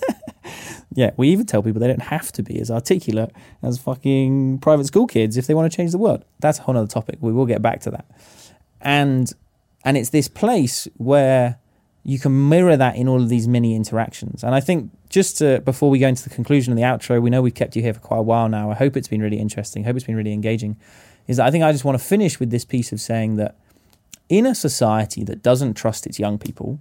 yeah, 0.94 1.11
we 1.16 1.28
even 1.28 1.46
tell 1.46 1.62
people 1.62 1.80
they 1.80 1.88
don't 1.88 2.03
have 2.03 2.32
to 2.32 2.42
be 2.42 2.61
as 2.61 2.70
articulate 2.70 3.32
as 3.62 3.78
fucking 3.78 4.59
private 4.59 4.86
school 4.86 5.07
kids 5.07 5.36
if 5.36 5.46
they 5.46 5.55
want 5.55 5.70
to 5.70 5.76
change 5.76 5.92
the 5.92 5.99
world. 5.99 6.24
That's 6.40 6.59
a 6.59 6.62
whole 6.62 6.76
other 6.76 6.86
topic. 6.86 7.18
We 7.20 7.32
will 7.32 7.46
get 7.46 7.62
back 7.62 7.80
to 7.82 7.90
that. 7.90 8.07
And 8.80 9.32
and 9.84 9.96
it's 9.96 10.11
this 10.11 10.28
place 10.28 10.88
where 10.96 11.59
you 12.05 12.18
can 12.18 12.49
mirror 12.49 12.76
that 12.76 12.96
in 12.96 13.07
all 13.09 13.20
of 13.20 13.28
these 13.28 13.46
mini 13.46 13.74
interactions. 13.74 14.42
And 14.42 14.55
I 14.55 14.61
think 14.61 14.90
just 15.11 15.38
to, 15.38 15.61
before 15.61 15.90
we 15.90 15.99
go 15.99 16.09
into 16.09 16.22
the 16.22 16.30
conclusion 16.30 16.72
and 16.72 16.78
the 16.78 16.82
outro, 16.82 17.20
we 17.20 17.30
know 17.30 17.42
we've 17.42 17.55
kept 17.55 17.76
you 17.76 17.82
here 17.82 17.94
for 17.94 18.01
quite 18.01 18.18
a 18.18 18.22
while 18.22 18.49
now. 18.49 18.70
I 18.70 18.74
hope 18.74 18.96
it's 18.96 19.09
been 19.09 19.20
really 19.20 19.38
interesting. 19.38 19.84
I 19.84 19.86
hope 19.86 19.96
it's 19.96 20.07
been 20.07 20.16
really 20.16 20.32
engaging. 20.32 20.76
Is 21.26 21.36
that 21.36 21.46
I 21.46 21.51
think 21.51 21.64
I 21.64 21.72
just 21.72 21.84
want 21.84 21.99
to 21.99 22.05
finish 22.05 22.40
with 22.40 22.51
this 22.51 22.64
piece 22.64 22.92
of 22.92 23.01
saying 23.01 23.36
that 23.36 23.57
in 24.28 24.46
a 24.46 24.55
society 24.55 25.24
that 25.24 25.42
doesn't 25.42 25.74
trust 25.74 26.07
its 26.07 26.18
young 26.18 26.38
people, 26.38 26.80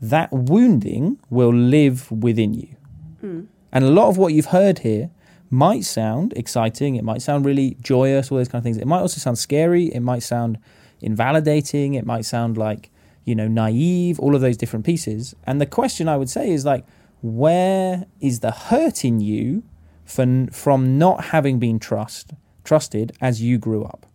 that 0.00 0.32
wounding 0.32 1.18
will 1.30 1.52
live 1.52 2.10
within 2.10 2.54
you. 2.54 2.76
Mm. 3.22 3.46
And 3.72 3.84
a 3.84 3.90
lot 3.90 4.08
of 4.08 4.18
what 4.18 4.32
you've 4.32 4.46
heard 4.46 4.80
here 4.80 5.10
might 5.50 5.84
sound 5.84 6.32
exciting, 6.34 6.96
it 6.96 7.04
might 7.04 7.22
sound 7.22 7.44
really 7.44 7.76
joyous, 7.80 8.30
all 8.30 8.38
those 8.38 8.48
kind 8.48 8.60
of 8.60 8.64
things. 8.64 8.76
It 8.76 8.86
might 8.86 9.00
also 9.00 9.18
sound 9.18 9.38
scary, 9.38 9.86
it 9.86 10.00
might 10.00 10.22
sound 10.22 10.58
invalidating, 11.00 11.94
it 11.94 12.04
might 12.04 12.24
sound 12.24 12.56
like, 12.56 12.90
you 13.24 13.34
know, 13.34 13.48
naive, 13.48 14.18
all 14.20 14.34
of 14.34 14.40
those 14.40 14.56
different 14.56 14.84
pieces. 14.84 15.34
And 15.44 15.60
the 15.60 15.66
question 15.66 16.08
I 16.08 16.16
would 16.16 16.30
say 16.30 16.50
is 16.50 16.64
like, 16.64 16.84
where 17.22 18.06
is 18.20 18.40
the 18.40 18.50
hurt 18.50 19.04
in 19.04 19.20
you 19.20 19.62
for, 20.04 20.46
from 20.52 20.98
not 20.98 21.26
having 21.26 21.58
been 21.58 21.78
trust, 21.78 22.32
trusted 22.64 23.12
as 23.20 23.40
you 23.40 23.58
grew 23.58 23.84
up? 23.84 24.06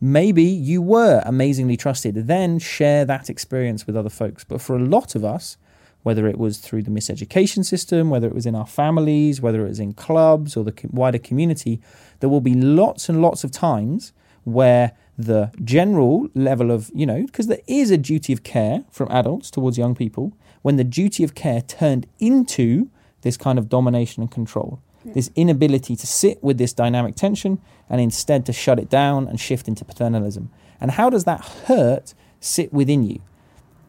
Maybe 0.00 0.44
you 0.44 0.80
were 0.80 1.22
amazingly 1.24 1.76
trusted, 1.76 2.26
then 2.26 2.58
share 2.58 3.04
that 3.04 3.28
experience 3.28 3.86
with 3.86 3.96
other 3.96 4.10
folks. 4.10 4.44
But 4.44 4.60
for 4.60 4.76
a 4.76 4.84
lot 4.84 5.14
of 5.14 5.24
us, 5.24 5.56
whether 6.02 6.28
it 6.28 6.38
was 6.38 6.58
through 6.58 6.82
the 6.82 6.90
miseducation 6.90 7.64
system, 7.64 8.08
whether 8.08 8.28
it 8.28 8.34
was 8.34 8.46
in 8.46 8.54
our 8.54 8.66
families, 8.66 9.40
whether 9.40 9.66
it 9.66 9.68
was 9.68 9.80
in 9.80 9.92
clubs 9.92 10.56
or 10.56 10.64
the 10.64 10.74
wider 10.90 11.18
community, 11.18 11.80
there 12.20 12.30
will 12.30 12.40
be 12.40 12.54
lots 12.54 13.08
and 13.08 13.20
lots 13.20 13.42
of 13.42 13.50
times 13.50 14.12
where 14.44 14.92
the 15.18 15.50
general 15.64 16.28
level 16.34 16.70
of, 16.70 16.90
you 16.94 17.04
know, 17.04 17.26
because 17.26 17.48
there 17.48 17.60
is 17.66 17.90
a 17.90 17.98
duty 17.98 18.32
of 18.32 18.44
care 18.44 18.84
from 18.90 19.10
adults 19.10 19.50
towards 19.50 19.76
young 19.76 19.94
people, 19.94 20.32
when 20.62 20.76
the 20.76 20.84
duty 20.84 21.24
of 21.24 21.34
care 21.34 21.60
turned 21.60 22.06
into 22.20 22.88
this 23.22 23.36
kind 23.36 23.58
of 23.58 23.68
domination 23.68 24.22
and 24.22 24.30
control, 24.30 24.80
this 25.14 25.30
inability 25.34 25.96
to 25.96 26.06
sit 26.06 26.42
with 26.42 26.58
this 26.58 26.72
dynamic 26.72 27.14
tension 27.14 27.60
and 27.88 28.00
instead 28.00 28.44
to 28.46 28.52
shut 28.52 28.78
it 28.78 28.88
down 28.88 29.26
and 29.28 29.38
shift 29.40 29.68
into 29.68 29.84
paternalism. 29.84 30.50
And 30.80 30.92
how 30.92 31.10
does 31.10 31.24
that 31.24 31.40
hurt 31.66 32.14
sit 32.40 32.72
within 32.72 33.02
you? 33.02 33.20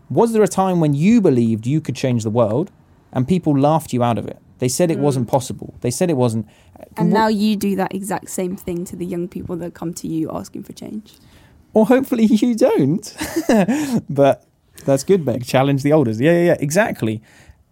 Was 0.09 0.33
there 0.33 0.41
a 0.43 0.47
time 0.47 0.79
when 0.79 0.93
you 0.93 1.21
believed 1.21 1.67
you 1.67 1.81
could 1.81 1.95
change 1.95 2.23
the 2.23 2.29
world 2.31 2.71
and 3.11 3.27
people 3.27 3.57
laughed 3.57 3.93
you 3.93 4.03
out 4.03 4.17
of 4.17 4.27
it? 4.27 4.39
They 4.57 4.67
said 4.67 4.89
it 4.91 4.97
Mm. 4.97 5.01
wasn't 5.01 5.27
possible. 5.27 5.73
They 5.81 5.91
said 5.91 6.09
it 6.09 6.17
wasn't. 6.17 6.45
And 6.97 7.11
now 7.11 7.27
you 7.27 7.55
do 7.55 7.75
that 7.75 7.93
exact 7.93 8.29
same 8.29 8.55
thing 8.57 8.85
to 8.85 8.95
the 8.95 9.05
young 9.05 9.27
people 9.27 9.55
that 9.57 9.73
come 9.73 9.93
to 9.95 10.07
you 10.07 10.29
asking 10.31 10.63
for 10.63 10.73
change. 10.73 11.13
Or 11.73 11.85
hopefully 11.85 12.25
you 12.43 12.55
don't. 12.55 13.15
but 14.09 14.45
that's 14.85 15.03
good, 15.03 15.25
Meg. 15.25 15.45
Challenge 15.45 15.83
the 15.83 15.91
elders. 15.91 16.19
Yeah, 16.19 16.31
yeah, 16.33 16.43
yeah, 16.45 16.57
exactly. 16.59 17.21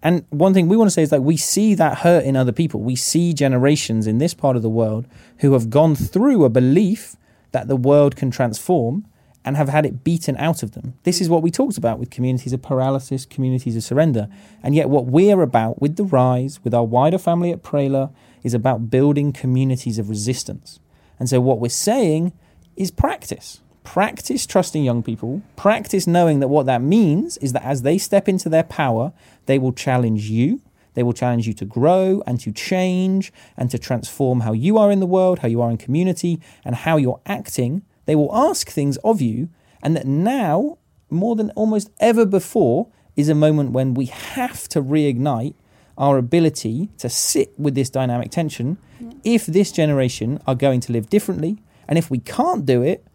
And 0.03 0.25
one 0.29 0.53
thing 0.53 0.67
we 0.67 0.77
want 0.77 0.87
to 0.87 0.93
say 0.93 1.01
is 1.01 1.09
that 1.09 1.23
we 1.23 1.37
see 1.37 1.73
that 1.75 1.99
hurt 1.99 2.23
in 2.23 2.35
other 2.35 2.51
people. 2.51 2.81
We 2.81 2.95
see 2.95 3.33
generations 3.33 4.05
in 4.07 4.19
this 4.19 4.33
part 4.33 4.55
of 4.55 4.61
the 4.61 4.69
world 4.69 5.05
who 5.39 5.53
have 5.53 5.69
gone 5.69 5.95
through 5.95 6.45
a 6.45 6.49
belief 6.49 7.15
that 7.51 7.67
the 7.67 7.75
world 7.75 8.15
can 8.15 8.29
transform 8.29 9.05
and 9.43 9.55
have 9.55 9.69
had 9.69 9.85
it 9.85 10.03
beaten 10.03 10.35
out 10.37 10.61
of 10.61 10.73
them. 10.73 10.93
This 11.03 11.21
is 11.21 11.29
what 11.29 11.41
we 11.41 11.49
talked 11.49 11.77
about 11.77 11.99
with 11.99 12.09
communities 12.09 12.51
of 12.51 12.61
paralysis, 12.61 13.25
communities 13.25 13.77
of 13.77 13.83
surrender. 13.83 14.27
And 14.61 14.75
yet, 14.75 14.89
what 14.89 15.05
we're 15.05 15.41
about 15.41 15.81
with 15.81 15.95
the 15.95 16.03
RYSE, 16.03 16.59
with 16.63 16.73
our 16.73 16.83
wider 16.83 17.17
family 17.17 17.51
at 17.51 17.63
PRALER, 17.63 18.09
is 18.43 18.53
about 18.53 18.89
building 18.89 19.31
communities 19.31 19.99
of 19.99 20.09
resistance. 20.09 20.79
And 21.17 21.29
so, 21.29 21.39
what 21.39 21.59
we're 21.59 21.69
saying 21.69 22.33
is 22.75 22.91
practice. 22.91 23.61
Practice 23.85 24.45
trusting 24.45 24.83
young 24.83 25.01
people. 25.01 25.41
Practice 25.55 26.07
knowing 26.07 26.41
that 26.41 26.49
what 26.49 26.65
that 26.65 26.81
means 26.81 27.37
is 27.37 27.53
that 27.53 27.63
as 27.63 27.83
they 27.83 27.97
step 27.97 28.27
into 28.27 28.49
their 28.49 28.63
power, 28.63 29.13
they 29.47 29.57
will 29.59 29.73
challenge 29.73 30.29
you. 30.29 30.61
They 30.93 31.03
will 31.03 31.13
challenge 31.13 31.47
you 31.47 31.53
to 31.53 31.65
grow 31.65 32.23
and 32.25 32.39
to 32.39 32.51
change 32.51 33.31
and 33.55 33.69
to 33.71 33.77
transform 33.77 34.41
how 34.41 34.53
you 34.53 34.77
are 34.77 34.91
in 34.91 34.99
the 34.99 35.05
world, 35.05 35.39
how 35.39 35.47
you 35.47 35.61
are 35.61 35.69
in 35.69 35.77
community, 35.77 36.39
and 36.63 36.75
how 36.75 36.97
you're 36.97 37.21
acting. 37.25 37.83
They 38.05 38.15
will 38.15 38.33
ask 38.35 38.69
things 38.69 38.97
of 38.97 39.21
you. 39.21 39.49
And 39.83 39.95
that 39.95 40.07
now, 40.07 40.79
more 41.09 41.35
than 41.35 41.51
almost 41.51 41.91
ever 41.99 42.25
before, 42.25 42.87
is 43.15 43.29
a 43.29 43.35
moment 43.35 43.71
when 43.71 43.93
we 43.93 44.05
have 44.05 44.67
to 44.69 44.81
reignite 44.81 45.55
our 45.97 46.17
ability 46.17 46.89
to 46.97 47.09
sit 47.09 47.53
with 47.59 47.75
this 47.75 47.89
dynamic 47.89 48.31
tension 48.31 48.77
if 49.23 49.45
this 49.45 49.71
generation 49.71 50.39
are 50.45 50.55
going 50.55 50.79
to 50.81 50.91
live 50.91 51.09
differently. 51.09 51.57
And 51.87 51.97
if 51.97 52.09
we 52.11 52.19
can't 52.19 52.65
do 52.65 52.81
it, 52.81 53.05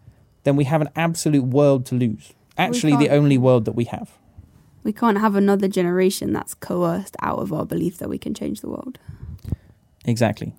then 0.43 0.55
we 0.55 0.65
have 0.65 0.81
an 0.81 0.89
absolute 0.95 1.43
world 1.45 1.85
to 1.87 1.95
lose. 1.95 2.33
Actually, 2.57 2.95
the 2.95 3.09
only 3.09 3.37
world 3.37 3.65
that 3.65 3.73
we 3.73 3.85
have. 3.85 4.11
We 4.83 4.93
can't 4.93 5.19
have 5.19 5.35
another 5.35 5.67
generation 5.67 6.33
that's 6.33 6.53
coerced 6.53 7.15
out 7.21 7.39
of 7.39 7.53
our 7.53 7.65
belief 7.65 7.97
that 7.99 8.09
we 8.09 8.17
can 8.17 8.33
change 8.33 8.61
the 8.61 8.69
world. 8.69 8.99
Exactly. 10.05 10.53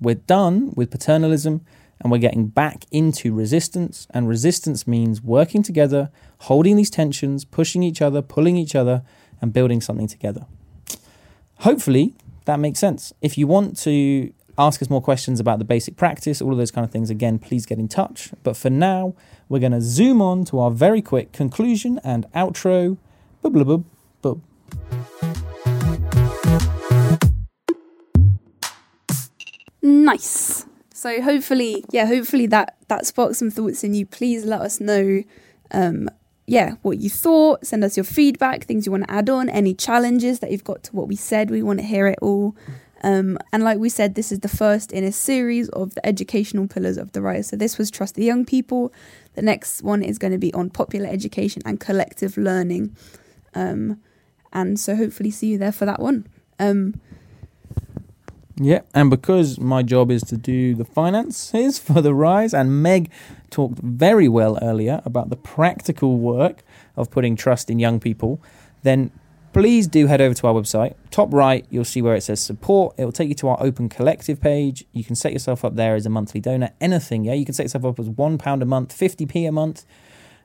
We're 0.00 0.16
done 0.16 0.72
with 0.76 0.90
paternalism 0.90 1.64
and 2.00 2.10
we're 2.10 2.18
getting 2.18 2.46
back 2.46 2.84
into 2.90 3.34
resistance. 3.34 4.06
And 4.10 4.28
resistance 4.28 4.86
means 4.86 5.22
working 5.22 5.62
together, 5.62 6.10
holding 6.40 6.76
these 6.76 6.90
tensions, 6.90 7.44
pushing 7.44 7.82
each 7.82 8.00
other, 8.00 8.22
pulling 8.22 8.56
each 8.56 8.74
other, 8.74 9.02
and 9.40 9.52
building 9.52 9.80
something 9.80 10.06
together. 10.06 10.46
Hopefully, 11.56 12.14
that 12.46 12.58
makes 12.58 12.78
sense. 12.78 13.12
If 13.20 13.36
you 13.36 13.46
want 13.46 13.78
to 13.80 14.32
ask 14.56 14.80
us 14.82 14.90
more 14.90 15.02
questions 15.02 15.40
about 15.40 15.58
the 15.58 15.64
basic 15.64 15.96
practice, 15.96 16.40
all 16.40 16.52
of 16.52 16.58
those 16.58 16.70
kind 16.70 16.84
of 16.84 16.90
things, 16.90 17.10
again, 17.10 17.38
please 17.38 17.66
get 17.66 17.78
in 17.78 17.88
touch. 17.88 18.30
But 18.42 18.56
for 18.56 18.70
now, 18.70 19.14
we're 19.48 19.58
going 19.58 19.72
to 19.72 19.80
zoom 19.80 20.22
on 20.22 20.44
to 20.46 20.58
our 20.58 20.70
very 20.70 21.02
quick 21.02 21.32
conclusion 21.32 22.00
and 22.02 22.30
outro. 22.32 22.96
Bub, 23.42 23.54
bub, 23.54 23.84
bub. 24.20 24.40
Nice. 29.80 30.66
So 30.92 31.22
hopefully, 31.22 31.82
yeah, 31.90 32.04
hopefully 32.04 32.46
that 32.48 32.76
that 32.88 33.06
sparks 33.06 33.38
some 33.38 33.50
thoughts 33.50 33.82
in 33.82 33.94
you. 33.94 34.04
Please 34.04 34.44
let 34.44 34.60
us 34.60 34.78
know, 34.78 35.22
um, 35.70 36.10
yeah, 36.46 36.72
what 36.82 36.98
you 36.98 37.08
thought. 37.08 37.64
Send 37.64 37.82
us 37.82 37.96
your 37.96 38.04
feedback, 38.04 38.64
things 38.64 38.84
you 38.84 38.92
want 38.92 39.08
to 39.08 39.10
add 39.10 39.30
on, 39.30 39.48
any 39.48 39.72
challenges 39.72 40.40
that 40.40 40.50
you've 40.50 40.64
got 40.64 40.82
to 40.84 40.94
what 40.94 41.08
we 41.08 41.16
said. 41.16 41.50
We 41.50 41.62
want 41.62 41.78
to 41.78 41.86
hear 41.86 42.06
it 42.08 42.18
all. 42.20 42.54
Um, 43.02 43.38
and 43.50 43.64
like 43.64 43.78
we 43.78 43.88
said, 43.88 44.14
this 44.14 44.30
is 44.30 44.40
the 44.40 44.48
first 44.48 44.92
in 44.92 45.04
a 45.04 45.12
series 45.12 45.70
of 45.70 45.94
the 45.94 46.04
educational 46.06 46.68
pillars 46.68 46.98
of 46.98 47.12
the 47.12 47.20
RYSE. 47.20 47.46
So 47.46 47.56
this 47.56 47.78
was 47.78 47.90
trust 47.90 48.14
the 48.14 48.24
young 48.24 48.44
people. 48.44 48.92
The 49.34 49.42
next 49.42 49.82
one 49.82 50.02
is 50.02 50.18
going 50.18 50.32
to 50.32 50.38
be 50.38 50.52
on 50.52 50.68
popular 50.68 51.08
education 51.08 51.62
and 51.64 51.80
collective 51.80 52.36
learning. 52.36 52.94
Um, 53.54 54.00
and 54.52 54.78
so 54.78 54.96
hopefully 54.96 55.30
see 55.30 55.48
you 55.48 55.58
there 55.58 55.72
for 55.72 55.86
that 55.86 56.00
one. 56.00 56.26
Um, 56.58 57.00
Yeah, 58.62 58.82
and 58.92 59.08
because 59.08 59.58
my 59.58 59.82
job 59.82 60.10
is 60.10 60.22
to 60.24 60.36
do 60.36 60.74
the 60.74 60.84
finances 60.84 61.78
for 61.86 62.02
the 62.02 62.12
RYSE, 62.12 62.52
and 62.52 62.82
Meg 62.82 63.10
talked 63.50 63.78
very 63.78 64.28
well 64.28 64.58
earlier 64.60 65.00
about 65.04 65.30
the 65.30 65.36
practical 65.36 66.18
work 66.18 66.62
of 66.94 67.10
putting 67.10 67.36
trust 67.36 67.70
in 67.70 67.78
young 67.78 67.98
people, 68.00 68.40
then 68.82 69.10
please 69.52 69.86
do 69.86 70.06
head 70.06 70.20
over 70.20 70.34
to 70.34 70.46
our 70.46 70.54
website. 70.54 70.94
Top 71.10 71.32
right, 71.32 71.66
you'll 71.70 71.84
see 71.84 72.02
where 72.02 72.14
it 72.14 72.22
says 72.22 72.40
support. 72.40 72.94
It 72.98 73.04
will 73.04 73.12
take 73.12 73.28
you 73.28 73.34
to 73.36 73.48
our 73.48 73.62
open 73.62 73.88
collective 73.88 74.40
page. 74.40 74.84
You 74.92 75.04
can 75.04 75.16
set 75.16 75.32
yourself 75.32 75.64
up 75.64 75.76
there 75.76 75.94
as 75.94 76.04
a 76.06 76.10
monthly 76.10 76.40
donor. 76.40 76.70
Anything, 76.80 77.24
yeah, 77.24 77.34
you 77.34 77.44
can 77.44 77.54
set 77.54 77.64
yourself 77.64 77.84
up 77.84 77.98
as 77.98 78.08
one 78.08 78.36
pound 78.38 78.62
a 78.62 78.66
month, 78.66 78.92
fifty 78.92 79.26
p 79.26 79.46
a 79.46 79.52
month, 79.52 79.86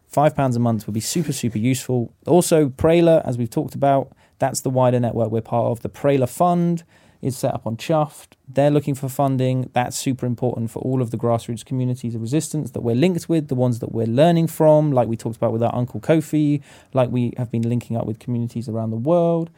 five 0.07 0.35
pounds 0.35 0.55
a 0.55 0.59
month 0.59 0.85
would 0.87 0.93
be 0.93 0.99
super 0.99 1.33
super 1.33 1.57
useful. 1.57 2.13
Also, 2.25 2.69
PRALER, 2.69 3.21
as 3.25 3.37
we've 3.37 3.49
talked 3.49 3.75
about, 3.75 4.11
that's 4.39 4.61
the 4.61 4.69
wider 4.69 4.99
network 4.99 5.31
we're 5.31 5.41
part 5.41 5.67
of. 5.67 5.81
The 5.81 5.89
PRALER 5.89 6.27
Fund 6.27 6.83
is 7.21 7.35
set 7.35 7.53
up 7.53 7.65
on 7.65 7.75
Chuffed. 7.75 8.33
They're 8.47 8.69
looking 8.69 8.93
for 8.93 9.09
funding. 9.09 9.69
That's 9.73 9.97
super 9.97 10.25
important 10.25 10.69
for 10.69 10.79
all 10.79 11.01
of 11.01 11.09
the 11.09 11.17
grassroots 11.17 11.65
communities 11.65 12.13
of 12.13 12.21
resistance 12.21 12.71
that 12.71 12.81
we're 12.81 12.95
linked 12.95 13.27
with, 13.27 13.47
the 13.47 13.55
ones 13.55 13.79
that 13.79 13.91
we're 13.91 14.05
learning 14.05 14.47
from, 14.47 14.91
like 14.91 15.07
we 15.07 15.17
talked 15.17 15.37
about 15.37 15.51
with 15.51 15.63
our 15.63 15.73
Uncle 15.73 15.99
Kofi, 15.99 16.61
like 16.93 17.09
we 17.09 17.33
have 17.37 17.49
been 17.49 17.63
linking 17.63 17.97
up 17.97 18.05
with 18.05 18.19
communities 18.19 18.69
around 18.69 18.91
the 18.91 18.97
world. 18.97 19.49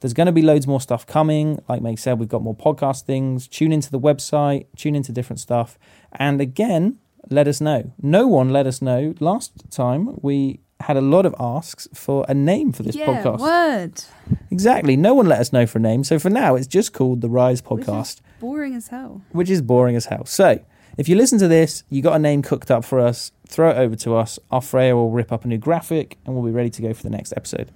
There's 0.00 0.12
going 0.12 0.26
to 0.26 0.32
be 0.32 0.42
loads 0.42 0.66
more 0.66 0.82
stuff 0.82 1.06
coming. 1.06 1.62
Like 1.66 1.80
Meg 1.80 1.98
said, 1.98 2.18
we've 2.18 2.28
got 2.28 2.42
more 2.42 2.54
podcast 2.54 3.04
things. 3.04 3.48
Tune 3.48 3.72
into 3.72 3.90
the 3.90 4.00
website, 4.00 4.66
tune 4.76 4.94
into 4.94 5.12
different 5.12 5.40
stuff. 5.40 5.78
And 6.12 6.42
again, 6.42 6.98
let 7.30 7.48
us 7.48 7.60
know. 7.60 7.92
No 8.00 8.26
one 8.26 8.50
let 8.50 8.66
us 8.66 8.80
know. 8.82 9.14
Last 9.20 9.52
time 9.70 10.18
we 10.22 10.60
had 10.80 10.96
a 10.96 11.00
lot 11.00 11.24
of 11.24 11.34
asks 11.40 11.88
for 11.94 12.24
a 12.28 12.34
name 12.34 12.72
for 12.72 12.82
this 12.82 12.96
yeah, 12.96 13.06
podcast. 13.22 13.38
word. 13.38 14.04
Exactly. 14.50 14.96
No 14.96 15.14
one 15.14 15.26
let 15.26 15.40
us 15.40 15.52
know 15.52 15.66
for 15.66 15.78
a 15.78 15.80
name. 15.82 16.04
So 16.04 16.18
for 16.18 16.30
now, 16.30 16.56
it's 16.56 16.66
just 16.66 16.92
called 16.92 17.20
the 17.20 17.28
RYSE 17.28 17.62
Which 17.68 17.80
is 17.80 17.86
Podcast, 17.86 18.20
boring 18.40 18.74
as 18.74 18.88
hell. 18.88 19.22
which 19.32 19.48
is 19.50 19.62
boring 19.62 19.96
as 19.96 20.06
hell. 20.06 20.26
So 20.26 20.60
if 20.98 21.08
you 21.08 21.16
listen 21.16 21.38
to 21.38 21.48
this, 21.48 21.84
you 21.90 22.02
got 22.02 22.16
a 22.16 22.18
name 22.18 22.42
cooked 22.42 22.70
up 22.70 22.84
for 22.84 23.00
us, 23.00 23.32
throw 23.48 23.70
it 23.70 23.76
over 23.76 23.96
to 23.96 24.14
us. 24.16 24.38
Our 24.50 24.60
Freya 24.60 24.94
will 24.94 25.10
rip 25.10 25.32
up 25.32 25.44
a 25.44 25.48
new 25.48 25.58
graphic 25.58 26.18
and 26.24 26.34
we'll 26.34 26.44
be 26.44 26.50
ready 26.52 26.70
to 26.70 26.82
go 26.82 26.92
for 26.92 27.02
the 27.02 27.10
next 27.10 27.32
episode. 27.36 27.70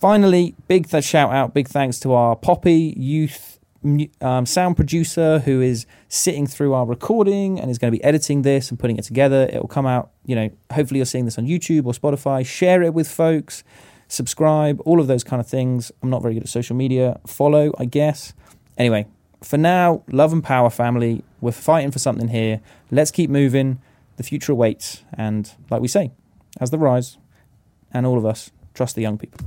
Finally, 0.00 0.54
big 0.68 0.88
th- 0.88 1.04
shout 1.04 1.32
out, 1.32 1.54
big 1.54 1.68
thanks 1.68 1.98
to 2.00 2.12
our 2.12 2.36
Poppy 2.36 2.94
youth 2.96 3.53
um, 4.20 4.46
sound 4.46 4.76
producer 4.76 5.40
who 5.40 5.60
is 5.60 5.86
sitting 6.08 6.46
through 6.46 6.72
our 6.74 6.86
recording 6.86 7.60
and 7.60 7.70
is 7.70 7.78
going 7.78 7.92
to 7.92 7.96
be 7.96 8.02
editing 8.02 8.42
this 8.42 8.70
and 8.70 8.78
putting 8.78 8.96
it 8.96 9.04
together. 9.04 9.48
It 9.52 9.60
will 9.60 9.68
come 9.68 9.86
out, 9.86 10.10
you 10.24 10.34
know, 10.34 10.50
hopefully 10.72 10.98
you're 10.98 11.06
seeing 11.06 11.24
this 11.24 11.38
on 11.38 11.46
YouTube 11.46 11.86
or 11.86 11.92
Spotify. 11.92 12.44
Share 12.46 12.82
it 12.82 12.94
with 12.94 13.08
folks, 13.08 13.64
subscribe, 14.08 14.80
all 14.84 15.00
of 15.00 15.06
those 15.06 15.24
kind 15.24 15.40
of 15.40 15.46
things. 15.46 15.92
I'm 16.02 16.10
not 16.10 16.22
very 16.22 16.34
good 16.34 16.44
at 16.44 16.48
social 16.48 16.76
media. 16.76 17.20
Follow, 17.26 17.72
I 17.78 17.84
guess. 17.84 18.32
Anyway, 18.78 19.06
for 19.42 19.58
now, 19.58 20.02
love 20.10 20.32
and 20.32 20.42
power, 20.42 20.70
family. 20.70 21.22
We're 21.40 21.52
fighting 21.52 21.90
for 21.90 21.98
something 21.98 22.28
here. 22.28 22.60
Let's 22.90 23.10
keep 23.10 23.30
moving. 23.30 23.80
The 24.16 24.22
future 24.22 24.52
awaits. 24.52 25.04
And 25.12 25.50
like 25.70 25.82
we 25.82 25.88
say, 25.88 26.12
as 26.60 26.70
the 26.70 26.78
RYSE, 26.78 27.18
and 27.92 28.06
all 28.06 28.18
of 28.18 28.26
us, 28.26 28.50
trust 28.74 28.96
the 28.96 29.02
young 29.02 29.18
people. 29.18 29.40